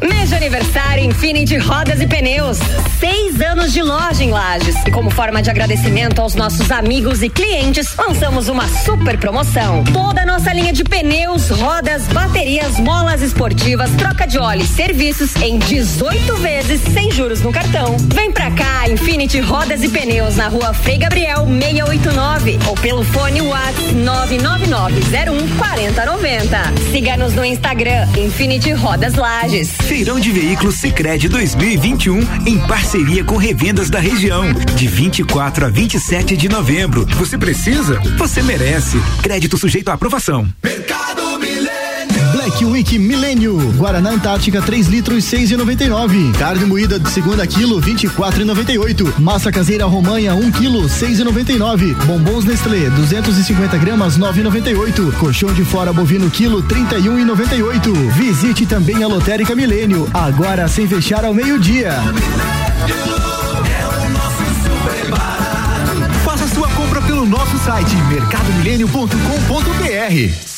Mês 0.00 0.28
de 0.28 0.36
aniversário 0.36 1.04
Infinity 1.04 1.56
Rodas 1.56 2.00
e 2.00 2.06
Pneus. 2.06 2.58
Seis 3.00 3.40
anos 3.40 3.72
de 3.72 3.82
loja 3.82 4.22
em 4.22 4.30
Lages. 4.30 4.76
E 4.86 4.92
como 4.92 5.10
forma 5.10 5.42
de 5.42 5.50
agradecimento 5.50 6.20
aos 6.20 6.36
nossos 6.36 6.70
amigos 6.70 7.20
e 7.20 7.28
clientes, 7.28 7.96
lançamos 7.96 8.48
uma 8.48 8.68
super 8.68 9.18
promoção. 9.18 9.82
Toda 9.92 10.22
a 10.22 10.26
nossa 10.26 10.52
linha 10.52 10.72
de 10.72 10.84
pneus, 10.84 11.50
rodas, 11.50 12.04
baterias, 12.08 12.78
molas 12.78 13.22
esportivas, 13.22 13.90
troca 13.92 14.24
de 14.24 14.38
óleo 14.38 14.62
e 14.62 14.66
serviços 14.66 15.34
em 15.36 15.58
18 15.58 16.36
vezes 16.36 16.80
sem 16.92 17.10
juros 17.10 17.40
no 17.40 17.50
cartão. 17.50 17.96
Vem 18.14 18.30
pra 18.30 18.52
cá, 18.52 18.88
Infinity 18.88 19.40
Rodas 19.40 19.82
e 19.82 19.88
Pneus 19.88 20.36
na 20.36 20.46
rua 20.46 20.72
Frei 20.74 20.98
Gabriel 20.98 21.44
689 21.46 22.58
ou 22.68 22.74
pelo 22.76 23.02
fone 23.02 23.40
WhatsApp 23.42 23.94
99901 23.94 25.56
4090. 25.58 26.58
Siga-nos 26.92 27.34
no 27.34 27.44
Instagram 27.44 28.06
Infinity 28.16 28.72
Rodas 28.72 29.14
Lages. 29.14 29.87
Feirão 29.88 30.20
de 30.20 30.30
Veículos 30.30 30.74
Sicredi 30.74 31.30
2021 31.30 32.20
em 32.46 32.58
parceria 32.66 33.24
com 33.24 33.38
revendas 33.38 33.88
da 33.88 33.98
região, 33.98 34.52
de 34.76 34.86
24 34.86 35.64
a 35.64 35.68
27 35.70 36.36
de 36.36 36.46
novembro. 36.46 37.06
Você 37.16 37.38
precisa? 37.38 37.98
Você 38.18 38.42
merece. 38.42 38.98
Crédito 39.22 39.56
sujeito 39.56 39.88
à 39.88 39.94
aprovação. 39.94 40.46
Black 42.48 42.64
Week 42.64 42.98
Milênio. 42.98 43.58
Guaraná 43.76 44.10
Antártica 44.10 44.62
3 44.62 44.86
litros 44.86 45.22
6,99. 45.24 46.34
Carne 46.38 46.64
moída 46.64 46.98
de 46.98 47.10
segunda 47.10 47.46
quilo 47.46 47.78
24,98. 47.78 49.18
Massa 49.18 49.52
caseira 49.52 49.84
romanha 49.84 50.34
1 50.34 50.52
quilo 50.52 50.88
6,99. 50.88 51.94
Bombons 52.06 52.46
Nestlé 52.46 52.88
250 52.88 53.76
gramas 53.76 54.18
9,98. 54.18 55.12
Colchão 55.18 55.52
de 55.52 55.62
fora 55.62 55.92
bovino 55.92 56.30
quilo 56.30 56.62
31,98. 56.62 58.12
Visite 58.12 58.64
também 58.64 59.02
a 59.02 59.08
Lotérica 59.08 59.54
Milênio. 59.54 60.08
Agora 60.14 60.66
sem 60.68 60.88
fechar 60.88 61.26
ao 61.26 61.34
meio-dia. 61.34 61.92
Faça 66.24 66.48
sua 66.48 66.70
compra 66.70 67.02
pelo 67.02 67.26
nosso 67.26 67.58
site 67.58 67.94
mercadomilênio.com.br. 68.08 70.57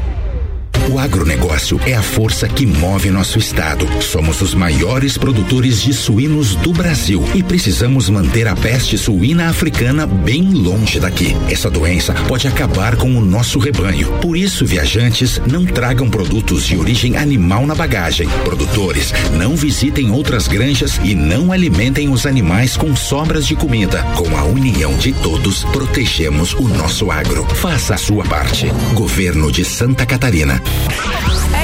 O 0.91 0.99
agronegócio 0.99 1.79
é 1.85 1.93
a 1.93 2.01
força 2.01 2.49
que 2.49 2.65
move 2.65 3.09
nosso 3.09 3.39
estado. 3.39 3.87
Somos 4.01 4.41
os 4.41 4.53
maiores 4.53 5.17
produtores 5.17 5.81
de 5.81 5.93
suínos 5.93 6.53
do 6.55 6.73
Brasil 6.73 7.23
e 7.33 7.41
precisamos 7.41 8.09
manter 8.09 8.45
a 8.45 8.57
peste 8.57 8.97
suína 8.97 9.47
africana 9.47 10.05
bem 10.05 10.43
longe 10.51 10.99
daqui. 10.99 11.33
Essa 11.49 11.69
doença 11.69 12.13
pode 12.27 12.45
acabar 12.45 12.97
com 12.97 13.15
o 13.15 13.21
nosso 13.21 13.57
rebanho. 13.57 14.11
Por 14.19 14.35
isso, 14.35 14.65
viajantes, 14.65 15.39
não 15.49 15.65
tragam 15.65 16.09
produtos 16.09 16.65
de 16.65 16.75
origem 16.75 17.15
animal 17.15 17.65
na 17.65 17.73
bagagem. 17.73 18.27
Produtores, 18.43 19.13
não 19.37 19.55
visitem 19.55 20.11
outras 20.11 20.45
granjas 20.45 20.99
e 21.05 21.15
não 21.15 21.53
alimentem 21.53 22.09
os 22.09 22.25
animais 22.25 22.75
com 22.75 22.93
sobras 22.97 23.47
de 23.47 23.55
comida. 23.55 24.03
Com 24.17 24.35
a 24.35 24.43
união 24.43 24.97
de 24.97 25.13
todos, 25.13 25.63
protegemos 25.71 26.53
o 26.53 26.67
nosso 26.67 27.09
agro. 27.09 27.45
Faça 27.55 27.95
a 27.95 27.97
sua 27.97 28.25
parte. 28.25 28.67
Governo 28.93 29.49
de 29.49 29.63
Santa 29.63 30.05
Catarina. 30.05 30.61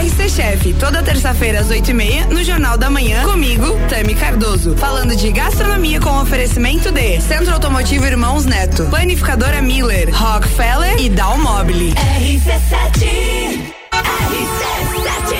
RC 0.07 0.29
Chef, 0.29 0.73
toda 0.79 1.01
terça-feira 1.01 1.59
às 1.59 1.69
oito 1.69 1.89
e 1.89 1.93
meia, 1.93 2.25
no 2.27 2.43
Jornal 2.43 2.77
da 2.77 2.89
Manhã, 2.89 3.23
comigo, 3.23 3.65
Tami 3.89 4.15
Cardoso. 4.15 4.75
Falando 4.77 5.15
de 5.15 5.31
gastronomia 5.31 5.99
com 5.99 6.21
oferecimento 6.21 6.91
de 6.91 7.19
Centro 7.21 7.53
Automotivo 7.53 8.05
Irmãos 8.05 8.45
Neto, 8.45 8.85
Planificadora 8.85 9.61
Miller, 9.61 10.09
Rockefeller 10.13 10.99
e 11.01 11.09
Dalmobile. 11.09 11.93
RC7 11.93 13.73
RC7 13.91 15.37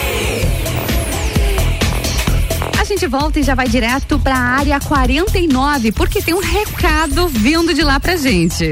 A 2.80 2.84
gente 2.84 3.06
volta 3.08 3.40
e 3.40 3.44
já 3.44 3.54
vai 3.54 3.68
direto 3.68 4.18
pra 4.18 4.36
área 4.36 4.80
49, 4.80 5.92
porque 5.92 6.22
tem 6.22 6.34
um 6.34 6.42
recado 6.42 7.28
vindo 7.28 7.74
de 7.74 7.84
lá 7.84 8.00
pra 8.00 8.16
gente. 8.16 8.72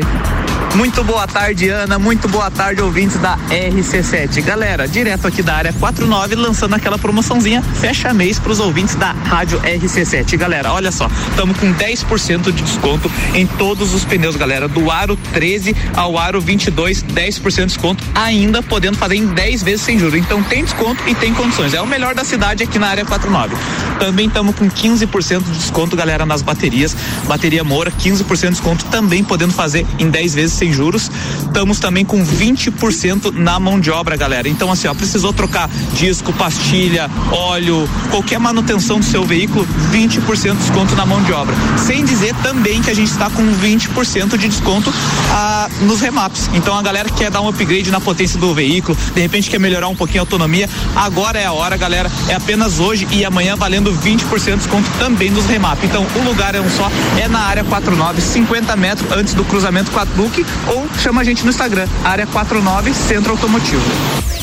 Muito 0.75 1.05
boa 1.05 1.25
tarde, 1.25 1.69
Ana. 1.69 1.97
Muito 1.97 2.27
boa 2.27 2.51
tarde, 2.51 2.81
ouvintes 2.81 3.15
da 3.17 3.37
RC7. 3.49 4.43
Galera, 4.43 4.85
direto 4.85 5.25
aqui 5.25 5.41
da 5.41 5.55
área 5.55 5.71
49, 5.71 6.35
lançando 6.35 6.73
aquela 6.73 6.97
promoçãozinha 6.97 7.61
fecha 7.61 8.13
mês 8.13 8.37
para 8.37 8.51
os 8.51 8.59
ouvintes 8.59 8.93
da 8.95 9.13
Rádio 9.13 9.57
RC7. 9.61 10.35
Galera, 10.35 10.73
olha 10.73 10.91
só, 10.91 11.09
estamos 11.29 11.57
com 11.57 11.73
10% 11.73 12.51
de 12.51 12.61
desconto 12.61 13.09
em 13.33 13.47
todos 13.47 13.93
os 13.93 14.03
pneus, 14.03 14.35
galera, 14.35 14.67
do 14.67 14.91
aro 14.91 15.17
13 15.31 15.73
ao 15.95 16.17
aro 16.17 16.41
22, 16.41 17.03
10% 17.03 17.55
de 17.55 17.65
desconto, 17.67 18.03
ainda 18.13 18.61
podendo 18.61 18.97
fazer 18.97 19.15
em 19.15 19.27
10 19.27 19.63
vezes 19.63 19.81
sem 19.81 19.97
juros. 19.97 20.19
Então 20.19 20.43
tem 20.43 20.65
desconto 20.65 21.01
e 21.07 21.15
tem 21.15 21.33
condições. 21.33 21.73
É 21.73 21.81
o 21.81 21.87
melhor 21.87 22.13
da 22.13 22.25
cidade 22.25 22.63
aqui 22.63 22.77
na 22.77 22.87
área 22.87 23.05
49. 23.05 23.55
Também 23.97 24.27
estamos 24.27 24.53
com 24.55 24.69
15% 24.69 25.41
de 25.41 25.51
desconto, 25.51 25.95
galera, 25.95 26.25
nas 26.25 26.41
baterias. 26.41 26.95
Bateria 27.27 27.63
Moura, 27.63 27.91
15% 27.91 28.41
de 28.41 28.49
desconto, 28.49 28.85
também 28.85 29.23
podendo 29.23 29.53
fazer 29.53 29.87
em 29.97 30.09
10 30.09 30.35
vezes 30.35 30.53
sem 30.53 30.64
juros. 30.71 31.11
Estamos 31.39 31.79
também 31.79 32.05
com 32.05 32.23
20% 32.23 33.31
na 33.33 33.59
mão 33.59 33.79
de 33.79 33.91
obra, 33.91 34.15
galera. 34.15 34.47
Então, 34.47 34.71
assim, 34.71 34.87
ó, 34.87 34.93
precisou 34.93 35.31
trocar 35.33 35.69
disco, 35.93 36.33
pastilha, 36.33 37.09
óleo, 37.31 37.89
qualquer 38.09 38.39
manutenção 38.39 38.99
do 38.99 39.05
seu 39.05 39.23
veículo, 39.23 39.67
20% 39.91 40.51
de 40.51 40.57
desconto 40.57 40.95
na 40.95 41.05
mão 41.05 41.21
de 41.23 41.31
obra. 41.31 41.55
Sem 41.77 42.03
dizer 42.03 42.35
também 42.43 42.81
que 42.81 42.89
a 42.89 42.93
gente 42.93 43.11
está 43.11 43.29
com 43.29 43.43
20% 43.43 44.37
de 44.37 44.47
desconto 44.47 44.93
ah, 45.31 45.69
nos 45.81 46.01
remaps. 46.01 46.49
Então, 46.53 46.77
a 46.77 46.81
galera 46.81 47.09
que 47.09 47.15
quer 47.15 47.31
dar 47.31 47.41
um 47.41 47.47
upgrade 47.47 47.91
na 47.91 47.99
potência 47.99 48.39
do 48.39 48.53
veículo, 48.53 48.97
de 49.13 49.21
repente 49.21 49.49
quer 49.49 49.59
melhorar 49.59 49.87
um 49.87 49.95
pouquinho 49.95 50.21
a 50.21 50.23
autonomia, 50.23 50.69
agora 50.95 51.39
é 51.39 51.45
a 51.45 51.53
hora, 51.53 51.77
galera. 51.77 52.11
É 52.27 52.35
apenas 52.35 52.79
hoje 52.79 53.07
e 53.11 53.23
amanhã 53.25 53.55
valendo 53.55 53.91
20% 53.91 54.45
de 54.45 54.55
desconto 54.57 54.89
também 54.99 55.29
nos 55.29 55.45
remap. 55.45 55.83
Então, 55.83 56.05
o 56.15 56.23
lugar 56.23 56.55
é 56.55 56.61
um 56.61 56.69
só, 56.69 56.89
é 57.17 57.27
na 57.27 57.39
área 57.39 57.63
49, 57.63 58.21
50 58.21 58.75
metros 58.75 59.11
antes 59.11 59.33
do 59.33 59.43
cruzamento 59.43 59.91
com 59.91 59.99
a 59.99 60.05
Duque 60.05 60.45
ou 60.67 60.87
chama 60.97 61.21
a 61.21 61.23
gente 61.23 61.43
no 61.43 61.49
Instagram, 61.49 61.87
área 62.03 62.25
49 62.27 62.93
Centro 62.93 63.31
Automotivo. 63.31 64.34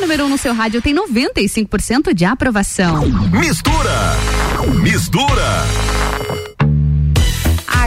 Número 0.00 0.24
1 0.24 0.26
um 0.26 0.30
no 0.30 0.38
seu 0.38 0.52
rádio 0.52 0.82
tem 0.82 0.92
95% 0.92 2.12
de 2.12 2.24
aprovação. 2.24 3.08
Mistura! 3.30 4.16
Mistura! 4.82 5.99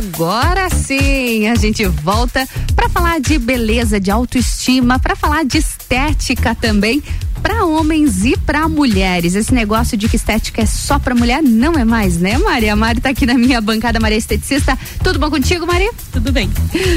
Agora 0.03 0.69
sim, 0.69 1.47
a 1.47 1.55
gente 1.55 1.85
volta 1.85 2.45
para 2.75 2.89
falar 2.89 3.21
de 3.21 3.39
beleza, 3.39 4.01
de 4.01 4.11
autoestima, 4.11 4.99
para 4.99 5.15
falar 5.15 5.45
de 5.45 5.57
estética 5.57 6.53
também. 6.53 7.01
Para 7.43 7.65
homens 7.65 8.23
e 8.23 8.37
para 8.37 8.69
mulheres, 8.69 9.35
esse 9.35 9.53
negócio 9.53 9.97
de 9.97 10.07
que 10.07 10.15
estética 10.15 10.61
é 10.61 10.65
só 10.65 10.97
para 10.97 11.13
mulher 11.13 11.43
não 11.43 11.73
é 11.73 11.83
mais, 11.83 12.17
né, 12.17 12.37
Maria? 12.37 12.71
A 12.71 12.75
Mari 12.75 13.01
tá 13.01 13.09
aqui 13.09 13.25
na 13.25 13.33
minha 13.33 13.59
bancada, 13.59 13.99
Maria 13.99 14.17
Esteticista. 14.17 14.79
Tudo 15.03 15.19
bom 15.19 15.29
contigo, 15.29 15.67
Maria? 15.67 15.91
Tudo 16.09 16.31
bem. 16.31 16.49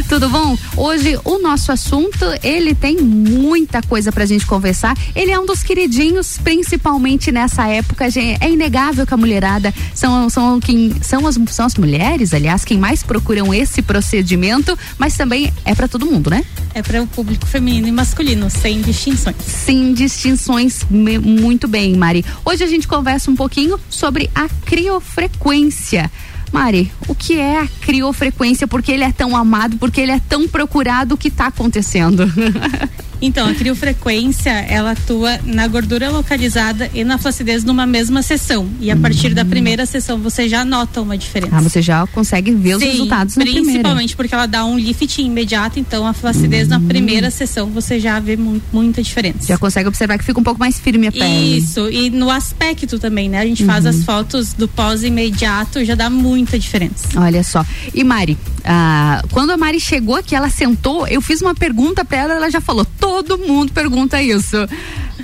Tudo 0.09 0.31
bom? 0.31 0.57
Hoje 0.77 1.19
o 1.25 1.39
nosso 1.39 1.73
assunto, 1.73 2.25
ele 2.45 2.77
tem 2.77 2.97
muita 2.99 3.83
coisa 3.83 4.13
pra 4.13 4.25
gente 4.25 4.47
conversar. 4.47 4.97
Ele 5.17 5.33
é 5.33 5.39
um 5.39 5.45
dos 5.45 5.65
queridinhos, 5.65 6.39
principalmente 6.39 7.33
nessa 7.33 7.67
época. 7.67 8.07
É 8.41 8.49
inegável 8.49 9.05
que 9.05 9.15
a 9.15 9.17
mulherada 9.17 9.75
são, 9.93 10.31
são, 10.31 10.61
quem, 10.61 10.95
são, 11.03 11.27
as, 11.27 11.37
são 11.49 11.67
as 11.67 11.75
mulheres, 11.75 12.33
aliás, 12.33 12.65
quem 12.65 12.79
mais 12.79 13.03
procuram 13.03 13.53
esse 13.53 13.83
procedimento, 13.83 14.79
mas 14.97 15.17
também 15.17 15.53
é 15.65 15.75
para 15.75 15.89
todo 15.89 16.07
mundo, 16.07 16.31
né? 16.31 16.45
É 16.73 16.83
para 16.83 17.03
o 17.03 17.07
público 17.07 17.47
feminino 17.47 17.89
e 17.89 17.93
masculino, 17.93 18.49
sem 18.49 18.81
distinções. 18.81 19.37
Sem 19.45 19.93
distinções. 19.93 20.36
Muito 20.91 21.67
bem, 21.69 21.97
Mari. 21.97 22.25
Hoje 22.45 22.65
a 22.65 22.67
gente 22.67 22.87
conversa 22.87 23.31
um 23.31 23.37
pouquinho 23.37 23.79
sobre 23.89 24.31
a 24.35 24.49
criofrequência. 24.65 26.11
Mari, 26.53 26.93
o 27.09 27.15
que 27.15 27.39
é 27.39 27.61
a 27.61 27.69
criofrequência? 27.81 28.67
Por 28.67 28.83
que 28.83 28.93
ele 28.93 29.05
é 29.05 29.13
tão 29.13 29.37
amado? 29.37 29.77
Por 29.77 29.91
que 29.91 30.01
ele 30.01 30.13
é 30.13 30.21
tão 30.21 30.49
procurado? 30.49 31.15
O 31.15 31.19
que 31.19 31.29
está 31.29 31.47
acontecendo? 31.47 32.25
Então, 33.21 33.49
a 33.49 33.55
criofrequência, 33.55 34.51
ela 34.51 34.93
atua 34.93 35.39
na 35.45 35.67
gordura 35.67 36.11
localizada 36.11 36.91
e 36.93 37.03
na 37.05 37.19
flacidez 37.19 37.65
numa 37.65 37.87
mesma 37.87 38.23
sessão. 38.23 38.69
E 38.81 38.91
a 38.91 38.97
partir 38.97 39.33
da 39.35 39.45
primeira 39.45 39.87
sessão 39.87 40.19
você 40.19 40.49
já 40.49 40.65
nota 40.65 41.01
uma 41.01 41.17
diferença. 41.17 41.57
ah, 41.57 41.61
você 41.61 41.81
já 41.81 42.07
consegue 42.09 42.53
ver 42.53 42.75
os 42.77 42.83
Sim, 42.83 42.91
resultados 42.91 43.37
na 43.37 43.43
primeira. 43.45 43.65
principalmente 43.71 44.17
porque 44.17 44.35
ela 44.35 44.47
dá 44.47 44.65
um 44.65 44.79
lift 44.79 45.19
imediato, 45.21 45.79
então 45.81 46.07
a 46.07 46.13
flacidez 46.13 46.69
na 46.69 46.79
primeira 46.81 47.31
sessão 47.31 47.69
você 47.71 47.99
já 47.99 48.19
vê 48.21 48.37
mu- 48.37 48.61
muita 48.73 49.03
diferença. 49.03 49.47
Já 49.47 49.57
consegue 49.59 49.89
observar 49.89 50.19
que 50.19 50.25
fica 50.25 50.39
um 50.39 50.45
pouco 50.45 50.61
mais 50.61 50.79
firme 50.79 51.07
a 51.07 51.13
pele. 51.13 51.57
Isso, 51.59 51.89
e 51.91 52.11
no 52.11 52.31
aspecto 52.31 52.99
também, 52.99 53.29
né? 53.29 53.41
A 53.41 53.47
gente 53.47 53.65
faz 53.65 53.85
Uhum. 53.85 53.91
as 53.91 54.05
fotos 54.05 54.53
do 54.53 54.69
pós 54.69 55.03
imediato, 55.03 55.85
já 55.85 55.95
dá 55.95 56.11
muita 56.11 56.59
diferença. 56.59 57.09
Olha 57.17 57.43
só. 57.43 57.65
E 57.95 58.05
Mari, 58.05 58.37
ah, 58.65 59.23
quando 59.31 59.51
a 59.51 59.57
Mari 59.57 59.81
chegou 59.81 60.17
aqui, 60.17 60.35
ela 60.35 60.51
sentou, 60.51 61.07
eu 61.09 61.21
fiz 61.21 61.41
uma 61.41 61.55
pergunta 61.55 62.05
pra 62.05 62.19
ela, 62.19 62.35
ela 62.35 62.51
já 62.51 62.61
falou. 62.61 62.87
Todo 63.07 63.39
mundo 63.39 63.73
pergunta 63.73 64.21
isso. 64.21 64.57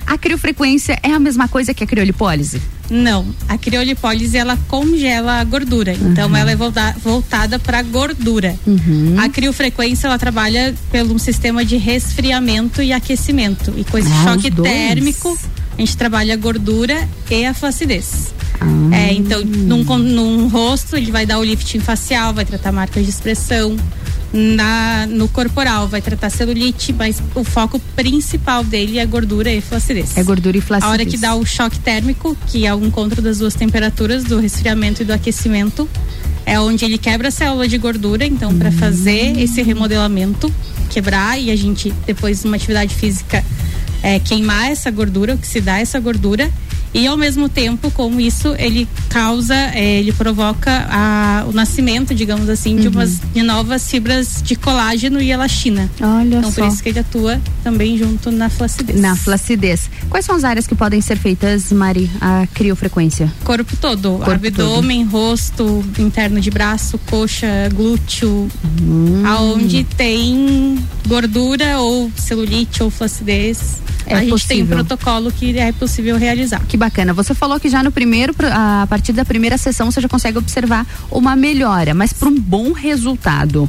A 0.06 0.16
criofrequência 0.16 0.98
é 1.02 1.12
a 1.12 1.18
mesma 1.18 1.48
coisa 1.48 1.74
que 1.74 1.82
a 1.82 1.86
criolipólise? 1.86 2.60
Não, 2.90 3.26
a 3.48 3.56
criolipólise 3.58 4.36
ela 4.36 4.58
congela 4.68 5.40
a 5.40 5.44
gordura, 5.44 5.92
então 5.94 6.34
ela 6.36 6.50
é 6.50 6.56
volta- 6.56 6.94
voltada 7.02 7.58
para 7.58 7.82
gordura. 7.82 8.54
Uhum. 8.66 9.14
A 9.18 9.28
criofrequência 9.28 10.06
ela 10.06 10.18
trabalha 10.18 10.74
pelo 10.90 11.14
um 11.14 11.18
sistema 11.18 11.64
de 11.64 11.76
resfriamento 11.76 12.82
e 12.82 12.92
aquecimento. 12.92 13.72
E 13.76 13.84
com 13.84 13.96
esse 13.98 14.10
Ah, 14.12 14.24
choque 14.24 14.50
térmico, 14.50 15.38
a 15.76 15.80
gente 15.80 15.96
trabalha 15.96 16.34
a 16.34 16.36
gordura 16.36 17.08
e 17.30 17.44
a 17.46 17.54
flacidez. 17.54 18.32
Ah. 18.60 18.94
É, 18.94 19.12
então, 19.12 19.42
num, 19.44 19.82
num 19.98 20.48
rosto, 20.48 20.96
ele 20.96 21.10
vai 21.10 21.26
dar 21.26 21.38
o 21.38 21.44
lifting 21.44 21.80
facial, 21.80 22.32
vai 22.32 22.44
tratar 22.44 22.72
marcas 22.72 23.04
de 23.04 23.10
expressão. 23.10 23.76
Na, 24.34 25.06
no 25.08 25.28
corporal, 25.28 25.86
vai 25.86 26.00
tratar 26.00 26.30
celulite, 26.30 26.90
mas 26.90 27.22
o 27.34 27.44
foco 27.44 27.78
principal 27.94 28.64
dele 28.64 28.98
é 28.98 29.04
gordura 29.04 29.52
e 29.52 29.60
flacidez. 29.60 30.16
É 30.16 30.22
gordura 30.22 30.56
e 30.56 30.60
A 30.60 30.62
hora 30.62 30.80
flacidez. 30.80 31.10
que 31.10 31.18
dá 31.18 31.34
o 31.34 31.44
choque 31.44 31.78
térmico, 31.78 32.34
que 32.46 32.64
é 32.64 32.74
o 32.74 32.82
encontro 32.82 33.20
das 33.20 33.38
duas 33.40 33.54
temperaturas, 33.54 34.24
do 34.24 34.38
resfriamento 34.40 35.02
e 35.02 35.04
do 35.04 35.12
aquecimento, 35.12 35.86
é 36.46 36.58
onde 36.58 36.82
ele 36.82 36.96
quebra 36.96 37.28
a 37.28 37.30
célula 37.30 37.68
de 37.68 37.76
gordura. 37.76 38.24
Então, 38.24 38.56
para 38.58 38.72
fazer 38.72 39.38
esse 39.38 39.60
remodelamento, 39.60 40.50
quebrar 40.88 41.38
e 41.38 41.50
a 41.50 41.56
gente, 41.56 41.92
depois, 42.06 42.42
numa 42.42 42.56
atividade 42.56 42.94
física, 42.94 43.44
é, 44.02 44.18
queimar 44.18 44.70
essa 44.70 44.90
gordura, 44.90 45.34
oxidar 45.34 45.80
essa 45.80 46.00
gordura. 46.00 46.50
E 46.94 47.06
ao 47.06 47.16
mesmo 47.16 47.48
tempo, 47.48 47.90
com 47.90 48.20
isso, 48.20 48.54
ele 48.58 48.86
causa, 49.08 49.54
é, 49.54 49.98
ele 50.00 50.12
provoca 50.12 50.86
a- 50.90 51.44
o 51.48 51.52
nascimento, 51.52 52.14
digamos 52.14 52.48
assim, 52.50 52.76
de, 52.76 52.88
Uhum. 52.88 52.94
umas, 52.94 53.18
de 53.32 53.42
novas 53.42 53.90
fibras 53.90 54.42
de 54.44 54.54
colágeno 54.56 55.20
e 55.20 55.30
elastina. 55.30 55.90
Olha 56.00 56.36
então, 56.36 56.52
só. 56.52 56.62
por 56.62 56.68
isso 56.72 56.82
que 56.82 56.90
ele 56.90 56.98
atua 56.98 57.40
também 57.64 57.96
junto 57.96 58.30
na 58.30 58.50
flacidez. 58.50 59.00
Na 59.00 59.16
flacidez. 59.16 59.88
Quais 60.10 60.26
são 60.26 60.34
as 60.34 60.44
áreas 60.44 60.66
que 60.66 60.74
podem 60.74 61.00
ser 61.00 61.16
feitas, 61.16 61.72
Mari, 61.72 62.10
a 62.20 62.46
criofrequência? 62.52 63.32
Corpo 63.42 63.74
todo, 63.80 64.10
Corpo 64.18 64.30
abdômen, 64.32 65.04
rosto, 65.04 65.82
interno 65.98 66.40
de 66.40 66.50
braço, 66.50 66.98
coxa, 67.06 67.46
glúteo, 67.74 68.48
Hum. 68.82 69.22
aonde 69.26 69.84
tem 69.96 70.78
gordura 71.06 71.78
ou 71.78 72.10
celulite 72.16 72.82
ou 72.82 72.90
flacidez. 72.90 73.80
É 74.04 74.14
a 74.16 74.24
gente 74.24 74.46
tem 74.48 74.58
um 74.62 74.66
possível. 74.66 74.76
protocolo 74.78 75.30
que 75.30 75.56
é 75.56 75.70
possível 75.72 76.16
realizar. 76.18 76.60
Que 76.66 76.76
bacana. 76.82 77.12
Você 77.12 77.32
falou 77.32 77.60
que 77.60 77.68
já 77.68 77.80
no 77.80 77.92
primeiro, 77.92 78.34
a 78.50 78.86
partir 78.88 79.12
da 79.12 79.24
primeira 79.24 79.56
sessão, 79.56 79.90
você 79.90 80.00
já 80.00 80.08
consegue 80.08 80.36
observar 80.36 80.84
uma 81.10 81.36
melhora, 81.36 81.94
mas 81.94 82.12
para 82.12 82.28
um 82.28 82.34
bom 82.34 82.72
resultado. 82.72 83.68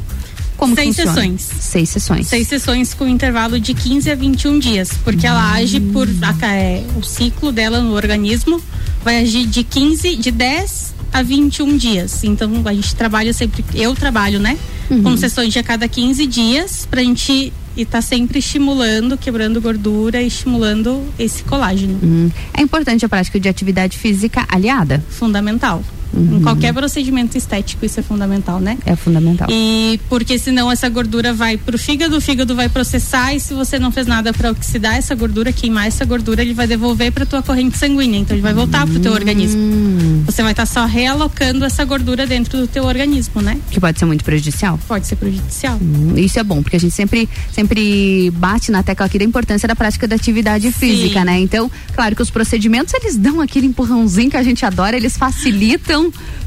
Como 0.57 0.75
Seis 0.75 0.95
funciona? 0.95 1.13
sessões. 1.13 1.41
Seis 1.41 1.89
sessões. 1.89 2.27
Seis 2.27 2.47
sessões 2.47 2.93
com 2.93 3.07
intervalo 3.07 3.59
de 3.59 3.73
15 3.73 4.09
a 4.09 4.15
21 4.15 4.59
dias, 4.59 4.91
porque 5.03 5.27
ela 5.27 5.53
age 5.53 5.79
por 5.79 6.07
é, 6.41 6.83
o 6.95 7.03
ciclo 7.03 7.51
dela 7.51 7.81
no 7.81 7.93
organismo 7.93 8.61
vai 9.03 9.19
agir 9.19 9.45
de 9.45 9.63
15, 9.63 10.15
de 10.15 10.31
10 10.31 10.93
a 11.11 11.21
21 11.21 11.77
dias. 11.77 12.23
Então 12.23 12.49
a 12.65 12.73
gente 12.73 12.95
trabalha 12.95 13.33
sempre, 13.33 13.63
eu 13.75 13.93
trabalho, 13.93 14.39
né? 14.39 14.57
Uhum. 14.89 15.03
Com 15.03 15.17
sessões 15.17 15.53
de 15.53 15.59
a 15.59 15.63
cada 15.63 15.87
15 15.87 16.25
dias 16.25 16.87
pra 16.89 17.03
gente 17.03 17.53
e 17.75 17.85
tá 17.85 18.01
sempre 18.01 18.39
estimulando, 18.39 19.17
quebrando 19.17 19.61
gordura 19.61 20.21
e 20.21 20.27
estimulando 20.27 21.03
esse 21.17 21.43
colágeno. 21.43 21.99
Hum. 22.03 22.31
É 22.53 22.61
importante 22.61 23.05
a 23.05 23.09
prática 23.09 23.39
de 23.39 23.49
atividade 23.49 23.97
física 23.97 24.45
aliada? 24.47 25.03
Fundamental. 25.09 25.83
Uhum. 26.13 26.37
Em 26.37 26.41
qualquer 26.41 26.73
procedimento 26.73 27.37
estético 27.37 27.85
isso 27.85 27.99
é 27.99 28.03
fundamental, 28.03 28.59
né? 28.59 28.77
É 28.85 28.95
fundamental. 28.95 29.47
E 29.49 29.99
porque 30.09 30.37
senão 30.37 30.71
essa 30.71 30.87
gordura 30.89 31.33
vai 31.33 31.57
pro 31.57 31.77
fígado, 31.77 32.17
o 32.17 32.21
fígado 32.21 32.55
vai 32.55 32.69
processar 32.69 33.33
e 33.33 33.39
se 33.39 33.53
você 33.53 33.79
não 33.79 33.91
fez 33.91 34.07
nada 34.07 34.31
para 34.31 34.51
oxidar 34.51 34.95
essa 34.95 35.15
gordura, 35.15 35.51
queimar 35.51 35.87
essa 35.87 36.05
gordura, 36.05 36.41
ele 36.41 36.53
vai 36.53 36.67
devolver 36.67 37.11
para 37.11 37.25
tua 37.25 37.41
corrente 37.41 37.77
sanguínea, 37.77 38.19
então 38.19 38.35
ele 38.35 38.43
vai 38.43 38.53
voltar 38.53 38.85
pro 38.85 38.99
teu 38.99 39.11
organismo. 39.11 39.61
Hum. 39.61 40.23
Você 40.25 40.41
vai 40.43 40.51
estar 40.51 40.65
só 40.65 40.85
realocando 40.85 41.65
essa 41.65 41.83
gordura 41.83 42.25
dentro 42.27 42.59
do 42.59 42.67
teu 42.67 42.83
organismo, 42.85 43.41
né? 43.41 43.59
Que 43.71 43.79
pode 43.79 43.97
ser 43.97 44.05
muito 44.05 44.23
prejudicial? 44.23 44.79
Pode 44.87 45.07
ser 45.07 45.15
prejudicial. 45.15 45.77
Hum, 45.81 46.13
Isso 46.17 46.39
é 46.39 46.43
bom, 46.43 46.61
porque 46.61 46.75
a 46.75 46.79
gente 46.79 46.93
sempre, 46.93 47.27
sempre 47.51 48.31
bate 48.31 48.71
na 48.71 48.83
tecla 48.83 49.05
aqui 49.05 49.17
da 49.17 49.25
importância 49.25 49.67
da 49.67 49.75
prática 49.75 50.07
da 50.07 50.15
atividade 50.15 50.71
física, 50.71 51.23
né? 51.25 51.39
Então, 51.39 51.69
claro 51.95 52.15
que 52.15 52.21
os 52.21 52.29
procedimentos, 52.29 52.93
eles 52.93 53.15
dão 53.15 53.41
aquele 53.41 53.67
empurrãozinho 53.67 54.29
que 54.29 54.37
a 54.37 54.43
gente 54.43 54.65
adora, 54.65 54.95
eles 54.95 55.17
facilitam 55.17 56.02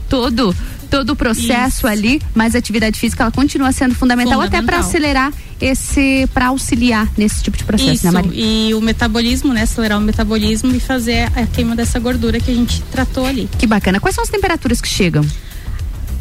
todo 0.08 0.54
todo 0.86 1.10
o 1.10 1.16
processo 1.16 1.78
Isso. 1.78 1.86
ali, 1.88 2.22
mas 2.32 2.54
a 2.54 2.58
atividade 2.58 2.98
física 2.98 3.24
ela 3.24 3.32
continua 3.32 3.72
sendo 3.72 3.94
fundamental, 3.94 4.40
até 4.40 4.62
para 4.62 4.82
Fundamental. 4.82 4.88
acelerar 4.88 5.32
esse, 5.60 6.28
para 6.32 6.46
auxiliar 6.46 7.08
nesse 7.16 7.42
tipo 7.42 7.56
de 7.56 7.64
processo, 7.64 7.92
Isso, 7.92 8.04
né, 8.06 8.12
Maria? 8.12 8.30
e 8.34 8.72
o 8.72 8.80
metabolismo, 8.80 9.52
né? 9.52 9.62
Acelerar 9.62 9.98
o 9.98 10.00
metabolismo 10.00 10.72
e 10.74 10.78
fazer 10.80 11.28
a 11.34 11.44
queima 11.46 11.74
dessa 11.74 11.98
gordura 11.98 12.38
que 12.38 12.50
a 12.50 12.54
gente 12.54 12.82
tratou 12.82 13.26
ali. 13.26 13.48
Que 13.58 13.66
bacana. 13.66 13.98
Quais 13.98 14.14
são 14.14 14.22
as 14.22 14.30
temperaturas 14.30 14.80
que 14.80 14.88
chegam? 14.88 15.24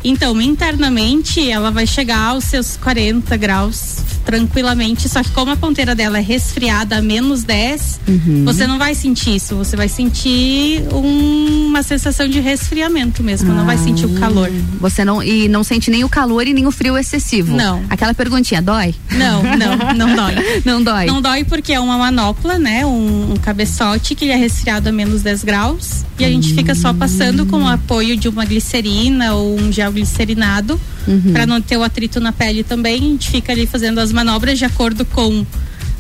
Então, 0.08 0.40
internamente, 0.40 1.50
ela 1.50 1.72
vai 1.72 1.88
chegar 1.88 2.20
aos 2.30 2.44
seus 2.44 2.78
40 2.78 3.36
graus 3.38 3.98
tranquilamente, 4.24 5.08
só 5.08 5.22
que 5.24 5.30
como 5.32 5.52
a 5.52 5.56
ponteira 5.56 5.94
dela 5.96 6.18
é 6.18 6.22
resfriada 6.22 6.98
a 6.98 7.02
menos 7.02 7.44
10, 7.44 8.00
Uhum. 8.08 8.44
você 8.46 8.66
não 8.68 8.78
vai 8.80 8.94
sentir 8.96 9.36
isso, 9.36 9.56
você 9.56 9.76
vai 9.76 9.88
sentir 9.88 10.82
um- 10.92 11.68
uma 11.68 11.84
sensação 11.84 12.28
de 12.28 12.40
resfriamento 12.40 13.24
mesmo, 13.24 13.54
não 13.54 13.66
vai 13.66 13.78
sentir 13.78 14.06
o 14.06 14.10
calor. 14.20 14.50
Você 14.80 15.06
não 15.06 15.22
e 15.22 15.48
não 15.48 15.64
sente 15.64 15.90
nem 15.92 16.04
o 16.04 16.10
calor 16.10 16.48
e 16.48 16.54
nem 16.54 16.66
o 16.66 16.72
frio 16.72 16.98
excessivo. 16.98 17.56
Não. 17.56 17.84
Aquela 17.90 18.14
perguntinha 18.14 18.62
dói? 18.62 18.96
Não, 19.12 19.44
não, 19.44 19.94
não 19.96 20.16
dói. 20.16 20.36
Não 20.66 20.84
dói. 20.84 21.06
Não 21.06 21.22
dói 21.22 21.44
porque 21.44 21.74
é 21.74 21.80
uma 21.80 21.98
manopla, 21.98 22.58
né? 22.58 22.86
Um, 22.86 23.34
um 23.34 23.36
cabeçote 23.38 24.16
que 24.16 24.26
ele 24.26 24.32
é 24.32 24.36
resfriado 24.36 24.90
a 24.90 24.92
menos 24.92 25.22
10 25.22 25.44
graus 25.44 26.04
e 26.18 26.26
a 26.26 26.30
gente 26.30 26.54
fica 26.54 26.74
só 26.74 26.94
passando 26.94 27.46
com 27.46 27.64
o 27.64 27.68
apoio 27.68 28.18
de 28.18 28.28
uma 28.28 28.44
glicerina 28.46 29.34
ou 29.34 29.56
um 29.60 29.72
gel 29.72 29.92
glicerinado 29.96 30.80
Uhum. 31.08 31.32
para 31.34 31.46
não 31.46 31.62
ter 31.62 31.78
o 31.78 31.84
atrito 31.84 32.20
na 32.20 32.32
pele 32.32 32.64
também. 32.64 32.96
A 32.96 32.98
gente 33.00 33.30
fica 33.30 33.52
ali 33.54 33.66
fazendo 33.68 34.00
as 34.00 34.12
manobras 34.12 34.58
de 34.58 34.66
acordo 34.66 35.06
com 35.06 35.46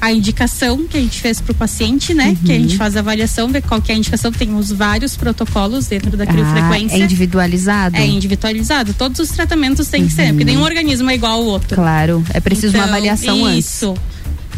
a 0.01 0.11
indicação 0.11 0.85
que 0.87 0.97
a 0.97 0.99
gente 0.99 1.21
fez 1.21 1.39
para 1.39 1.51
o 1.51 1.55
paciente, 1.55 2.13
né? 2.13 2.35
Que 2.45 2.51
a 2.51 2.55
gente 2.55 2.75
faz 2.75 2.95
a 2.95 2.99
avaliação, 2.99 3.47
ver 3.49 3.61
qual 3.61 3.81
que 3.81 3.91
é 3.91 3.95
a 3.95 3.97
indicação. 3.97 4.31
Temos 4.31 4.71
vários 4.71 5.15
protocolos 5.15 5.87
dentro 5.87 6.15
da 6.17 6.25
criofrequência. 6.25 6.97
é 6.97 6.99
individualizado? 6.99 7.95
É 7.95 8.05
individualizado. 8.05 8.93
Todos 8.93 9.19
os 9.19 9.29
tratamentos 9.29 9.87
têm 9.87 10.05
que 10.05 10.13
ser, 10.13 10.29
porque 10.29 10.43
nenhum 10.43 10.63
organismo 10.63 11.09
é 11.09 11.15
igual 11.15 11.33
ao 11.33 11.45
outro. 11.45 11.75
Claro, 11.75 12.23
é 12.33 12.39
preciso 12.39 12.73
uma 12.75 12.83
Então, 12.83 12.93
avaliação 12.95 13.45
antes. 13.45 13.65
Isso. 13.73 13.95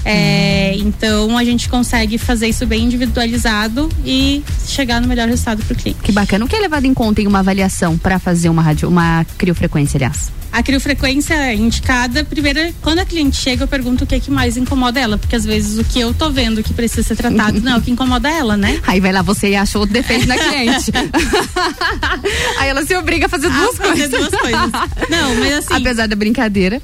É, 0.10 0.76
Então 0.78 1.38
a 1.38 1.44
gente 1.44 1.68
consegue 1.68 2.18
fazer 2.18 2.48
isso 2.48 2.66
bem 2.66 2.86
individualizado 2.86 3.90
e 4.06 4.44
chegar 4.66 5.02
no 5.02 5.08
melhor 5.08 5.28
resultado 5.28 5.64
para 5.64 5.74
o 5.74 5.78
cliente. 5.78 6.00
Que 6.02 6.12
bacana. 6.12 6.46
O 6.46 6.48
que 6.48 6.56
é 6.56 6.60
levado 6.60 6.86
em 6.86 6.94
conta 6.94 7.22
em 7.22 7.28
uma 7.28 7.40
avaliação 7.40 7.98
para 7.98 8.18
fazer 8.20 8.50
uma 8.50 8.62
radio, 8.62 8.88
uma 8.88 9.26
criofrequência, 9.38 9.98
aliás? 9.98 10.32
A 10.52 10.64
criofrequência 10.64 11.54
indicada, 11.54 12.24
primeiro, 12.24 12.74
quando 12.82 13.00
a 13.00 13.06
cliente 13.06 13.38
chega, 13.38 13.64
eu 13.64 13.68
pergunto 13.68 14.04
o 14.04 14.08
que 14.08 14.16
é 14.16 14.20
que 14.20 14.32
mais 14.32 14.58
incomoda 14.58 15.00
ela, 15.00 15.18
porque 15.18 15.36
às 15.36 15.46
vezes 15.46 15.78
o 15.78 15.84
que 15.84 16.00
eu 16.00 16.14
tô 16.14 16.30
vendo 16.30 16.64
que 16.64 16.74
precisa 16.74 17.04
ser 17.04 17.16
tratado 17.16 17.62
não 17.62 17.74
é 17.74 17.78
o 17.78 17.82
que 17.82 17.92
incomoda 17.92 18.30
ela, 18.30 18.58
né? 18.58 18.80
Aí 18.88 19.00
vai 19.00 19.12
lá 19.12 19.22
você 19.22 19.50
e 19.50 19.56
acha 19.56 19.78
outro 19.78 19.94
defeito 19.94 20.28
na 20.28 20.38
cliente. 20.38 20.92
Aí 22.60 22.70
ela 22.70 22.86
se 22.86 22.96
obriga 22.96 23.28
a 23.28 23.30
fazer 23.30 23.50
duas 23.50 23.78
fazer 23.78 24.10
coisas. 24.10 24.10
duas 24.10 24.42
coisas. 24.42 24.72
Não, 25.10 25.36
mas 25.36 25.54
assim. 25.54 25.74
Apesar 25.76 26.08
da 26.08 26.16
brincadeira. 26.16 26.82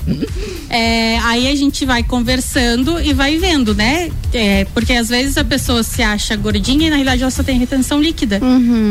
É, 0.69 1.19
aí 1.19 1.47
a 1.47 1.55
gente 1.55 1.85
vai 1.85 2.03
conversando 2.03 2.99
e 2.99 3.13
vai 3.13 3.37
vendo, 3.37 3.75
né? 3.75 4.09
É, 4.33 4.65
porque 4.73 4.93
às 4.93 5.09
vezes 5.09 5.37
a 5.37 5.43
pessoa 5.43 5.83
se 5.83 6.01
acha 6.01 6.35
gordinha 6.35 6.87
e 6.87 6.89
na 6.89 6.95
realidade 6.95 7.21
ela 7.21 7.31
só 7.31 7.43
tem 7.43 7.59
retenção 7.59 8.01
líquida. 8.01 8.39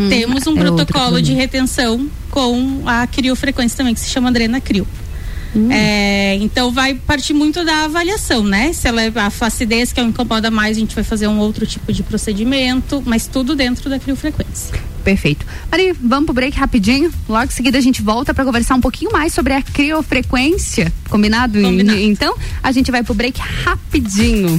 Temos 0.08 0.46
um 0.46 0.56
É 0.56 0.60
protocolo 0.60 1.20
de 1.20 1.32
retenção 1.32 2.08
com 2.32 2.82
a 2.86 3.06
criofrequência 3.06 3.76
também, 3.76 3.92
que 3.94 4.00
se 4.00 4.08
chama 4.08 4.30
Adrena 4.30 4.60
Crio. 4.60 4.88
Hum. 5.54 5.70
É, 5.70 6.34
então 6.36 6.72
vai 6.72 6.94
partir 6.94 7.34
muito 7.34 7.62
da 7.62 7.84
avaliação, 7.84 8.42
né? 8.42 8.72
Se 8.72 8.88
ela 8.88 9.02
é 9.02 9.12
a 9.14 9.28
flacidez 9.28 9.92
que 9.92 10.00
é 10.00 10.02
o 10.02 10.08
incomoda 10.08 10.50
mais, 10.50 10.78
a 10.78 10.80
gente 10.80 10.94
vai 10.94 11.04
fazer 11.04 11.28
um 11.28 11.38
outro 11.38 11.66
tipo 11.66 11.92
de 11.92 12.02
procedimento, 12.02 13.02
mas 13.04 13.26
tudo 13.26 13.54
dentro 13.54 13.90
da 13.90 13.98
criofrequência. 13.98 14.74
Perfeito. 15.04 15.44
Mari, 15.70 15.92
vamos 15.92 16.24
pro 16.24 16.34
break 16.34 16.56
rapidinho. 16.56 17.12
Logo 17.28 17.44
em 17.44 17.50
seguida 17.50 17.76
a 17.76 17.82
gente 17.82 18.00
volta 18.00 18.32
para 18.32 18.46
conversar 18.46 18.76
um 18.76 18.80
pouquinho 18.80 19.12
mais 19.12 19.34
sobre 19.34 19.52
a 19.52 19.60
criofrequência. 19.60 20.90
Combinado? 21.10 21.60
Combinado. 21.60 21.98
Então, 21.98 22.34
a 22.62 22.72
gente 22.72 22.90
vai 22.90 23.02
pro 23.02 23.12
break 23.12 23.38
rapidinho. 23.38 24.58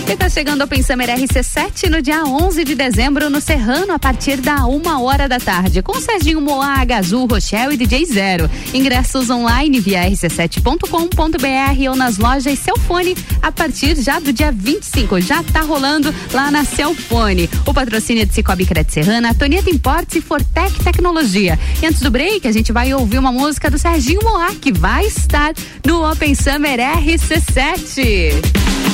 E 0.06 0.16
tá 0.16 0.28
chegando 0.28 0.60
ao 0.60 0.68
Pensame 0.68 1.06
RC7 1.06 1.88
no 1.88 2.02
dia 2.02 2.24
11 2.24 2.62
de 2.62 2.74
dezembro 2.74 3.30
no 3.30 3.40
Serrano, 3.40 3.92
a 3.92 3.98
partir 3.98 4.36
da 4.36 4.66
uma 4.66 5.00
hora 5.00 5.26
da 5.26 5.40
tarde, 5.40 5.80
com 5.80 5.98
Serginho 5.98 6.42
Moá, 6.42 6.84
Gazul, 6.84 7.26
Rochelle 7.26 7.72
e 7.72 7.76
DJ 7.78 8.04
Zero. 8.04 8.50
Ingressos 8.74 9.30
online 9.30 9.80
via 9.80 10.08
rc7.com.br 10.08 11.88
ou 11.88 11.96
nas 11.96 12.18
lojas 12.18 12.58
Celfone 12.58 13.16
a 13.40 13.50
partir 13.50 13.96
já 13.96 14.20
do 14.20 14.30
dia 14.30 14.52
25. 14.52 15.22
Já 15.22 15.42
tá 15.42 15.62
rolando 15.62 16.14
lá 16.32 16.50
na 16.50 16.64
Celfone. 16.64 17.48
O 17.66 17.72
patrocínio 17.72 18.22
é 18.22 18.26
de 18.26 18.34
Cicobi 18.34 18.66
Cred 18.66 18.92
Serrana, 18.92 19.34
Toneta 19.34 19.70
Importes 19.70 20.16
e 20.16 20.20
Fortec 20.20 20.84
Tecnologia. 20.84 21.58
E 21.82 21.86
antes 21.86 22.00
do 22.00 22.10
break, 22.10 22.46
a 22.46 22.52
gente 22.52 22.72
vai 22.72 22.92
ouvir 22.92 23.18
uma 23.18 23.32
música 23.32 23.70
do 23.70 23.78
Serginho 23.78 24.20
Moá, 24.22 24.52
que 24.60 24.70
vai 24.70 25.06
estar 25.06 25.54
no 25.84 26.08
Open 26.08 26.34
Summer 26.34 26.78
RC7. 26.78 28.93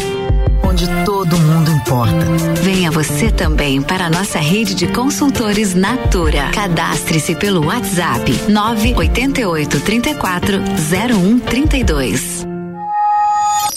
Todo 1.31 1.43
mundo 1.43 1.71
importa. 1.71 2.25
Venha 2.61 2.91
você 2.91 3.31
também 3.31 3.81
para 3.81 4.07
a 4.07 4.09
nossa 4.09 4.37
rede 4.37 4.75
de 4.75 4.87
consultores 4.87 5.73
Natura. 5.73 6.49
Cadastre-se 6.53 7.35
pelo 7.35 7.67
WhatsApp 7.67 8.29
988 8.49 9.79
34 9.79 10.61
0132. 10.89 12.45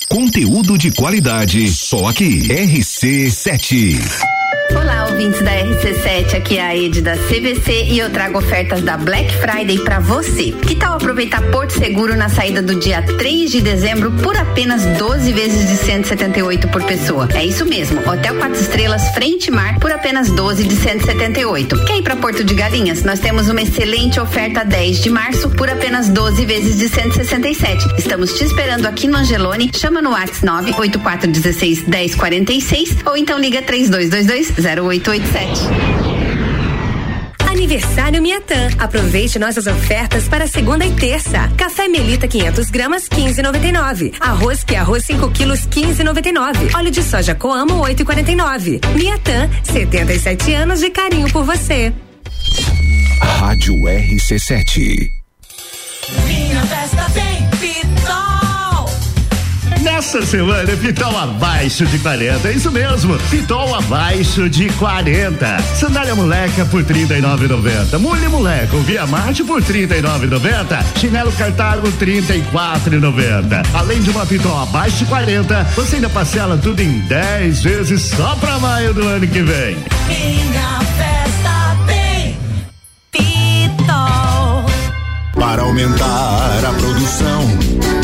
Conteúdo 0.09 0.77
de 0.77 0.91
qualidade, 0.91 1.71
só 1.71 2.09
aqui. 2.09 2.49
RC7. 2.49 4.01
Olá, 4.73 5.04
ouvintes 5.15 5.41
da 5.43 5.53
RC7, 5.53 6.37
aqui 6.37 6.59
é 6.59 6.67
a 6.67 6.77
Ed 6.77 7.01
da 7.01 7.17
CVC 7.17 7.85
e 7.91 8.01
eu 8.01 8.11
trago 8.11 8.37
ofertas 8.37 8.83
da 8.83 8.97
Black 8.97 9.33
Friday 9.37 9.79
pra 9.79 10.01
você. 10.01 10.51
Que 10.51 10.75
tal 10.75 10.95
aproveitar 10.95 11.41
Porto 11.53 11.73
Seguro 11.73 12.17
na 12.17 12.29
saída 12.29 12.61
do 12.61 12.75
dia 12.75 13.01
3 13.01 13.49
de 13.49 13.61
dezembro 13.61 14.11
por 14.11 14.37
apenas 14.37 14.85
12 14.99 15.33
vezes 15.33 15.69
de 15.69 15.77
178 15.77 16.67
por 16.67 16.83
pessoa? 16.83 17.29
É 17.33 17.45
isso 17.45 17.65
mesmo, 17.65 18.01
Hotel 18.01 18.35
4 18.35 18.61
Estrelas 18.61 19.09
Frente 19.15 19.53
Mar 19.53 19.79
por 19.79 19.93
apenas 19.93 20.31
12 20.31 20.65
de 20.65 20.75
178. 20.75 21.85
Quer 21.85 21.99
ir 21.99 22.03
pra 22.03 22.17
Porto 22.17 22.43
de 22.43 22.55
Galinhas? 22.55 23.05
Nós 23.05 23.21
temos 23.21 23.49
uma 23.49 23.63
excelente 23.63 24.19
oferta 24.19 24.65
10 24.65 25.01
de 25.01 25.11
março 25.11 25.49
por 25.51 25.71
apenas 25.71 26.09
12 26.09 26.45
vezes 26.45 26.77
de 26.77 26.89
167. 26.89 27.87
Estamos 27.99 28.33
te 28.33 28.45
esperando 28.45 28.87
aqui 28.87 29.07
no 29.07 29.19
Angelone. 29.19 29.71
Chama 29.77 30.03
no 30.03 30.11
WhatsApp 30.11 30.45
98416 30.45 31.87
1046 31.87 32.97
ou 33.07 33.17
então 33.17 33.39
liga 33.39 33.63
3222 33.63 34.51
0887. 35.05 35.69
Aniversário 37.47 38.21
Miatã. 38.21 38.69
Aproveite 38.79 39.39
nossas 39.39 39.67
ofertas 39.67 40.27
para 40.29 40.47
segunda 40.47 40.85
e 40.85 40.93
terça. 40.93 41.49
Café 41.57 41.89
Melita 41.89 42.27
500 42.27 42.71
gramas 42.71 43.09
15,99. 43.09 44.15
Arroz 44.19 44.65
que 44.65 44.75
arroz 44.75 45.05
5 45.05 45.31
quilos 45.31 45.61
15,99. 45.61 46.75
Óleo 46.75 46.91
de 46.91 47.03
soja 47.03 47.35
Coamo 47.35 47.81
8,49. 47.83 48.81
Miatã, 48.97 49.49
77 49.63 50.53
anos 50.55 50.81
de 50.81 50.91
carinho 50.91 51.31
por 51.31 51.45
você. 51.45 51.93
Rádio 53.21 53.75
RC7. 53.75 55.09
Minha 56.27 56.67
festa 56.67 57.11
tem 57.15 57.49
Pitol. 57.59 58.34
Nessa 59.85 60.25
semana, 60.25 60.75
Pitol 60.79 61.15
abaixo 61.15 61.85
de 61.85 61.99
40. 61.99 62.49
É 62.49 62.53
isso 62.53 62.73
mesmo. 62.73 63.19
Pitol 63.31 63.75
abaixo 63.75 64.49
de 64.49 64.71
40. 64.71 65.63
Sandália 65.79 66.15
moleca 66.15 66.65
por 66.65 66.83
39,90. 66.83 67.99
Mulher 67.99 68.31
moleca, 68.31 68.75
Via 68.79 69.07
Marte 69.07 69.45
por 69.45 69.63
39,90. 69.63 70.83
Chinelo 70.99 71.31
Cartago 71.33 71.87
34,90. 72.01 73.67
Além 73.75 74.01
de 74.01 74.09
uma 74.09 74.25
Pitol 74.25 74.59
abaixo 74.63 74.97
de 74.97 75.05
40, 75.05 75.65
você 75.77 75.97
ainda 75.97 76.09
parcela 76.09 76.57
tudo 76.57 76.81
em 76.81 77.01
10 77.01 77.63
vezes 77.63 78.03
só 78.05 78.35
pra 78.37 78.59
maio 78.59 78.95
do 78.95 79.07
ano 79.07 79.27
que 79.27 79.43
vem. 79.43 79.77
Minha 80.07 80.81
festa 80.97 81.77
tem 81.87 82.39
Pitol. 83.13 84.65
Para 85.35 85.61
aumentar 85.61 86.65
a 86.67 86.73
produção 86.73 88.04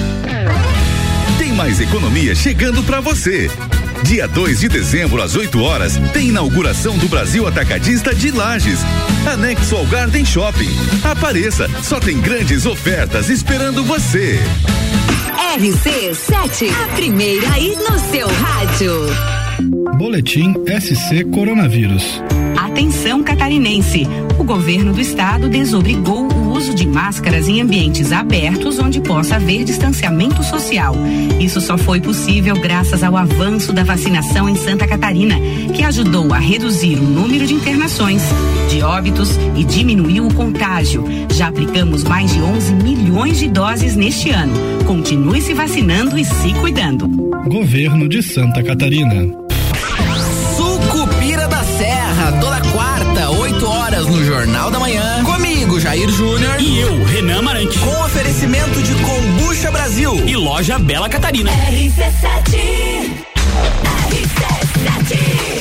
Mais 1.61 1.79
economia 1.79 2.33
chegando 2.33 2.81
pra 2.81 2.99
você. 2.99 3.47
Dia 4.01 4.27
2 4.27 4.61
de 4.61 4.67
dezembro, 4.67 5.21
às 5.21 5.35
8 5.35 5.61
horas, 5.61 5.95
tem 6.11 6.29
inauguração 6.29 6.97
do 6.97 7.07
Brasil 7.07 7.47
Atacadista 7.47 8.15
de 8.15 8.31
Lages. 8.31 8.79
Anexo 9.31 9.75
ao 9.75 9.85
Garden 9.85 10.25
Shopping. 10.25 10.71
Apareça, 11.03 11.69
só 11.83 11.99
tem 11.99 12.19
grandes 12.19 12.65
ofertas 12.65 13.29
esperando 13.29 13.83
você. 13.83 14.39
RC7, 15.55 16.67
a 16.83 16.95
primeira 16.95 17.53
aí 17.53 17.75
no 17.75 17.99
seu 18.09 18.27
rádio. 18.27 19.05
Boletim 19.99 20.55
SC 20.65 21.23
Coronavírus. 21.25 22.23
Atenção 22.57 23.21
catarinense. 23.21 24.07
O 24.39 24.43
governo 24.43 24.93
do 24.93 24.99
estado 24.99 25.47
desobrigou 25.47 26.25
o 26.25 26.40
uso 26.61 26.75
de 26.75 26.85
máscaras 26.85 27.47
em 27.47 27.59
ambientes 27.59 28.11
abertos 28.11 28.77
onde 28.77 29.01
possa 29.01 29.37
haver 29.37 29.63
distanciamento 29.63 30.43
social. 30.43 30.95
Isso 31.39 31.59
só 31.59 31.75
foi 31.75 31.99
possível 31.99 32.55
graças 32.55 33.01
ao 33.01 33.17
avanço 33.17 33.73
da 33.73 33.83
vacinação 33.83 34.47
em 34.47 34.55
Santa 34.55 34.87
Catarina, 34.87 35.35
que 35.75 35.83
ajudou 35.83 36.31
a 36.31 36.37
reduzir 36.37 36.99
o 36.99 37.03
número 37.03 37.47
de 37.47 37.55
internações, 37.55 38.21
de 38.69 38.83
óbitos 38.83 39.31
e 39.55 39.63
diminuiu 39.63 40.27
o 40.27 40.33
contágio. 40.35 41.03
Já 41.33 41.47
aplicamos 41.47 42.03
mais 42.03 42.31
de 42.31 42.39
11 42.39 42.73
milhões 42.75 43.39
de 43.39 43.47
doses 43.47 43.95
neste 43.95 44.29
ano. 44.29 44.53
Continue 44.85 45.41
se 45.41 45.55
vacinando 45.55 46.15
e 46.15 46.23
se 46.23 46.53
cuidando. 46.53 47.07
Governo 47.47 48.07
de 48.07 48.21
Santa 48.21 48.61
Catarina. 48.61 49.15
Sucupira 50.55 51.47
da 51.47 51.63
Serra, 51.63 52.39
toda 52.39 52.61
quarta, 52.71 53.31
8 53.31 53.65
horas 53.65 54.05
no 54.05 54.23
Jornal 54.23 54.69
da 54.69 54.79
Manhã. 54.79 55.20
Comigo, 55.71 55.79
Jair 55.79 56.09
Júnior. 56.09 56.59
E 56.59 56.79
eu, 56.79 57.03
Renan 57.05 57.41
Marante. 57.41 57.79
Com 57.79 58.03
oferecimento 58.03 58.81
de 58.83 58.93
Combucha 58.95 59.71
Brasil. 59.71 60.21
E 60.27 60.35
loja 60.35 60.77
Bela 60.77 61.07
Catarina. 61.07 61.49
RC7. 61.49 63.23
RC7. 64.09 65.60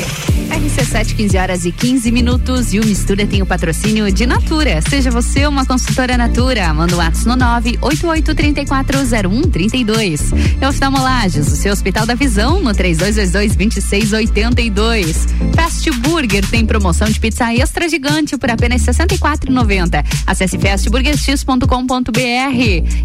RC7, 0.60 1.16
15 1.16 1.38
horas 1.38 1.64
e 1.64 1.72
15 1.72 2.12
minutos. 2.12 2.74
E 2.74 2.80
o 2.80 2.84
Mistura 2.84 3.26
tem 3.26 3.40
o 3.40 3.46
patrocínio 3.46 4.12
de 4.12 4.26
Natura. 4.26 4.82
Seja 4.82 5.10
você 5.10 5.46
uma 5.46 5.64
consultora 5.64 6.18
Natura. 6.18 6.74
Manda 6.74 6.94
o 6.94 6.96
um 6.96 6.98
WhatsApp 6.98 7.28
no 7.28 7.36
988340132. 7.80 10.20
E 10.60 10.66
oftalmolages, 10.66 11.50
o 11.50 11.56
seu 11.56 11.72
Hospital 11.72 12.04
da 12.04 12.14
Visão, 12.14 12.60
no 12.60 12.72
3222-2682. 12.72 15.16
Fast 15.54 15.90
Burger 15.92 16.46
tem 16.46 16.66
promoção 16.66 17.08
de 17.08 17.18
pizza 17.18 17.50
extra 17.54 17.88
gigante 17.88 18.36
por 18.36 18.50
apenas 18.50 18.86
R$ 18.86 18.92
64,90. 18.92 20.04
Acesse 20.26 20.58
fastburgerx.com.br. 20.58 21.64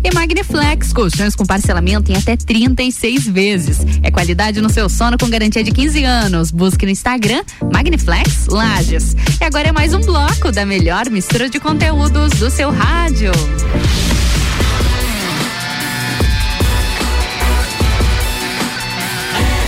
E 0.03 0.13
Magniflex, 0.13 0.91
colchões 0.91 1.35
com 1.35 1.45
parcelamento 1.45 2.11
em 2.11 2.17
até 2.17 2.35
36 2.35 3.25
vezes. 3.27 3.77
É 4.03 4.11
qualidade 4.11 4.59
no 4.59 4.69
seu 4.69 4.89
sono 4.89 5.17
com 5.17 5.29
garantia 5.29 5.63
de 5.63 5.71
15 5.71 6.03
anos. 6.03 6.51
Busque 6.51 6.85
no 6.85 6.91
Instagram 6.91 7.44
Magniflex 7.73 8.47
Lages. 8.47 9.15
E 9.39 9.43
agora 9.43 9.69
é 9.69 9.71
mais 9.71 9.93
um 9.93 10.01
bloco 10.01 10.51
da 10.51 10.65
melhor 10.65 11.09
mistura 11.09 11.49
de 11.49 11.59
conteúdos 11.59 12.33
do 12.33 12.49
seu 12.49 12.71
rádio. 12.71 13.31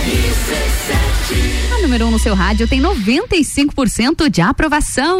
RC7. 0.04 1.82
número 1.82 2.06
1 2.06 2.08
um 2.08 2.10
no 2.12 2.18
seu 2.18 2.34
rádio 2.34 2.66
tem 2.68 2.80
95% 2.80 4.28
de 4.28 4.40
aprovação. 4.40 5.18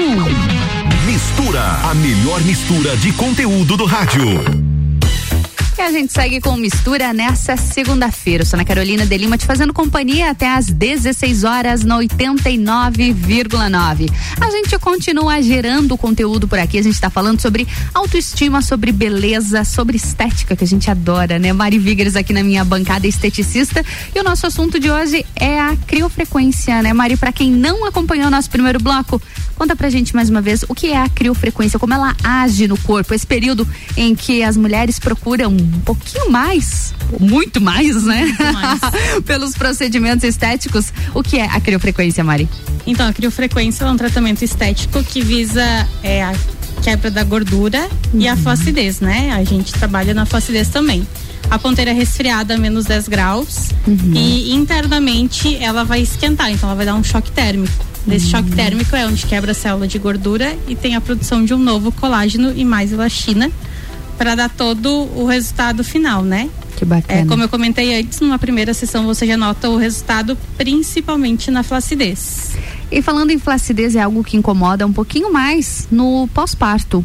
Mistura, 1.06 1.62
a 1.62 1.94
melhor 1.94 2.40
mistura 2.42 2.96
de 2.96 3.12
conteúdo 3.12 3.76
do 3.76 3.84
rádio. 3.84 4.67
E 5.78 5.80
a 5.80 5.92
gente 5.92 6.12
segue 6.12 6.40
com 6.40 6.56
mistura 6.56 7.12
nessa 7.12 7.56
segunda-feira. 7.56 8.42
Eu 8.42 8.46
sou 8.46 8.58
Carolina 8.64 9.06
de 9.06 9.16
Lima 9.16 9.38
te 9.38 9.46
fazendo 9.46 9.72
companhia 9.72 10.28
até 10.28 10.52
às 10.52 10.66
16 10.66 11.44
horas 11.44 11.84
na 11.84 11.96
89,9. 11.98 14.10
A 14.40 14.50
gente 14.50 14.76
continua 14.80 15.40
gerando 15.40 15.96
conteúdo 15.96 16.48
por 16.48 16.58
aqui. 16.58 16.80
A 16.80 16.82
gente 16.82 16.94
está 16.94 17.08
falando 17.08 17.40
sobre 17.40 17.64
autoestima, 17.94 18.60
sobre 18.60 18.90
beleza, 18.90 19.64
sobre 19.64 19.96
estética, 19.96 20.56
que 20.56 20.64
a 20.64 20.66
gente 20.66 20.90
adora, 20.90 21.38
né? 21.38 21.52
Mari 21.52 21.78
Vigres 21.78 22.16
aqui 22.16 22.32
na 22.32 22.42
minha 22.42 22.64
bancada 22.64 23.06
esteticista. 23.06 23.84
E 24.12 24.18
o 24.18 24.24
nosso 24.24 24.48
assunto 24.48 24.80
de 24.80 24.90
hoje 24.90 25.24
é 25.36 25.60
a 25.60 25.76
criofrequência, 25.76 26.82
né, 26.82 26.92
Mari? 26.92 27.16
Para 27.16 27.30
quem 27.30 27.52
não 27.52 27.86
acompanhou 27.86 28.28
nosso 28.32 28.50
primeiro 28.50 28.80
bloco, 28.80 29.22
conta 29.54 29.76
pra 29.76 29.88
gente 29.88 30.12
mais 30.12 30.28
uma 30.28 30.40
vez 30.40 30.64
o 30.68 30.74
que 30.74 30.88
é 30.88 31.00
a 31.00 31.08
criofrequência, 31.08 31.78
como 31.78 31.94
ela 31.94 32.16
age 32.24 32.66
no 32.66 32.76
corpo, 32.78 33.14
esse 33.14 33.26
período 33.26 33.66
em 33.96 34.16
que 34.16 34.42
as 34.42 34.56
mulheres 34.56 34.98
procuram 34.98 35.67
um 35.76 35.80
pouquinho 35.80 36.30
mais, 36.30 36.94
muito 37.20 37.60
mais, 37.60 38.02
né? 38.04 38.24
Muito 38.24 38.52
mais. 38.52 38.80
Pelos 39.24 39.54
procedimentos 39.54 40.24
estéticos. 40.24 40.92
O 41.14 41.22
que 41.22 41.38
é 41.38 41.44
a 41.44 41.60
criofrequência, 41.60 42.22
Mari? 42.24 42.48
Então, 42.86 43.06
a 43.06 43.12
criofrequência 43.12 43.84
é 43.84 43.90
um 43.90 43.96
tratamento 43.96 44.42
estético 44.42 45.02
que 45.02 45.20
visa 45.20 45.62
é, 46.02 46.24
a 46.24 46.34
quebra 46.82 47.10
da 47.10 47.22
gordura 47.24 47.88
uhum. 48.12 48.20
e 48.20 48.28
a 48.28 48.36
flacidez, 48.36 49.00
né? 49.00 49.32
A 49.32 49.44
gente 49.44 49.72
trabalha 49.72 50.14
na 50.14 50.24
flacidez 50.24 50.68
também. 50.68 51.06
A 51.50 51.58
ponteira 51.58 51.92
resfriada 51.92 52.54
a 52.54 52.58
menos 52.58 52.84
10 52.84 53.08
graus 53.08 53.70
uhum. 53.86 54.12
e 54.14 54.52
internamente 54.52 55.56
ela 55.56 55.82
vai 55.84 56.02
esquentar, 56.02 56.50
então 56.50 56.68
ela 56.68 56.76
vai 56.76 56.84
dar 56.84 56.94
um 56.94 57.02
choque 57.02 57.30
térmico. 57.30 57.86
Nesse 58.06 58.26
uhum. 58.26 58.30
choque 58.30 58.50
térmico 58.52 58.94
é 58.94 59.06
onde 59.06 59.26
quebra 59.26 59.52
a 59.52 59.54
célula 59.54 59.86
de 59.86 59.98
gordura 59.98 60.56
e 60.66 60.74
tem 60.74 60.94
a 60.94 61.00
produção 61.00 61.44
de 61.44 61.52
um 61.54 61.58
novo 61.58 61.90
colágeno 61.92 62.52
e 62.56 62.64
mais 62.64 62.92
elastina 62.92 63.50
para 64.18 64.34
dar 64.34 64.50
todo 64.50 65.08
o 65.16 65.24
resultado 65.24 65.84
final, 65.84 66.22
né? 66.22 66.50
Que 66.76 66.84
bacana. 66.84 67.20
É, 67.20 67.24
como 67.24 67.42
eu 67.42 67.48
comentei 67.48 67.98
antes, 67.98 68.20
numa 68.20 68.38
primeira 68.38 68.74
sessão 68.74 69.06
você 69.06 69.26
já 69.26 69.36
nota 69.36 69.70
o 69.70 69.76
resultado 69.76 70.36
principalmente 70.56 71.50
na 71.50 71.62
flacidez. 71.62 72.56
E 72.90 73.00
falando 73.00 73.30
em 73.30 73.38
flacidez, 73.38 73.94
é 73.94 74.02
algo 74.02 74.24
que 74.24 74.36
incomoda 74.36 74.86
um 74.86 74.92
pouquinho 74.92 75.32
mais 75.32 75.86
no 75.90 76.28
pós-parto. 76.34 77.04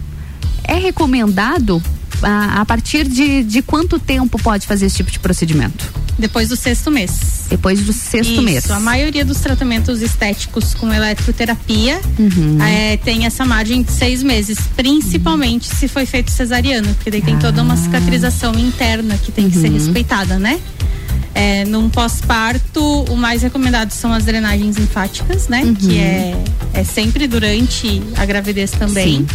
É 0.63 0.75
recomendado 0.75 1.81
a, 2.23 2.61
a 2.61 2.65
partir 2.65 3.07
de, 3.07 3.43
de 3.43 3.61
quanto 3.61 3.99
tempo 3.99 4.39
pode 4.39 4.65
fazer 4.65 4.87
esse 4.87 4.97
tipo 4.97 5.11
de 5.11 5.19
procedimento? 5.19 5.91
Depois 6.17 6.49
do 6.49 6.55
sexto 6.55 6.91
mês. 6.91 7.45
Depois 7.49 7.81
do 7.81 7.91
sexto 7.91 8.33
Isso, 8.33 8.41
mês. 8.41 8.69
A 8.69 8.79
maioria 8.79 9.25
dos 9.25 9.39
tratamentos 9.39 10.01
estéticos 10.01 10.73
com 10.73 10.93
eletroterapia 10.93 11.99
uhum. 12.19 12.61
é, 12.61 12.97
tem 12.97 13.25
essa 13.25 13.45
margem 13.45 13.81
de 13.81 13.91
seis 13.91 14.21
meses, 14.21 14.57
principalmente 14.75 15.69
uhum. 15.69 15.77
se 15.77 15.87
foi 15.87 16.05
feito 16.05 16.31
cesariano, 16.31 16.93
porque 16.95 17.09
daí 17.09 17.21
tem 17.21 17.37
toda 17.39 17.61
uma 17.61 17.75
cicatrização 17.75 18.53
interna 18.57 19.17
que 19.17 19.31
tem 19.31 19.49
que 19.49 19.57
ser 19.57 19.67
Uhum. 19.67 19.73
respeitada, 19.73 20.37
né? 20.37 20.59
É, 21.35 21.65
num 21.65 21.89
pós-parto, 21.89 22.81
o 23.09 23.17
mais 23.17 23.41
recomendado 23.41 23.91
são 23.91 24.13
as 24.13 24.23
drenagens 24.23 24.77
linfáticas, 24.77 25.47
né? 25.47 25.63
Uhum. 25.63 25.73
Que 25.73 25.97
é, 25.97 26.43
é 26.73 26.83
sempre 26.83 27.27
durante 27.27 28.03
a 28.15 28.25
gravidez 28.25 28.69
também. 28.69 29.17
Sim. 29.17 29.27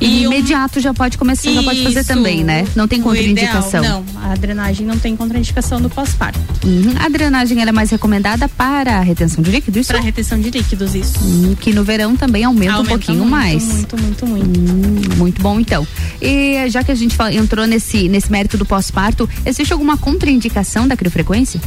E, 0.00 0.22
E 0.22 0.26
um- 0.28 0.32
imediato 0.32 0.80
já 0.80 0.94
pode 0.94 1.18
começar, 1.18 1.52
já 1.52 1.62
pode 1.62 1.82
fazer 1.82 2.00
Isso. 2.00 2.08
também, 2.08 2.42
né? 2.42 2.66
Não 2.74 2.88
tem 2.88 3.02
contraindicação. 3.02 3.80
ideal, 3.80 4.04
não, 4.14 4.30
a 4.30 4.34
drenagem 4.34 4.86
não 4.86 4.98
tem 4.98 5.14
contraindicação 5.14 5.78
no 5.78 5.90
pós-parto. 5.90 6.40
Uhum. 6.64 6.94
A 6.98 7.08
drenagem 7.08 7.60
é 7.60 7.70
mais 7.72 7.90
recomendada 7.90 8.48
para 8.48 8.96
a 8.96 9.00
retenção 9.00 9.42
de 9.42 9.50
líquido, 9.50 9.78
isso? 9.78 9.88
Para 9.92 10.00
retenção 10.00 10.40
de 10.40 10.50
líquidos, 10.50 10.94
isso. 10.94 11.18
Hum, 11.22 11.54
que 11.60 11.72
no 11.72 11.84
verão 11.84 12.16
também 12.16 12.44
aumenta, 12.44 12.72
Aumenta 12.72 12.94
um 12.94 12.98
pouquinho 12.98 13.18
muito, 13.18 13.30
mais. 13.30 13.64
Muito, 13.64 13.98
muito, 14.00 14.26
muito. 14.26 14.58
Hum, 14.72 15.16
muito 15.18 15.42
bom, 15.42 15.60
então. 15.60 15.86
E 16.20 16.66
já 16.70 16.82
que 16.82 16.90
a 16.90 16.94
gente 16.94 17.16
entrou 17.32 17.66
nesse, 17.66 18.08
nesse 18.08 18.30
mérito 18.32 18.56
do 18.56 18.64
pós-parto, 18.64 19.28
existe 19.44 19.72
alguma 19.72 19.96
contraindicação 19.98 20.88
da 20.88 20.96
criofrequência? 20.96 21.60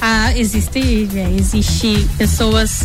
Ah, 0.00 0.36
existe, 0.36 1.08
é, 1.14 1.32
existe 1.38 2.06
pessoas 2.16 2.84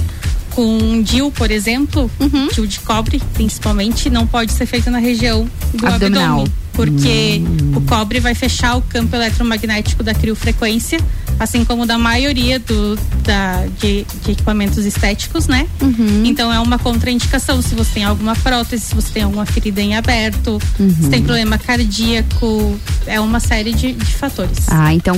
com 0.55 1.01
DIL, 1.01 1.31
por 1.31 1.51
exemplo, 1.51 2.09
Uhum. 2.19 2.47
DIL 2.47 2.65
de 2.67 2.79
cobre, 2.79 3.21
principalmente, 3.33 4.09
não 4.09 4.25
pode 4.27 4.51
ser 4.51 4.65
feito 4.65 4.89
na 4.91 4.99
região 4.99 5.47
do 5.73 5.85
Abdominal. 5.87 6.41
abdômen. 6.41 6.53
Porque 6.73 7.41
o 7.75 7.81
cobre 7.81 8.19
vai 8.19 8.35
fechar 8.35 8.75
o 8.75 8.81
campo 8.81 9.15
eletromagnético 9.15 10.03
da 10.03 10.13
criofrequência, 10.13 10.99
assim 11.39 11.63
como 11.63 11.85
da 11.85 11.97
maioria 11.97 12.59
do, 12.59 12.97
da, 13.23 13.65
de, 13.79 14.05
de 14.23 14.31
equipamentos 14.31 14.85
estéticos, 14.85 15.47
né? 15.47 15.67
Uhum. 15.81 16.23
Então 16.25 16.51
é 16.51 16.59
uma 16.59 16.79
contraindicação 16.79 17.61
se 17.61 17.75
você 17.75 17.95
tem 17.95 18.03
alguma 18.03 18.35
prótese, 18.35 18.85
se 18.85 18.95
você 18.95 19.09
tem 19.11 19.23
alguma 19.23 19.45
ferida 19.45 19.81
em 19.81 19.95
aberto, 19.95 20.59
se 21.01 21.09
tem 21.09 21.21
problema 21.21 21.57
cardíaco, 21.57 22.77
é 23.05 23.19
uma 23.19 23.39
série 23.39 23.73
de, 23.73 23.93
de 23.93 24.13
fatores. 24.15 24.65
Ah, 24.67 24.93
então 24.93 25.15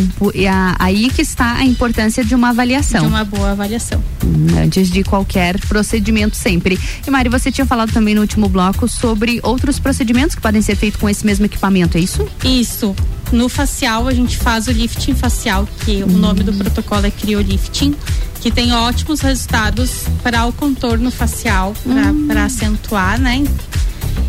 aí 0.79 1.09
que 1.09 1.21
está 1.21 1.55
a 1.55 1.63
importância 1.63 2.23
de 2.23 2.35
uma 2.35 2.49
avaliação. 2.49 3.01
De 3.01 3.07
uma 3.07 3.23
boa 3.23 3.51
avaliação. 3.51 4.03
Hum, 4.23 4.47
Antes 4.63 4.89
de 4.89 5.03
qualquer 5.03 5.59
procedimento 5.67 6.35
sempre. 6.35 6.79
E 7.05 7.09
Mari, 7.09 7.29
você 7.29 7.51
tinha 7.51 7.65
falado 7.65 7.91
também 7.91 8.15
no 8.15 8.21
último 8.21 8.49
bloco 8.49 8.87
sobre 8.87 9.39
outros 9.43 9.79
procedimentos 9.79 10.35
que 10.35 10.41
podem 10.41 10.61
ser 10.61 10.75
feitos 10.75 10.99
com 10.99 11.09
esse 11.09 11.25
mesmo 11.25 11.44
equipamento, 11.45 11.97
é 11.97 12.01
isso? 12.01 12.27
Isso. 12.43 12.95
No 13.31 13.49
facial, 13.49 14.07
a 14.07 14.13
gente 14.13 14.37
faz 14.37 14.67
o 14.67 14.71
lifting 14.71 15.15
facial, 15.15 15.67
que 15.83 16.03
o 16.03 16.07
nome 16.07 16.43
do 16.43 16.53
protocolo 16.53 17.05
é 17.05 17.11
criolifting, 17.11 17.95
que 18.39 18.51
tem 18.51 18.71
ótimos 18.71 19.19
resultados 19.21 20.03
para 20.21 20.45
o 20.45 20.53
contorno 20.53 21.09
facial, 21.09 21.73
para 22.27 22.45
acentuar, 22.45 23.19
né? 23.19 23.43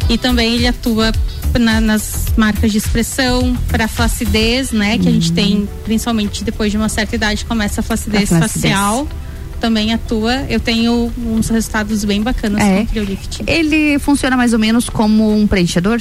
E 0.08 0.16
também 0.16 0.54
ele 0.54 0.66
atua 0.66 1.12
na- 1.58 1.80
nas 1.80 2.26
marcas 2.36 2.72
de 2.72 2.78
expressão, 2.78 3.56
para 3.68 3.86
flacidez, 3.88 4.70
né? 4.72 4.96
Que 4.98 5.08
a 5.08 5.12
gente 5.12 5.32
tem, 5.32 5.68
principalmente 5.84 6.42
depois 6.44 6.70
de 6.70 6.78
uma 6.78 6.88
certa 6.88 7.14
idade, 7.16 7.44
começa 7.44 7.80
a 7.80 7.84
flacidez, 7.84 8.32
A 8.32 8.38
flacidez. 8.38 8.72
facial. 8.74 9.06
Também 9.60 9.92
atua. 9.92 10.44
Eu 10.50 10.60
tenho 10.60 11.10
uns 11.18 11.48
resultados 11.48 12.04
bem 12.04 12.22
bacanas 12.22 12.62
É. 12.62 12.76
com 12.78 12.82
o 12.82 12.86
criolifting. 12.86 13.44
Ele 13.46 13.98
funciona 13.98 14.36
mais 14.36 14.52
ou 14.52 14.58
menos 14.58 14.88
como 14.90 15.34
um 15.34 15.46
preenchedor? 15.46 16.00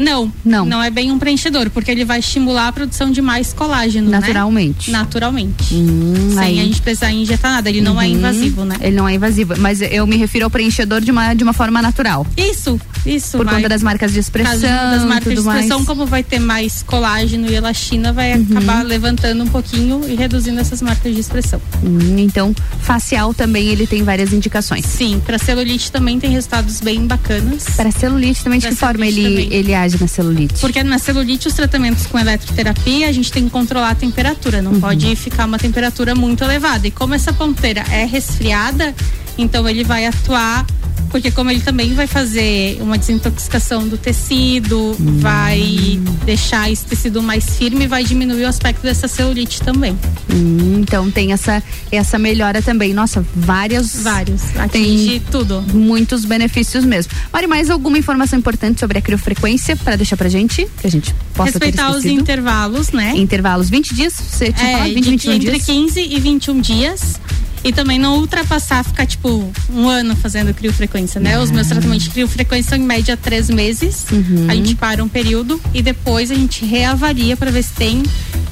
Não, 0.00 0.32
Não. 0.44 0.64
Não 0.64 0.82
é 0.82 0.90
bem 0.90 1.10
um 1.12 1.18
preenchedor, 1.18 1.68
porque 1.70 1.90
ele 1.90 2.04
vai 2.04 2.20
estimular 2.20 2.68
a 2.68 2.72
produção 2.72 3.10
de 3.10 3.20
mais 3.20 3.52
colágeno, 3.52 4.10
Naturalmente. 4.10 4.90
né? 4.90 4.98
Naturalmente. 4.98 5.74
Hum, 5.74 6.30
Sem 6.34 6.38
aí. 6.38 6.60
a 6.60 6.64
gente 6.64 6.80
precisar 6.80 7.12
injetar 7.12 7.52
nada. 7.52 7.68
Ele 7.68 7.80
não 7.80 8.00
é 8.00 8.06
Uhum. 8.06 8.12
invasivo, 8.14 8.64
né? 8.64 8.76
Ele 8.80 8.96
não 8.96 9.08
é 9.08 9.14
invasivo, 9.14 9.54
mas 9.58 9.80
eu 9.82 10.06
me 10.06 10.16
refiro 10.16 10.44
ao 10.46 10.50
preenchedor 10.50 11.00
de 11.00 11.10
uma, 11.10 11.34
de 11.34 11.42
uma 11.44 11.52
forma 11.52 11.82
natural. 11.82 12.26
Isso, 12.36 12.80
isso. 13.04 13.36
Por 13.36 13.46
conta 13.46 13.68
das 13.68 13.82
marcas 13.82 14.12
de 14.12 14.18
expressão, 14.20 14.58
das 14.60 15.04
marcas 15.04 15.32
de 15.34 15.40
expressão, 15.40 15.78
mais. 15.78 15.86
como 15.86 16.06
vai 16.06 16.22
ter 16.22 16.38
mais 16.38 16.82
colágeno 16.82 17.46
e 17.50 17.54
elastina, 17.54 18.12
vai 18.12 18.34
Uhum. 18.38 18.46
acabar 18.50 18.84
levantando 18.84 19.44
um 19.44 19.48
pouquinho 19.48 20.00
e 20.08 20.14
reduzindo 20.14 20.58
essas 20.60 20.80
marcas 20.80 21.12
de 21.14 21.20
expressão. 21.20 21.60
Hum, 21.84 22.16
então, 22.18 22.54
facial 22.80 23.34
também 23.34 23.68
ele 23.68 23.86
tem 23.86 24.02
várias 24.02 24.32
indicações. 24.32 24.84
Sim, 24.86 25.20
para 25.24 25.38
celulite 25.38 25.92
também 25.92 26.18
tem 26.18 26.30
resultados 26.30 26.80
bem 26.80 27.06
bacanas. 27.06 27.64
Para 27.76 27.90
celulite 27.90 28.42
também, 28.42 28.58
de 28.58 28.66
Pra 28.66 28.74
que 28.74 28.80
forma 28.80 29.06
ele, 29.06 29.22
também. 29.22 29.48
ele 29.52 29.74
age 29.74 29.89
na 29.98 30.06
celulite? 30.06 30.60
Porque 30.60 30.82
na 30.82 30.98
celulite, 30.98 31.48
os 31.48 31.54
tratamentos 31.54 32.06
com 32.06 32.18
eletroterapia, 32.18 33.08
a 33.08 33.12
gente 33.12 33.32
tem 33.32 33.44
que 33.44 33.50
controlar 33.50 33.90
a 33.90 33.94
temperatura. 33.94 34.60
Não 34.60 34.80
pode 34.80 35.14
ficar 35.16 35.46
uma 35.46 35.58
temperatura 35.58 36.14
muito 36.14 36.44
elevada. 36.44 36.86
E 36.86 36.90
como 36.90 37.14
essa 37.14 37.32
ponteira 37.32 37.84
é 37.90 38.04
resfriada, 38.04 38.94
então 39.42 39.68
ele 39.68 39.84
vai 39.84 40.06
atuar. 40.06 40.66
Porque 41.10 41.28
como 41.32 41.50
ele 41.50 41.58
também 41.58 41.92
vai 41.92 42.06
fazer 42.06 42.78
uma 42.80 42.96
desintoxicação 42.96 43.88
do 43.88 43.98
tecido, 43.98 44.94
vai 45.18 46.00
deixar 46.24 46.70
esse 46.70 46.84
tecido 46.84 47.20
mais 47.20 47.56
firme, 47.56 47.88
vai 47.88 48.04
diminuir 48.04 48.44
o 48.44 48.46
aspecto 48.46 48.82
dessa 48.82 49.08
celulite 49.08 49.60
também. 49.60 49.98
Hum, 50.32 50.78
então 50.80 51.10
tem 51.10 51.32
essa, 51.32 51.60
essa 51.90 52.16
melhora 52.16 52.62
também. 52.62 52.94
Nossa, 52.94 53.26
várias. 53.34 53.96
Vários. 54.02 54.40
Tem 54.42 54.62
Atinge 54.62 55.22
tudo. 55.32 55.62
muitos 55.74 56.24
benefícios 56.24 56.84
mesmo. 56.84 57.10
Mari, 57.32 57.48
mais 57.48 57.70
alguma 57.70 57.98
informação 57.98 58.38
importante 58.38 58.78
sobre 58.78 58.98
a 58.98 59.02
criofrequência 59.02 59.74
para 59.74 59.96
deixar 59.96 60.16
pra 60.16 60.28
gente? 60.28 60.64
Que 60.80 60.86
a 60.86 60.90
gente 60.90 61.12
possa 61.34 61.50
Respeitar 61.50 61.90
os 61.90 62.04
intervalos, 62.04 62.92
né? 62.92 63.14
Intervalos, 63.16 63.68
20 63.68 63.94
dias? 63.96 64.12
Você 64.14 64.52
tinha 64.52 64.68
É, 64.68 64.72
falado 64.74 64.94
20, 64.94 65.04
de- 65.04 65.10
21 65.10 65.32
entre 65.32 65.50
dias? 65.50 65.64
15 65.66 66.00
e 66.00 66.20
21 66.20 66.60
dias. 66.60 67.20
E 67.62 67.72
também 67.72 67.98
não 67.98 68.18
ultrapassar, 68.18 68.82
ficar 68.82 69.06
tipo 69.06 69.52
um 69.70 69.88
ano 69.88 70.16
fazendo 70.16 70.52
criofrequência, 70.54 71.20
né? 71.20 71.38
Os 71.38 71.50
meus 71.50 71.66
tratamentos 71.66 72.04
de 72.04 72.10
criofrequência 72.10 72.70
são 72.70 72.78
em 72.78 72.82
média 72.82 73.16
três 73.16 73.50
meses. 73.50 74.06
Uhum. 74.10 74.46
A 74.48 74.54
gente 74.54 74.74
para 74.74 75.04
um 75.04 75.08
período 75.08 75.60
e 75.74 75.82
depois 75.82 76.30
a 76.30 76.34
gente 76.34 76.64
reavalia 76.64 77.36
para 77.36 77.50
ver 77.50 77.62
se 77.62 77.74
tem 77.74 78.02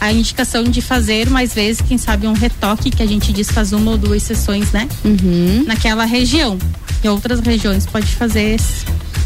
a 0.00 0.12
indicação 0.12 0.62
de 0.64 0.80
fazer 0.80 1.28
mais 1.30 1.54
vezes, 1.54 1.80
quem 1.80 1.96
sabe 1.98 2.26
um 2.26 2.32
retoque, 2.32 2.90
que 2.90 3.02
a 3.02 3.06
gente 3.06 3.32
diz 3.32 3.50
faz 3.50 3.72
uma 3.72 3.92
ou 3.92 3.98
duas 3.98 4.22
sessões, 4.22 4.72
né? 4.72 4.88
Uhum. 5.04 5.64
Naquela 5.66 6.04
região. 6.04 6.58
Em 7.02 7.08
outras 7.08 7.40
regiões 7.40 7.86
pode 7.86 8.08
fazer 8.08 8.56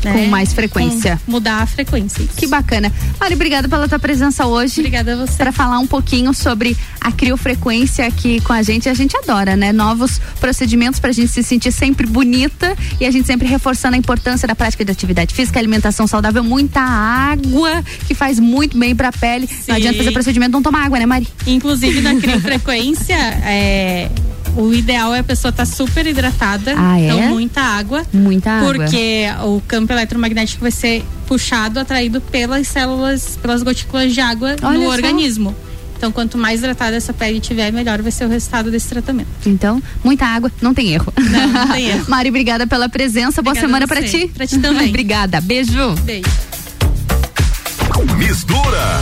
né? 0.05 0.13
Com 0.13 0.27
mais 0.27 0.53
frequência. 0.53 1.21
Com 1.25 1.33
mudar 1.33 1.63
a 1.63 1.67
frequência. 1.67 2.23
Isso. 2.23 2.35
Que 2.37 2.47
bacana. 2.47 2.93
Mari, 3.21 3.35
obrigada 3.35 3.69
pela 3.69 3.89
tua 3.89 3.99
presença 3.99 4.47
hoje. 4.47 4.81
Obrigada 4.81 5.15
a 5.15 5.27
você. 5.27 5.37
Para 5.37 5.53
falar 5.53 5.79
um 5.79 5.87
pouquinho 5.87 6.33
sobre 6.35 6.77
a 7.01 7.11
criofrequência 7.13 8.07
aqui 8.07 8.41
com 8.41 8.53
a 8.53 8.63
gente. 8.63 8.89
A 8.89 8.95
gente 8.95 9.17
adora, 9.17 9.57
né? 9.57 9.73
Novos 9.73 10.21
procedimentos 10.41 11.01
para 11.01 11.11
a 11.11 11.13
gente 11.13 11.29
se 11.29 11.43
sentir 11.43 11.73
sempre 11.73 12.07
bonita 12.07 12.77
e 13.01 13.07
a 13.07 13.11
gente 13.11 13.27
sempre 13.27 13.47
reforçando 13.49 13.95
a 13.95 13.99
importância 13.99 14.47
da 14.47 14.55
prática 14.55 14.85
de 14.85 14.91
atividade 14.91 15.35
física, 15.35 15.59
alimentação 15.59 16.07
saudável, 16.07 16.43
muita 16.43 16.81
água, 16.81 17.83
que 18.07 18.15
faz 18.15 18.39
muito 18.39 18.79
bem 18.79 18.95
para 18.95 19.09
a 19.09 19.13
pele. 19.13 19.47
Sim. 19.47 19.65
Não 19.69 19.77
adianta 19.77 19.99
fazer 19.99 20.13
procedimento 20.13 20.53
não 20.53 20.63
tomar 20.63 20.85
água, 20.85 20.99
né, 20.99 21.07
Mari? 21.07 21.29
Inclusive 21.47 22.01
na 22.01 22.15
criofrequência, 22.21 23.17
é 23.17 24.11
o 24.57 24.73
ideal 24.73 25.15
é 25.15 25.21
a 25.21 25.25
pessoa 25.25 25.51
estar 25.51 25.67
tá 25.67 25.71
super 25.71 26.07
hidratada, 26.07 26.75
ah, 26.77 26.99
é? 26.99 27.05
então 27.05 27.21
muita 27.31 27.61
água. 27.61 28.05
Muita 28.13 28.51
água. 28.51 28.75
Porque 28.75 29.27
o 29.45 29.61
campo 29.67 29.93
eletromagnético 29.93 30.61
vai 30.61 30.71
ser 30.71 31.05
puxado, 31.27 31.81
atraído 31.81 32.21
pelas 32.21 32.69
células, 32.69 33.39
pelas 33.41 33.63
gotículas 33.63 34.13
de 34.13 34.21
água 34.21 34.57
Olha 34.63 34.79
no 34.79 34.87
só. 34.87 34.91
organismo. 34.91 35.55
Então, 35.97 36.11
quanto 36.11 36.37
mais 36.37 36.59
hidratada 36.59 36.97
essa 36.97 37.13
pele 37.13 37.39
tiver, 37.39 37.73
melhor 37.73 38.03
vai 38.03 38.11
ser 38.11 38.25
o 38.25 38.29
resultado 38.29 38.73
desse 38.73 38.89
tratamento. 38.89 39.29
Então, 39.47 39.81
muita 40.03 40.27
água, 40.27 40.51
não 40.61 40.75
tem 40.75 40.93
erro. 40.93 41.13
Não, 41.17 41.47
não 41.47 41.69
tem 41.71 41.91
erro. 41.91 42.05
Mari, 42.09 42.29
obrigada 42.29 42.67
pela 42.67 42.89
presença. 42.89 43.41
Obrigada 43.41 43.43
Boa 43.43 43.55
semana 43.55 43.87
para 43.87 44.03
ti. 44.03 44.27
Para 44.35 44.45
ti 44.45 44.59
também. 44.59 44.89
obrigada. 44.91 45.41
Beijo. 45.41 45.95
Beijo. 46.03 46.29
Mistura. 48.19 49.01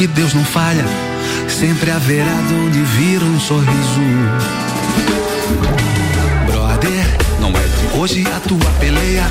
que 0.00 0.06
Deus 0.06 0.32
não 0.32 0.42
falha, 0.42 0.86
sempre 1.46 1.90
haverá 1.90 2.32
de 2.48 2.54
onde 2.54 2.80
vir 2.80 3.22
um 3.22 3.38
sorriso. 3.38 4.00
Brother, 6.46 7.18
não 7.38 7.50
é 7.50 7.60
de 7.60 7.98
hoje 7.98 8.24
a 8.34 8.40
tua 8.40 8.70
peleia. 8.80 9.30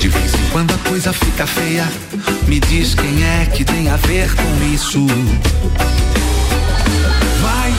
De 0.00 0.08
vez 0.08 0.34
em 0.34 0.50
quando 0.50 0.74
a 0.74 0.78
coisa 0.78 1.12
fica 1.12 1.46
feia. 1.46 1.86
Me 2.48 2.58
diz 2.58 2.96
quem 2.96 3.22
é 3.22 3.46
que 3.46 3.64
tem 3.64 3.88
a 3.88 3.94
ver 3.94 4.28
com 4.34 4.74
isso. 4.74 5.06
Vai, 7.40 7.72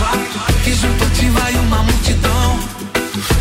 que 0.63 0.73
junto 0.73 1.03
a 1.03 1.07
ti 1.09 1.25
vai 1.25 1.53
uma 1.55 1.83
multidão. 1.83 2.59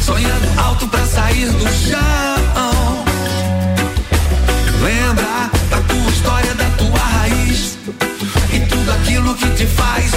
Sonhando 0.05 0.60
alto 0.60 0.89
pra 0.89 1.06
sair 1.06 1.48
do 1.48 1.68
chão. 1.68 3.05
Lembra 4.82 5.48
da 5.70 5.80
tua 5.82 6.10
história 6.10 6.55
da 6.56 6.67
beautify 9.39 10.07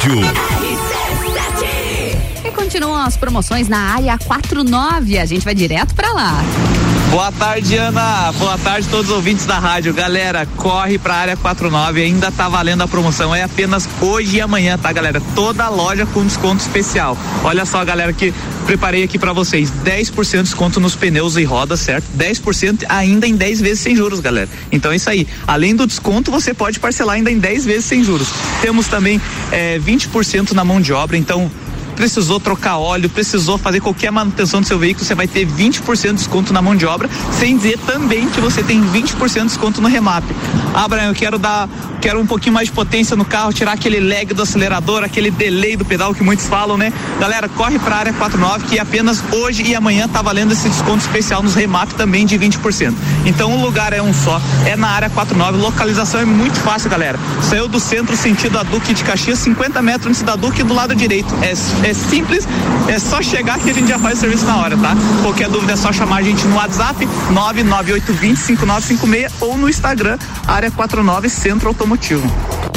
rádio. 0.00 0.20
E 2.44 2.50
continuam 2.52 3.02
as 3.02 3.16
promoções 3.16 3.68
na 3.68 3.78
área 3.78 4.18
49. 4.18 5.18
A 5.18 5.26
gente 5.26 5.44
vai 5.44 5.54
direto 5.54 5.94
pra 5.94 6.12
lá. 6.12 6.42
Boa 7.10 7.32
tarde, 7.32 7.76
Ana. 7.76 8.32
Boa 8.38 8.56
tarde 8.56 8.86
a 8.86 8.90
todos 8.90 9.10
os 9.10 9.16
ouvintes 9.16 9.44
da 9.44 9.58
rádio. 9.58 9.92
Galera, 9.92 10.46
corre 10.56 10.96
pra 10.96 11.16
área 11.16 11.36
49, 11.36 12.00
ainda 12.00 12.30
tá 12.30 12.48
valendo 12.48 12.82
a 12.82 12.88
promoção. 12.88 13.34
É 13.34 13.42
apenas 13.42 13.88
hoje 14.00 14.36
e 14.36 14.40
amanhã, 14.40 14.78
tá, 14.78 14.92
galera? 14.92 15.20
Toda 15.34 15.64
a 15.64 15.68
loja 15.68 16.06
com 16.06 16.24
desconto 16.24 16.62
especial. 16.62 17.18
Olha 17.42 17.66
só, 17.66 17.84
galera, 17.84 18.12
que 18.12 18.32
preparei 18.64 19.02
aqui 19.02 19.18
pra 19.18 19.32
vocês: 19.32 19.72
10% 19.84 20.36
de 20.36 20.42
desconto 20.44 20.78
nos 20.78 20.94
pneus 20.94 21.36
e 21.36 21.42
rodas, 21.42 21.80
certo? 21.80 22.06
10% 22.16 22.84
ainda 22.88 23.26
em 23.26 23.34
10 23.34 23.60
vezes 23.60 23.80
sem 23.80 23.96
juros, 23.96 24.20
galera. 24.20 24.48
Então 24.70 24.92
é 24.92 24.96
isso 24.96 25.10
aí. 25.10 25.26
Além 25.48 25.74
do 25.74 25.88
desconto, 25.88 26.30
você 26.30 26.54
pode 26.54 26.78
parcelar 26.78 27.16
ainda 27.16 27.30
em 27.30 27.40
10 27.40 27.64
vezes 27.64 27.86
sem 27.86 28.04
juros. 28.04 28.28
Temos 28.62 28.86
também 28.86 29.20
eh, 29.52 29.78
20% 29.78 30.52
na 30.52 30.64
mão 30.64 30.80
de 30.80 30.92
obra, 30.92 31.16
então 31.16 31.50
precisou 32.00 32.40
trocar 32.40 32.78
óleo, 32.78 33.10
precisou 33.10 33.58
fazer 33.58 33.80
qualquer 33.80 34.10
manutenção 34.10 34.62
do 34.62 34.66
seu 34.66 34.78
veículo, 34.78 35.04
você 35.04 35.14
vai 35.14 35.28
ter 35.28 35.46
20% 35.46 36.06
de 36.08 36.12
desconto 36.14 36.50
na 36.50 36.62
mão 36.62 36.74
de 36.74 36.86
obra, 36.86 37.10
sem 37.38 37.54
dizer 37.56 37.78
também 37.80 38.26
que 38.30 38.40
você 38.40 38.62
tem 38.62 38.82
20% 38.82 39.34
de 39.34 39.44
desconto 39.48 39.82
no 39.82 39.88
remap. 39.88 40.24
Ah, 40.72 40.88
Brian, 40.88 41.08
eu 41.08 41.14
quero 41.14 41.38
dar, 41.38 41.68
quero 42.00 42.18
um 42.18 42.26
pouquinho 42.26 42.54
mais 42.54 42.68
de 42.68 42.72
potência 42.72 43.14
no 43.14 43.24
carro, 43.24 43.52
tirar 43.52 43.72
aquele 43.72 44.00
lag 44.00 44.32
do 44.32 44.42
acelerador, 44.42 45.04
aquele 45.04 45.30
delay 45.30 45.76
do 45.76 45.84
pedal 45.84 46.14
que 46.14 46.22
muitos 46.22 46.46
falam, 46.46 46.78
né? 46.78 46.92
Galera, 47.20 47.48
corre 47.48 47.78
pra 47.78 47.96
área 47.96 48.12
49 48.12 48.66
que 48.66 48.78
apenas 48.78 49.22
hoje 49.32 49.62
e 49.62 49.74
amanhã 49.74 50.08
tá 50.08 50.22
valendo 50.22 50.52
esse 50.52 50.68
desconto 50.68 50.98
especial 50.98 51.42
nos 51.42 51.54
remap 51.54 51.92
também 51.92 52.24
de 52.24 52.38
20%. 52.38 52.94
Então 53.26 53.52
o 53.52 53.60
lugar 53.62 53.92
é 53.92 54.00
um 54.00 54.14
só, 54.14 54.40
é 54.64 54.76
na 54.76 54.88
área 54.88 55.10
49, 55.10 55.58
localização 55.58 56.20
é 56.20 56.24
muito 56.24 56.58
fácil, 56.60 56.88
galera. 56.88 57.18
Saiu 57.42 57.68
do 57.68 57.78
centro 57.78 58.16
sentido 58.16 58.58
a 58.58 58.62
Duque 58.62 58.94
de 58.94 59.04
Caxias, 59.04 59.38
50 59.40 59.82
metros 59.82 60.06
antes 60.06 60.22
da 60.22 60.36
Duque 60.36 60.62
do 60.62 60.72
lado 60.72 60.94
direito. 60.94 61.34
É, 61.42 61.50
é 61.50 61.94
simples, 61.94 62.48
é 62.88 62.98
só 62.98 63.20
chegar 63.20 63.58
que 63.58 63.68
a 63.70 63.74
gente 63.74 63.88
já 63.88 63.98
faz 63.98 64.16
o 64.18 64.20
serviço 64.20 64.46
na 64.46 64.56
hora, 64.56 64.76
tá? 64.76 64.96
Qualquer 65.22 65.48
dúvida 65.48 65.74
é 65.74 65.76
só 65.76 65.92
chamar 65.92 66.16
a 66.16 66.22
gente 66.22 66.46
no 66.46 66.56
WhatsApp 66.56 67.06
998205956 67.32 69.30
ou 69.40 69.58
no 69.58 69.68
Instagram, 69.68 70.16
área 70.46 70.70
49 70.70 71.28
Centro 71.28 71.68
Automotivo. 71.90 72.69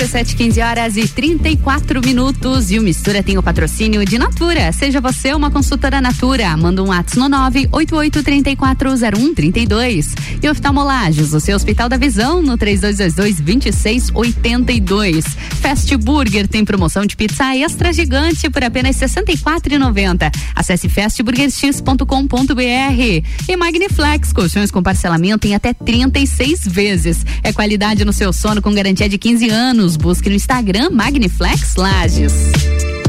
RC7, 0.00 0.34
15 0.34 0.60
horas 0.62 0.96
e 0.96 1.06
34 1.06 2.00
minutos. 2.00 2.70
E 2.70 2.78
o 2.78 2.82
Mistura 2.82 3.22
tem 3.22 3.36
o 3.36 3.42
patrocínio 3.42 4.02
de 4.02 4.18
Natura. 4.18 4.72
Seja 4.72 4.98
você 4.98 5.34
uma 5.34 5.50
consultora 5.50 6.00
Natura. 6.00 6.56
Manda 6.56 6.82
um 6.82 6.86
WhatsApp 6.86 7.20
no 7.20 7.28
988340132. 7.28 10.06
E 10.42 10.48
oftalmolagens, 10.48 11.34
o 11.34 11.40
seu 11.40 11.54
Hospital 11.54 11.90
da 11.90 11.98
Visão, 11.98 12.40
no 12.40 12.56
3222-2682. 12.56 15.22
Fast 15.60 15.94
Burger 15.98 16.48
tem 16.48 16.64
promoção 16.64 17.04
de 17.04 17.14
pizza 17.14 17.54
extra 17.54 17.92
gigante 17.92 18.48
por 18.48 18.64
apenas 18.64 18.98
R$ 18.98 19.06
64,90. 19.06 20.34
Acesse 20.54 20.88
fastburgerx.com.br. 20.88 23.22
E 23.48 23.56
Magniflex, 23.56 24.32
colchões 24.32 24.70
com 24.70 24.82
parcelamento 24.82 25.46
em 25.46 25.54
até 25.54 25.74
36 25.74 26.66
vezes. 26.66 27.18
É 27.42 27.52
qualidade 27.52 28.02
no 28.02 28.14
seu 28.14 28.32
sono 28.32 28.62
com 28.62 28.72
garantia 28.72 29.10
de 29.10 29.18
15 29.18 29.50
anos. 29.50 29.89
Busque 29.96 30.28
no 30.28 30.34
Instagram 30.34 30.92
Magniflex 30.92 31.76
Lages. 31.76 32.99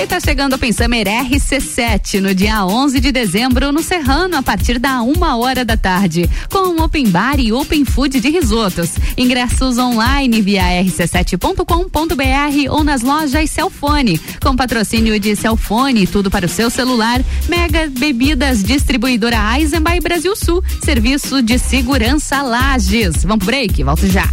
E 0.00 0.06
tá 0.06 0.20
chegando 0.20 0.52
o 0.52 0.58
Pensamer 0.58 1.08
RC7 1.08 2.20
no 2.20 2.32
dia 2.32 2.64
11 2.64 3.00
de 3.00 3.10
dezembro 3.10 3.72
no 3.72 3.82
Serrano 3.82 4.36
a 4.36 4.42
partir 4.44 4.78
da 4.78 5.02
uma 5.02 5.36
hora 5.36 5.64
da 5.64 5.76
tarde 5.76 6.30
com 6.48 6.68
um 6.68 6.84
open 6.84 7.08
bar 7.08 7.40
e 7.40 7.52
open 7.52 7.84
food 7.84 8.20
de 8.20 8.30
risotos. 8.30 8.92
Ingressos 9.16 9.76
online 9.76 10.40
via 10.40 10.62
rc7.com.br 10.84 12.70
ou 12.70 12.84
nas 12.84 13.02
lojas 13.02 13.50
Celfone 13.50 14.20
com 14.40 14.54
patrocínio 14.54 15.18
de 15.18 15.34
Celfone 15.34 16.06
tudo 16.06 16.30
para 16.30 16.46
o 16.46 16.48
seu 16.48 16.70
celular. 16.70 17.20
Mega 17.48 17.90
Bebidas 17.90 18.62
Distribuidora 18.62 19.58
Eisenbahn 19.58 19.98
Brasil 20.00 20.36
Sul 20.36 20.62
Serviço 20.80 21.42
de 21.42 21.58
Segurança 21.58 22.40
Lages. 22.40 23.24
Vamos 23.24 23.38
pro 23.38 23.46
break, 23.46 23.82
volto 23.82 24.06
já. 24.06 24.32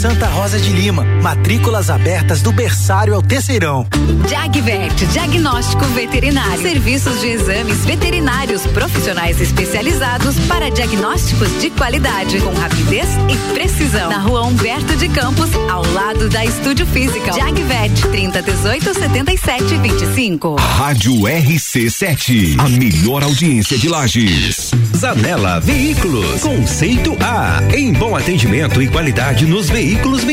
Santa 0.00 0.28
Rosa 0.28 0.58
de 0.58 0.72
Lima. 0.72 1.04
Matrículas 1.20 1.90
abertas 1.90 2.40
do 2.40 2.50
berçário 2.52 3.14
ao 3.14 3.20
terceirão. 3.20 3.86
Jagvet, 4.26 5.04
diagnóstico 5.08 5.84
veterinário. 5.88 6.62
Serviços 6.62 7.20
de 7.20 7.26
exames 7.26 7.84
veterinários 7.84 8.66
profissionais 8.68 9.38
especializados 9.42 10.38
para 10.48 10.70
diagnósticos 10.70 11.50
de 11.60 11.68
qualidade, 11.68 12.40
com 12.40 12.54
rapidez 12.54 13.08
e 13.28 13.52
precisão. 13.52 14.08
Na 14.08 14.20
rua 14.20 14.40
Humberto 14.46 14.96
de 14.96 15.06
Campos, 15.10 15.50
ao 15.68 15.84
lado 15.92 16.30
da 16.30 16.46
Estúdio 16.46 16.86
Física. 16.86 17.34
Jagvet, 17.34 18.00
30 18.10 18.40
18 18.40 18.94
77 18.94 19.76
25. 19.76 20.54
Rádio 20.54 21.12
RC7, 21.12 22.58
a 22.58 22.70
melhor 22.70 23.22
audiência 23.22 23.76
de 23.76 23.86
Lages. 23.86 24.70
Zanela 24.96 25.60
Veículos, 25.60 26.40
conceito 26.40 27.14
A, 27.20 27.60
em 27.76 27.92
bom 27.92 28.16
atendimento 28.16 28.80
e 28.80 28.88
qualidade 28.88 29.44
nos 29.44 29.68
veículos 29.68 29.89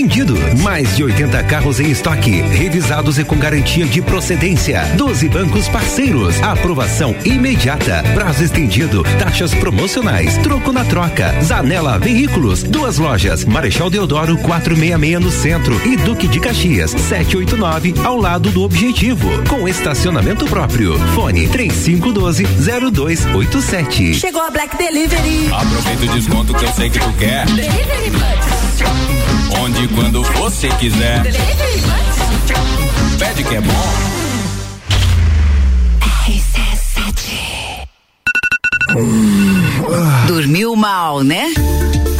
vendidos. 0.07 0.39
Mais 0.61 0.95
de 0.95 1.03
80 1.03 1.43
carros 1.43 1.79
em 1.79 1.89
estoque, 1.89 2.41
revisados 2.41 3.17
e 3.17 3.23
com 3.23 3.37
garantia 3.37 3.85
de 3.85 4.01
procedência. 4.01 4.83
12 4.95 5.27
bancos 5.29 5.67
parceiros, 5.67 6.41
aprovação 6.41 7.15
imediata, 7.25 8.03
prazo 8.13 8.43
estendido, 8.43 9.03
taxas 9.17 9.53
promocionais, 9.55 10.37
troco 10.37 10.71
na 10.71 10.83
troca. 10.85 11.33
Zanela 11.41 11.97
Veículos, 11.97 12.63
duas 12.63 12.97
lojas, 12.97 13.43
Marechal 13.45 13.89
Deodoro 13.89 14.37
466 14.37 15.19
no 15.19 15.31
centro 15.31 15.81
e 15.87 15.97
Duque 15.97 16.27
de 16.27 16.39
Caxias 16.39 16.91
789 16.91 17.95
ao 18.03 18.17
lado 18.17 18.51
do 18.51 18.63
Objetivo, 18.63 19.27
com 19.49 19.67
estacionamento 19.67 20.45
próprio. 20.45 20.97
Fone 21.15 21.47
3512 21.47 22.45
0287. 22.45 24.13
Chegou 24.15 24.41
a 24.41 24.51
Black 24.51 24.77
Delivery. 24.77 25.49
Aproveita 25.51 26.05
o 26.05 26.15
desconto 26.15 26.53
que 26.53 26.65
eu 26.65 26.73
sei 26.73 26.89
que 26.89 26.99
tu 26.99 27.11
quer. 27.13 27.45
Delivery 27.47 28.09
Buds. 28.11 29.36
Onde 29.59 29.83
e 29.83 29.87
quando 29.87 30.23
você 30.23 30.69
quiser. 30.69 31.23
Pede 33.17 33.43
que 33.43 33.55
é 33.55 33.61
bom. 33.61 34.17
Dormiu 40.27 40.75
mal, 40.75 41.21
né? 41.23 41.53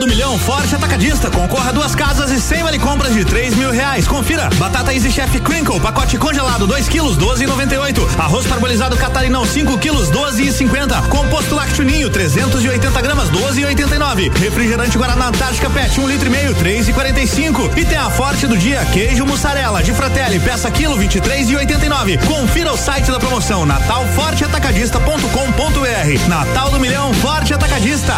Do 0.00 0.06
Milhão 0.06 0.38
Forte 0.38 0.74
Atacadista. 0.74 1.30
Concorra 1.30 1.68
a 1.68 1.72
duas 1.72 1.94
casas 1.94 2.30
e 2.30 2.40
100 2.40 2.62
vale 2.62 2.78
compras 2.78 3.12
de 3.12 3.22
3 3.22 3.54
mil 3.54 3.70
reais. 3.70 4.08
Confira. 4.08 4.48
Batata 4.54 4.94
Easy 4.94 5.12
Chef 5.12 5.38
Crinkle, 5.40 5.78
pacote 5.78 6.16
congelado 6.16 6.66
2 6.66 6.88
quilos, 6.88 7.18
12,98. 7.18 8.18
Arroz 8.18 8.46
parbolizado 8.46 8.96
Catarinão 8.96 9.44
5 9.44 9.76
quilos, 9.76 10.08
12,50. 10.08 11.06
Composto 11.08 11.54
Lácteo 11.54 11.84
Ninho 11.84 12.08
380 12.08 13.02
gramas, 13.02 13.28
12,89. 13.28 14.34
Refrigerante 14.38 14.96
Guaraná 14.96 15.28
Antártica 15.28 15.68
Pet 15.68 16.00
1 16.00 16.02
um 16.02 16.08
litro 16.08 16.28
e 16.28 16.30
meio, 16.30 16.54
3,45. 16.54 17.76
E 17.76 17.84
tem 17.84 17.98
a 17.98 18.08
Forte 18.08 18.46
do 18.46 18.56
dia, 18.56 18.82
queijo 18.86 19.26
mussarela 19.26 19.82
de 19.82 19.92
Fratelli, 19.92 20.40
peça 20.40 20.70
quilo 20.70 20.96
23,89. 20.96 22.24
Confira 22.24 22.72
o 22.72 22.76
site 22.78 23.10
da 23.10 23.20
promoção 23.20 23.66
natalforteatacadista.com.br. 23.66 26.26
Natal 26.26 26.70
do 26.70 26.80
Milhão 26.80 27.12
Forte 27.12 27.52
Atacadista. 27.52 28.14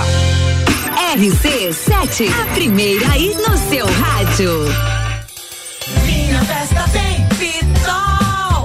RC7, 1.13 2.27
a 2.33 2.55
primeira 2.55 3.07
aí 3.13 3.37
no 3.47 3.59
seu 3.69 3.85
rádio. 3.85 4.65
Minha 6.07 6.43
festa 6.43 6.89
tem 6.89 7.27
Pitol. 7.37 8.65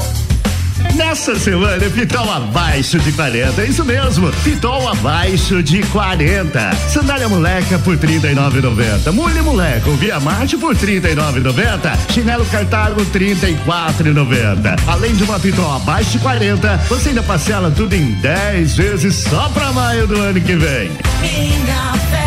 Nessa 0.96 1.38
semana, 1.38 1.90
Pitol 1.90 2.32
abaixo 2.32 3.00
de 3.00 3.12
40. 3.12 3.62
É 3.62 3.66
isso 3.66 3.84
mesmo. 3.84 4.32
Pitol 4.46 4.88
abaixo 4.88 5.62
de 5.62 5.84
40. 5.88 6.74
Sandália 6.88 7.28
moleca 7.28 7.78
por 7.80 7.98
39,90. 7.98 9.12
Mulher 9.12 9.44
moleca, 9.44 9.92
Via 9.92 10.18
Marte 10.22 10.56
por 10.56 10.74
39,90. 10.74 12.14
Chinelo 12.14 12.46
Cartago 12.46 13.06
34,90. 13.08 14.80
Além 14.88 15.14
de 15.16 15.24
uma 15.26 15.38
Pitol 15.38 15.76
abaixo 15.76 16.12
de 16.12 16.20
40, 16.20 16.78
você 16.88 17.10
ainda 17.10 17.24
parcela 17.24 17.70
tudo 17.72 17.94
em 17.94 18.14
10 18.22 18.78
vezes 18.78 19.16
só 19.16 19.50
pra 19.50 19.74
maio 19.74 20.08
do 20.08 20.18
ano 20.18 20.40
que 20.40 20.56
vem. 20.56 20.90
Minha 21.20 21.92
festa 22.10 22.27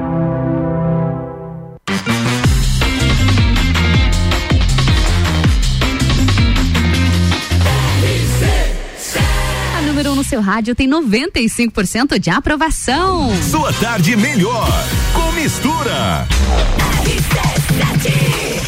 Seu 10.31 10.39
rádio 10.39 10.73
tem 10.73 10.89
95% 10.89 12.17
de 12.17 12.29
aprovação. 12.29 13.31
Sua 13.43 13.73
tarde 13.73 14.15
melhor 14.15 14.65
com 15.13 15.29
mistura. 15.33 16.25
RC7 17.03 18.60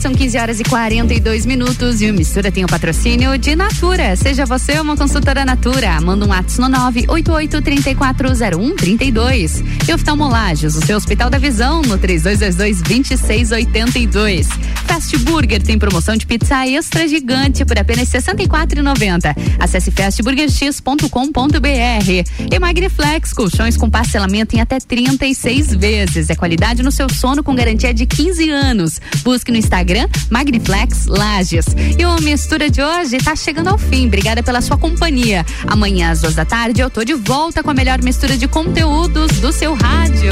são 0.00 0.14
15 0.14 0.38
horas 0.38 0.60
e 0.60 0.64
42 0.64 1.44
minutos 1.44 2.00
e 2.00 2.10
o 2.10 2.14
Mistura 2.14 2.50
tem 2.52 2.64
o 2.64 2.68
patrocínio 2.68 3.36
de 3.36 3.56
Natura. 3.56 4.14
Seja 4.14 4.46
você 4.46 4.78
uma 4.78 4.96
consultora 4.96 5.44
Natura. 5.44 6.00
Manda 6.00 6.24
um 6.24 6.28
WhatsApp 6.28 6.70
no 6.70 6.78
988340132. 6.92 9.88
E 9.88 9.92
oftalmolagens, 9.92 10.76
o 10.76 10.86
seu 10.86 10.96
Hospital 10.96 11.28
da 11.28 11.38
Visão 11.38 11.82
no 11.82 11.98
3222-2682. 11.98 14.46
Fast 14.86 15.18
Burger 15.18 15.62
tem 15.62 15.78
promoção 15.78 16.16
de 16.16 16.26
pizza 16.26 16.66
extra 16.66 17.06
gigante 17.06 17.64
por 17.64 17.78
apenas 17.78 18.12
R$ 18.12 18.20
64,90. 18.20 19.36
Acesse 19.58 19.90
fastburgerx.com.br. 19.90 21.08
E 22.50 22.58
Magniflex, 22.58 23.32
colchões 23.32 23.76
com 23.76 23.90
parcelamento 23.90 24.56
em 24.56 24.60
até 24.60 24.78
36 24.78 25.74
vezes. 25.74 26.30
É 26.30 26.34
qualidade 26.34 26.82
no 26.82 26.90
seu 26.90 27.08
sono 27.08 27.42
com 27.42 27.54
garantia 27.54 27.92
de 27.92 28.06
15 28.06 28.50
anos. 28.50 29.00
No 29.48 29.56
Instagram 29.56 30.08
Magniflex 30.30 31.06
Lages. 31.06 31.66
E 31.98 32.04
o 32.04 32.20
Mistura 32.20 32.68
de 32.68 32.82
hoje 32.82 33.18
tá 33.18 33.34
chegando 33.34 33.68
ao 33.68 33.78
fim. 33.78 34.06
Obrigada 34.06 34.42
pela 34.42 34.60
sua 34.60 34.76
companhia. 34.76 35.44
Amanhã 35.66 36.10
às 36.10 36.20
duas 36.20 36.34
da 36.34 36.44
tarde 36.44 36.80
eu 36.80 36.90
tô 36.90 37.04
de 37.04 37.14
volta 37.14 37.62
com 37.62 37.70
a 37.70 37.74
melhor 37.74 38.02
mistura 38.02 38.36
de 38.36 38.46
conteúdos 38.46 39.40
do 39.40 39.52
seu 39.52 39.74
rádio. 39.74 40.30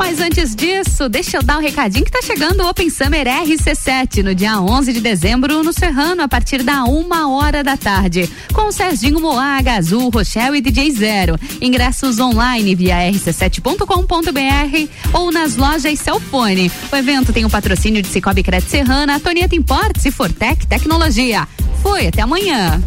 Mas 0.00 0.18
antes 0.18 0.56
disso, 0.56 1.10
deixa 1.10 1.36
eu 1.36 1.42
dar 1.42 1.58
um 1.58 1.60
recadinho 1.60 2.06
que 2.06 2.10
tá 2.10 2.22
chegando 2.22 2.62
o 2.62 2.68
Open 2.70 2.88
Summer 2.88 3.26
RC7 3.26 4.22
no 4.22 4.34
dia 4.34 4.58
11 4.58 4.94
de 4.94 5.00
dezembro 5.00 5.62
no 5.62 5.74
Serrano, 5.74 6.22
a 6.22 6.26
partir 6.26 6.62
da 6.62 6.84
uma 6.84 7.30
hora 7.30 7.62
da 7.62 7.76
tarde. 7.76 8.26
Com 8.54 8.68
o 8.68 8.72
Serginho 8.72 9.20
Moaga, 9.20 9.74
Azul, 9.74 10.08
Rochelle 10.08 10.56
e 10.56 10.62
DJ 10.62 10.90
Zero. 10.92 11.38
Ingressos 11.60 12.18
online 12.18 12.74
via 12.74 12.96
rc7.com.br 13.12 14.88
ou 15.12 15.30
nas 15.30 15.56
lojas 15.56 16.00
Celfone. 16.00 16.72
O 16.90 16.96
evento 16.96 17.30
tem 17.30 17.44
o 17.44 17.50
patrocínio 17.50 18.00
de 18.00 18.08
Cicobi 18.08 18.42
Crédito 18.42 18.70
Serrana, 18.70 19.16
Antonieta 19.16 19.54
Importes 19.54 20.06
e 20.06 20.10
Fortec 20.10 20.66
Tecnologia. 20.66 21.46
Foi, 21.82 22.06
até 22.06 22.22
amanhã. 22.22 22.82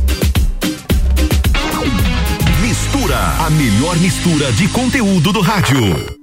Mistura, 2.60 3.20
a 3.46 3.52
melhor 3.52 3.96
mistura 4.00 4.52
de 4.54 4.68
conteúdo 4.70 5.32
do 5.32 5.42
rádio. 5.42 6.23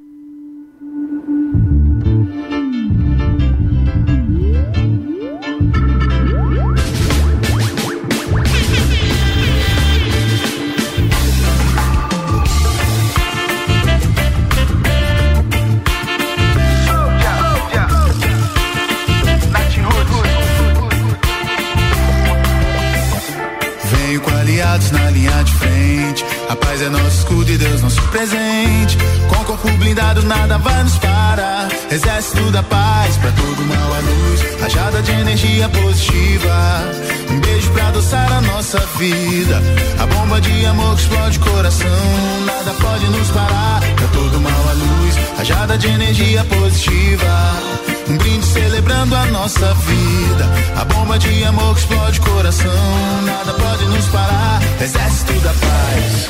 Na 24.90 25.10
linha 25.10 25.44
de 25.44 25.52
frente. 25.54 26.24
A 26.48 26.56
paz 26.56 26.80
é 26.80 26.88
nosso 26.88 27.18
escudo 27.18 27.50
e 27.50 27.58
Deus 27.58 27.82
nosso 27.82 28.00
presente. 28.08 28.96
Com 29.28 29.44
corpo 29.44 29.70
blindado, 29.72 30.22
nada 30.22 30.58
vai 30.58 30.82
nos 30.82 30.96
parar. 30.98 31.68
Exército 31.90 32.50
da 32.50 32.62
paz, 32.62 33.16
pra 33.18 33.30
todo 33.32 33.62
mal 33.66 33.94
a 33.94 33.98
luz. 33.98 34.60
Rajada 34.60 35.02
de 35.02 35.12
energia 35.12 35.68
positiva. 35.68 36.82
Um 37.30 37.40
beijo 37.40 37.70
pra 37.70 37.88
adoçar 37.88 38.32
a 38.32 38.40
nossa 38.40 38.78
vida. 38.98 39.62
A 39.98 40.06
bomba 40.06 40.40
de 40.40 40.66
amor 40.66 40.94
que 40.96 41.02
explode 41.02 41.38
o 41.38 41.42
coração. 41.42 42.44
Nada 42.46 42.72
pode 42.74 43.06
nos 43.06 43.28
parar. 43.30 43.80
Pra 43.96 44.08
todo 44.08 44.40
mal 44.40 44.68
a 44.68 44.72
luz. 44.72 45.14
Rajada 45.36 45.76
de 45.76 45.88
energia 45.88 46.44
positiva. 46.44 47.99
Um 48.10 48.16
brinde 48.16 48.44
celebrando 48.44 49.14
a 49.14 49.26
nossa 49.26 49.72
vida. 49.72 50.50
A 50.80 50.84
bomba 50.84 51.16
de 51.16 51.44
amor 51.44 51.74
que 51.76 51.82
explode 51.82 52.18
o 52.18 52.22
coração. 52.22 53.22
Nada 53.24 53.54
pode 53.54 53.84
nos 53.84 54.04
parar. 54.06 54.60
Exército 54.80 55.32
da 55.34 55.50
paz. 55.50 56.28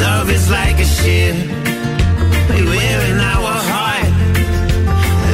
Love 0.00 0.32
is 0.32 0.48
like 0.48 0.80
a 0.80 0.84
ship 0.84 1.34
we 2.50 2.66
wear 2.68 3.00
in 3.10 3.18
our 3.18 3.52
heart. 3.68 4.12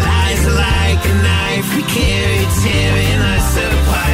Lies 0.06 0.46
like 0.56 1.04
a 1.04 1.14
knife 1.22 1.76
we 1.76 1.82
carry, 1.82 2.46
tearing 2.62 3.20
us 3.36 3.56
apart. 3.58 4.05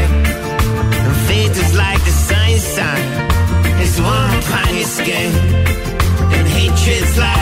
inside 2.62 3.80
is 3.82 4.01
one 4.01 4.43
pious 4.43 5.01
game, 5.01 5.34
and 6.32 6.47
hatred's 6.47 7.18
like. 7.18 7.41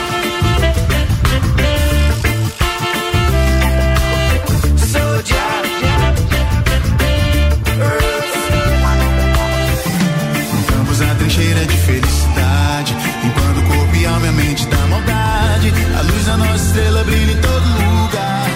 A 16.31 16.37
nossa 16.37 16.65
estrela 16.65 17.03
brilha 17.03 17.33
em 17.33 17.41
todo 17.41 17.65
lugar. 17.65 18.47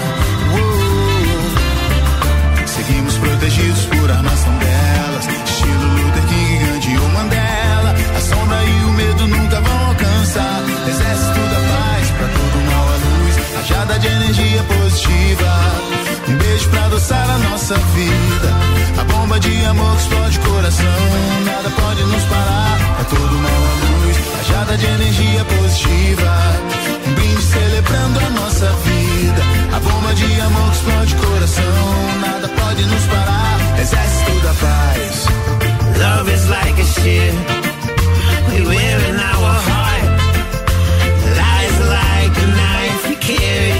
Seguimos 2.66 3.18
protegidos 3.18 3.86
por 3.86 4.12
armas 4.12 4.44
tão 4.44 4.58
belas, 4.58 5.28
estilo 5.46 5.88
Luther 5.98 6.24
King, 6.24 6.66
Gandhi 6.66 6.98
ou 6.98 7.10
Mandela. 7.10 7.96
A 8.16 8.22
sombra 8.22 8.64
e 8.64 8.86
o 8.86 8.92
medo 8.92 9.28
nunca 9.28 9.60
vão 9.60 9.88
alcançar. 9.88 10.64
Exército 10.88 11.40
da 11.40 11.60
paz, 11.70 12.12
pra 12.18 12.28
todo 12.28 12.66
mal 12.72 12.88
a 12.88 12.96
luz, 12.96 13.36
rajada 13.56 14.00
de 14.00 14.08
energia 14.08 14.64
positiva. 14.64 15.52
Um 16.30 16.38
beijo 16.38 16.70
pra 16.70 16.86
adoçar 16.86 17.30
a 17.30 17.38
nossa 17.50 17.76
vida. 17.76 19.02
A 19.02 19.04
bomba 19.04 19.38
de 19.40 19.66
amor 19.66 19.96
que 19.98 20.02
explode 20.02 20.40
o 20.40 20.42
coração. 20.42 20.86
Nada 21.46 21.70
pode 21.72 22.04
nos 22.04 22.24
parar. 22.24 22.78
É 23.02 23.04
todo 23.04 23.36
mal 23.36 23.52
a 23.52 24.06
luz. 24.06 24.18
Rajada 24.38 24.78
de 24.78 24.86
energia 24.86 25.44
positiva. 25.44 26.65
Amor 30.46 30.70
que 30.70 30.78
explode 30.78 31.16
coração. 31.16 32.20
Nada 32.22 32.48
pode 32.50 32.86
nos 32.86 33.06
parar. 33.06 33.80
Exército 33.80 34.40
da 34.42 34.54
paz. 34.54 35.26
Love 36.00 36.32
is 36.34 36.50
like 36.50 36.82
a 36.82 36.86
ship 36.86 37.34
we 38.50 38.66
wear 38.66 39.00
in 39.10 39.16
our 39.16 39.54
heart. 39.70 40.06
Lies 41.40 41.78
like 41.98 42.36
a 42.44 42.48
knife 42.58 43.10
we 43.10 43.16
carry, 43.16 43.75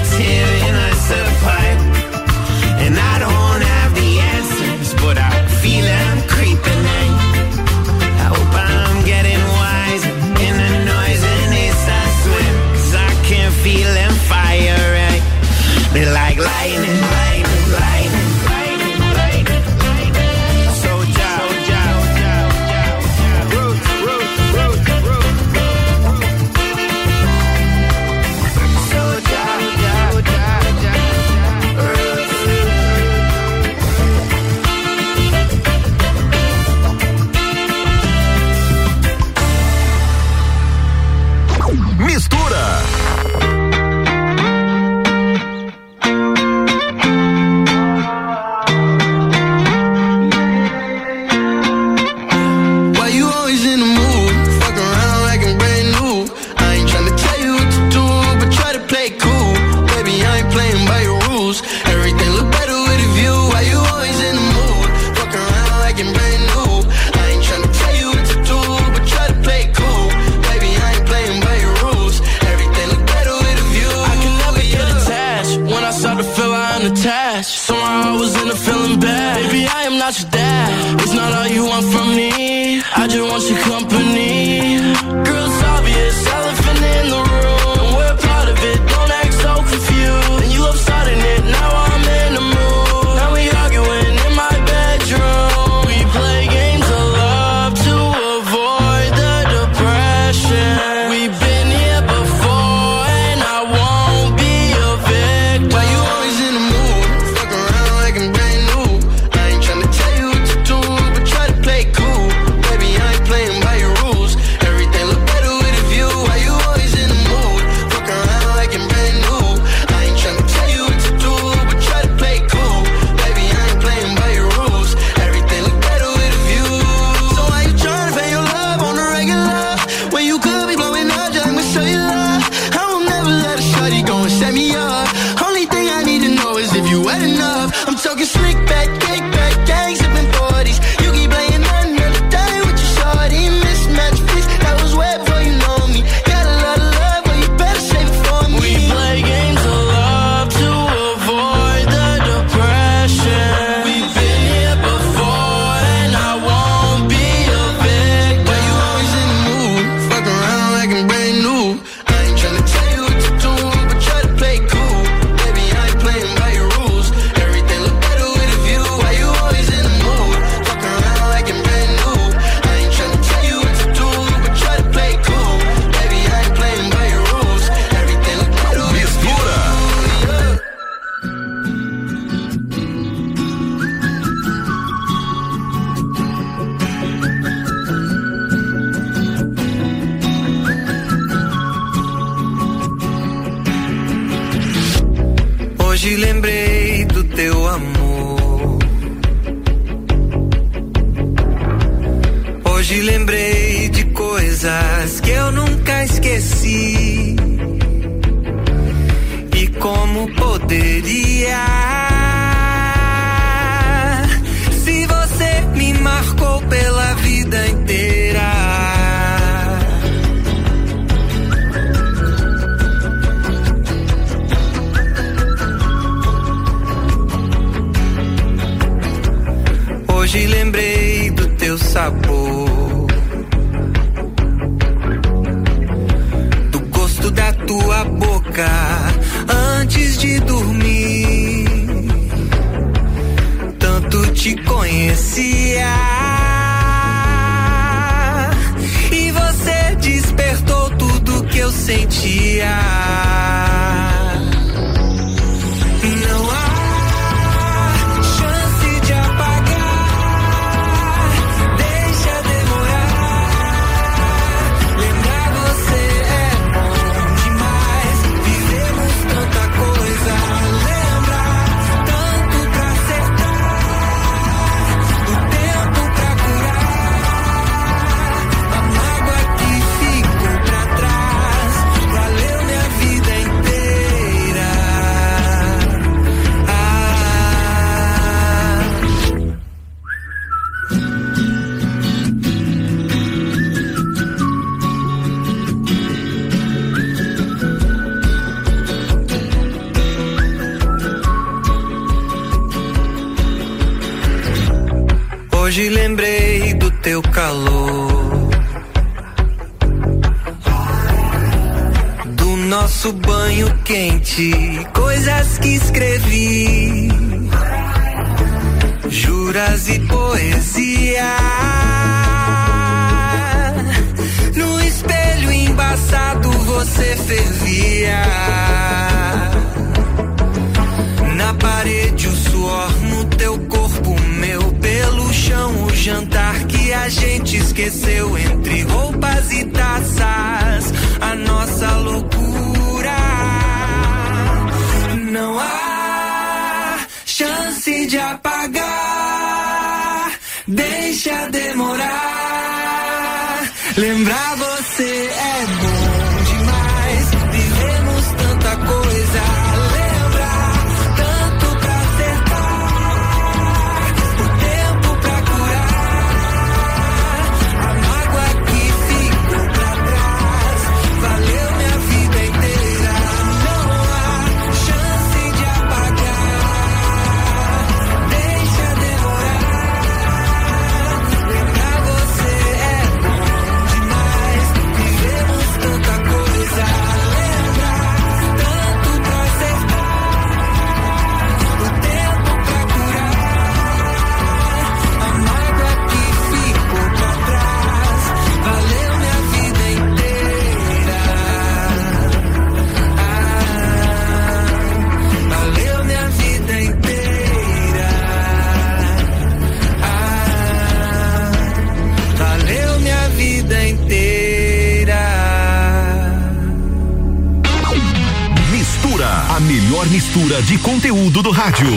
conteúdo 421.16 421.42
do 421.42 421.50
rádio. 421.50 421.88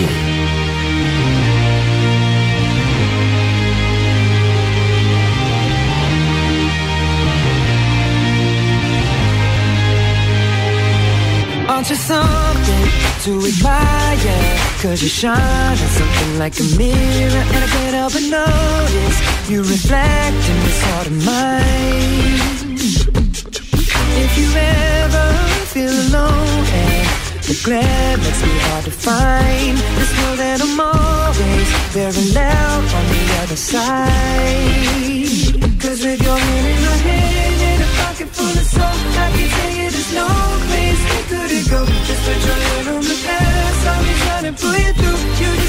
Aren't 11.67 11.89
you 11.89 11.95
something 11.95 12.85
to 13.23 13.47
admire? 13.47 14.59
Cause 14.81 15.01
you 15.03 15.09
shine 15.09 15.35
at 15.35 15.77
something 15.77 16.39
like 16.39 16.57
a 16.59 16.63
mirror 16.77 17.43
And 17.53 17.63
I 17.63 17.67
can't 17.67 17.95
help 17.95 18.13
but 18.13 18.23
notice 18.23 19.49
You 19.49 19.59
reflect 19.59 20.49
in 20.49 20.59
this 20.63 20.81
heart 20.83 21.07
of 21.07 21.25
mine 21.25 22.77
If 24.23 24.37
you 24.37 24.47
ever 24.55 25.33
feel 25.67 25.91
alone 25.91 26.65
And 26.73 27.28
the 27.49 27.57
glare 27.65 28.17
makes 28.17 28.41
me 28.43 28.53
hard 28.69 28.85
to 28.85 28.91
find. 28.91 29.75
Just 29.97 30.13
know 30.21 30.35
that 30.37 30.61
I'm 30.61 30.79
always 30.79 31.69
parallel 31.97 32.77
on 32.93 33.05
the 33.09 33.23
other 33.41 33.57
side. 33.57 35.09
Cause 35.81 36.05
with 36.05 36.21
your 36.21 36.37
hand 36.37 36.67
in 36.69 36.79
my 36.85 36.97
hand 37.09 37.61
And 37.69 37.81
a 37.81 37.89
pocket 38.05 38.29
full 38.29 38.53
of 38.61 38.67
soul 38.75 38.85
I 38.85 39.27
can 39.33 39.49
tell 39.49 39.73
you 39.81 39.89
there's 39.89 40.13
no 40.13 40.29
place 40.69 41.01
we 41.09 41.19
couldn't 41.31 41.67
go. 41.73 41.81
Just 42.05 42.21
put 42.21 42.37
your 42.45 42.59
hand 42.69 42.87
on 42.93 43.01
the 43.01 43.17
past 43.25 43.81
I'll 43.89 44.03
be 44.05 44.13
trying 44.23 44.45
to 44.45 44.53
pull 44.61 44.77
you 44.77 44.93
through. 44.93 45.19
You 45.41 45.68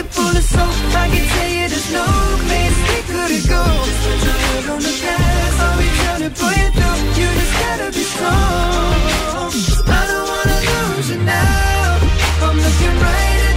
pocket 0.00 0.14
full 0.14 0.36
of 0.36 0.42
soap 0.42 0.94
I 0.94 1.08
can 1.08 1.26
tell 1.28 1.48
you 1.48 1.68
there's 1.68 1.92
no 1.92 2.06
place 2.46 2.76
we 2.88 2.98
couldn't 3.12 3.46
go 3.48 3.62
Just 3.84 4.00
put 4.04 4.22
your 4.24 4.38
head 4.46 4.66
on 4.70 4.80
the 4.80 4.94
past 5.02 5.60
I'll 5.60 5.78
be 5.78 5.88
trying 6.00 6.22
to 6.26 6.30
pull 6.40 6.54
you 6.60 6.68
through 6.76 7.00
You 7.20 7.28
just 7.38 7.54
gotta 7.60 7.88
be 7.92 8.04
strong 8.12 9.50
I 9.88 10.02
don't 10.10 10.28
wanna 10.32 10.58
lose 10.96 11.10
you 11.10 11.18
now. 11.22 11.98
I'm 12.42 12.56
looking 12.56 12.96
right 13.02 13.49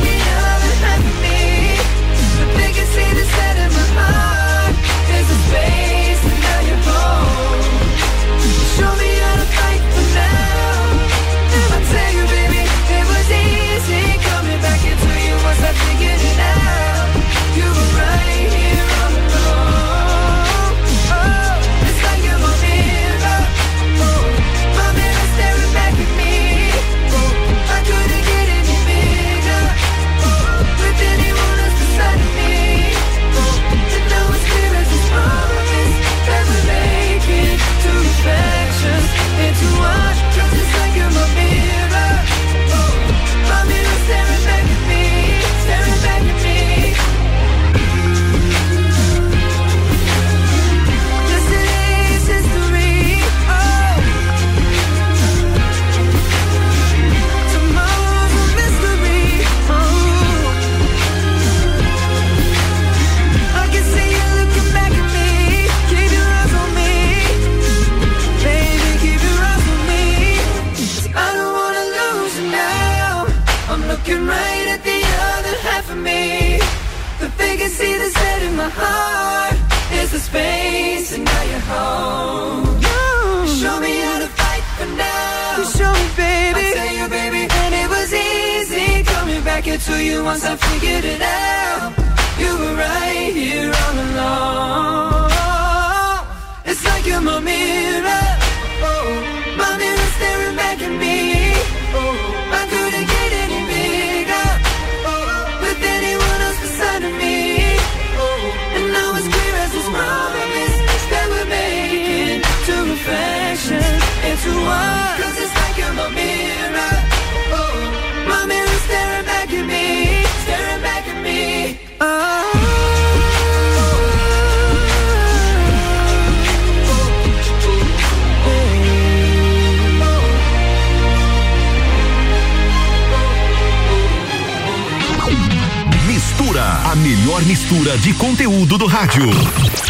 rádio. 139.03 139.29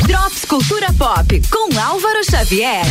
Drops 0.08 0.44
Cultura 0.46 0.88
Pop 0.94 1.42
com 1.52 1.80
Álvaro 1.80 2.24
Xavier. 2.28 2.84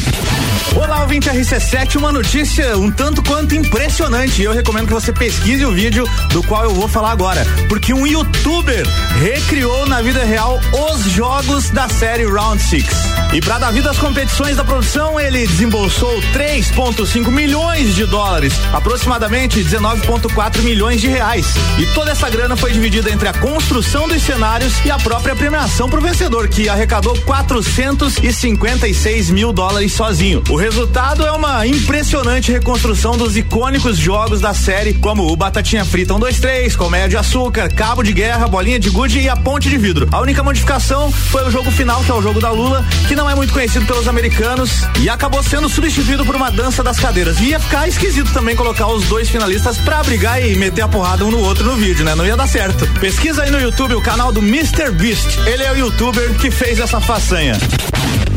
Olá, 0.77 1.03
ouvinte 1.03 1.28
RC7, 1.28 1.97
uma 1.97 2.12
notícia 2.12 2.78
um 2.78 2.93
tanto 2.93 3.20
quanto 3.24 3.57
impressionante. 3.57 4.40
Eu 4.40 4.53
recomendo 4.53 4.86
que 4.86 4.93
você 4.93 5.12
pesquise 5.12 5.65
o 5.65 5.73
vídeo 5.73 6.09
do 6.32 6.40
qual 6.44 6.62
eu 6.62 6.70
vou 6.70 6.86
falar 6.86 7.11
agora. 7.11 7.44
Porque 7.69 7.93
um 7.93 8.07
youtuber 8.07 8.86
recriou 9.20 9.85
na 9.89 10.01
vida 10.01 10.24
real 10.24 10.61
os 10.93 11.03
jogos 11.11 11.70
da 11.70 11.89
série 11.89 12.24
Round 12.24 12.62
Six. 12.62 13.01
E 13.32 13.40
para 13.40 13.59
dar 13.59 13.70
vida 13.70 13.90
às 13.90 13.98
competições 13.98 14.59
da 14.59 14.64
produção, 14.64 15.18
ele 15.18 15.46
desembolsou 15.46 16.20
3,5 16.34 17.30
milhões 17.30 17.94
de 17.94 18.04
dólares, 18.04 18.52
aproximadamente 18.74 19.64
19,4 19.64 20.60
milhões 20.60 21.00
de 21.00 21.09
reais. 21.09 21.46
E 21.78 21.86
toda 21.94 22.10
essa 22.10 22.28
grana 22.28 22.56
foi 22.56 22.72
dividida 22.72 23.10
entre 23.10 23.28
a 23.28 23.32
construção 23.32 24.06
dos 24.06 24.22
cenários 24.22 24.74
e 24.84 24.90
a 24.90 24.98
própria 24.98 25.34
premiação 25.34 25.88
para 25.88 25.98
o 25.98 26.02
vencedor, 26.02 26.46
que 26.46 26.68
arrecadou 26.68 27.18
456 27.22 29.30
mil 29.30 29.50
dólares 29.50 29.94
sozinho. 29.94 30.44
O 30.50 30.56
resultado 30.56 31.24
é 31.24 31.32
uma 31.32 31.66
impressionante 31.66 32.52
reconstrução 32.52 33.16
dos 33.16 33.34
icônicos 33.34 33.96
jogos 33.96 34.42
da 34.42 34.52
série, 34.52 34.92
como 34.92 35.32
o 35.32 35.36
Batatinha 35.36 35.86
Frita 35.86 36.12
123, 36.12 36.76
Colmeia 36.76 37.09
de 37.09 37.16
Açúcar, 37.16 37.72
Cabo 37.72 38.02
de 38.02 38.12
Guerra, 38.12 38.46
Bolinha 38.46 38.78
de 38.78 38.90
Gude 38.90 39.20
e 39.20 39.28
a 39.30 39.36
Ponte 39.36 39.70
de 39.70 39.78
Vidro. 39.78 40.06
A 40.12 40.20
única 40.20 40.42
modificação 40.42 41.10
foi 41.10 41.48
o 41.48 41.50
jogo 41.50 41.70
final, 41.70 42.04
que 42.04 42.10
é 42.10 42.14
o 42.14 42.20
jogo 42.20 42.38
da 42.38 42.50
Lula, 42.50 42.84
que 43.09 43.22
não 43.23 43.31
é 43.31 43.36
muito 43.36 43.53
conhecido 43.53 43.86
pelos 43.86 44.09
americanos 44.09 44.82
e 45.01 45.09
acabou 45.09 45.44
sendo 45.44 45.69
substituído 45.69 46.27
por 46.27 46.35
uma 46.35 46.51
dança 46.51 46.82
das 46.82 46.99
cadeiras. 46.99 47.39
Ia 47.39 47.61
ficar 47.61 47.86
esquisito 47.86 48.32
também 48.32 48.57
colocar 48.57 48.89
os 48.89 49.05
dois 49.05 49.28
finalistas 49.28 49.78
pra 49.78 50.03
brigar 50.03 50.44
e 50.44 50.57
meter 50.57 50.82
a 50.82 50.89
porrada 50.89 51.24
um 51.24 51.31
no 51.31 51.39
outro 51.39 51.65
no 51.65 51.77
vídeo, 51.77 52.05
né? 52.05 52.16
Não 52.16 52.27
ia 52.27 52.36
dar 52.36 52.49
certo. 52.49 52.85
Pesquisa 52.99 53.44
aí 53.44 53.51
no 53.53 53.61
YouTube 53.61 53.94
o 53.94 54.03
canal 54.03 54.32
do 54.32 54.40
Mr. 54.40 54.90
Beast. 54.90 55.39
Ele 55.47 55.62
é 55.62 55.70
o 55.70 55.77
youtuber 55.77 56.35
que 56.35 56.51
fez 56.51 56.81
essa 56.81 57.01
façanha. 57.01 57.57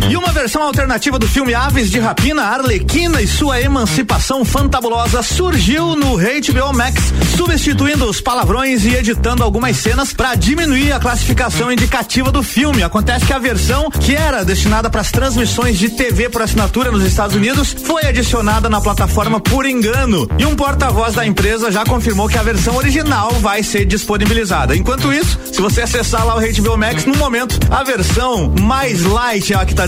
E 0.07 0.15
uma 0.15 0.31
versão 0.31 0.61
alternativa 0.61 1.17
do 1.17 1.27
filme 1.27 1.55
Aves 1.55 1.89
de 1.89 1.99
Rapina, 1.99 2.43
Arlequina 2.43 3.21
e 3.21 3.27
sua 3.27 3.59
emancipação 3.59 4.45
fantabulosa 4.45 5.23
surgiu 5.23 5.95
no 5.95 6.17
HBO 6.17 6.73
Max, 6.73 7.11
substituindo 7.35 8.05
os 8.05 8.21
palavrões 8.21 8.85
e 8.85 8.93
editando 8.93 9.41
algumas 9.43 9.77
cenas 9.77 10.13
para 10.13 10.35
diminuir 10.35 10.91
a 10.91 10.99
classificação 10.99 11.71
indicativa 11.71 12.31
do 12.31 12.43
filme. 12.43 12.83
Acontece 12.83 13.25
que 13.25 13.33
a 13.33 13.39
versão 13.39 13.89
que 13.89 14.15
era 14.15 14.45
destinada 14.45 14.91
para 14.91 15.01
as 15.01 15.11
transmissões 15.11 15.79
de 15.79 15.89
TV 15.89 16.29
por 16.29 16.43
assinatura 16.43 16.91
nos 16.91 17.03
Estados 17.03 17.35
Unidos 17.35 17.75
foi 17.83 18.05
adicionada 18.05 18.69
na 18.69 18.79
plataforma 18.79 19.39
por 19.39 19.65
engano. 19.65 20.29
E 20.37 20.45
um 20.45 20.55
porta-voz 20.55 21.15
da 21.15 21.25
empresa 21.25 21.71
já 21.71 21.83
confirmou 21.83 22.29
que 22.29 22.37
a 22.37 22.43
versão 22.43 22.75
original 22.75 23.31
vai 23.39 23.63
ser 23.63 23.85
disponibilizada. 23.85 24.75
Enquanto 24.75 25.11
isso, 25.11 25.39
se 25.51 25.59
você 25.59 25.81
acessar 25.81 26.25
lá 26.25 26.35
o 26.35 26.41
HBO 26.41 26.77
Max, 26.77 27.05
no 27.05 27.15
momento, 27.15 27.57
a 27.71 27.83
versão 27.83 28.53
mais 28.61 29.03
light 29.03 29.51
é 29.51 29.55
a 29.55 29.65
que 29.65 29.73
está 29.73 29.87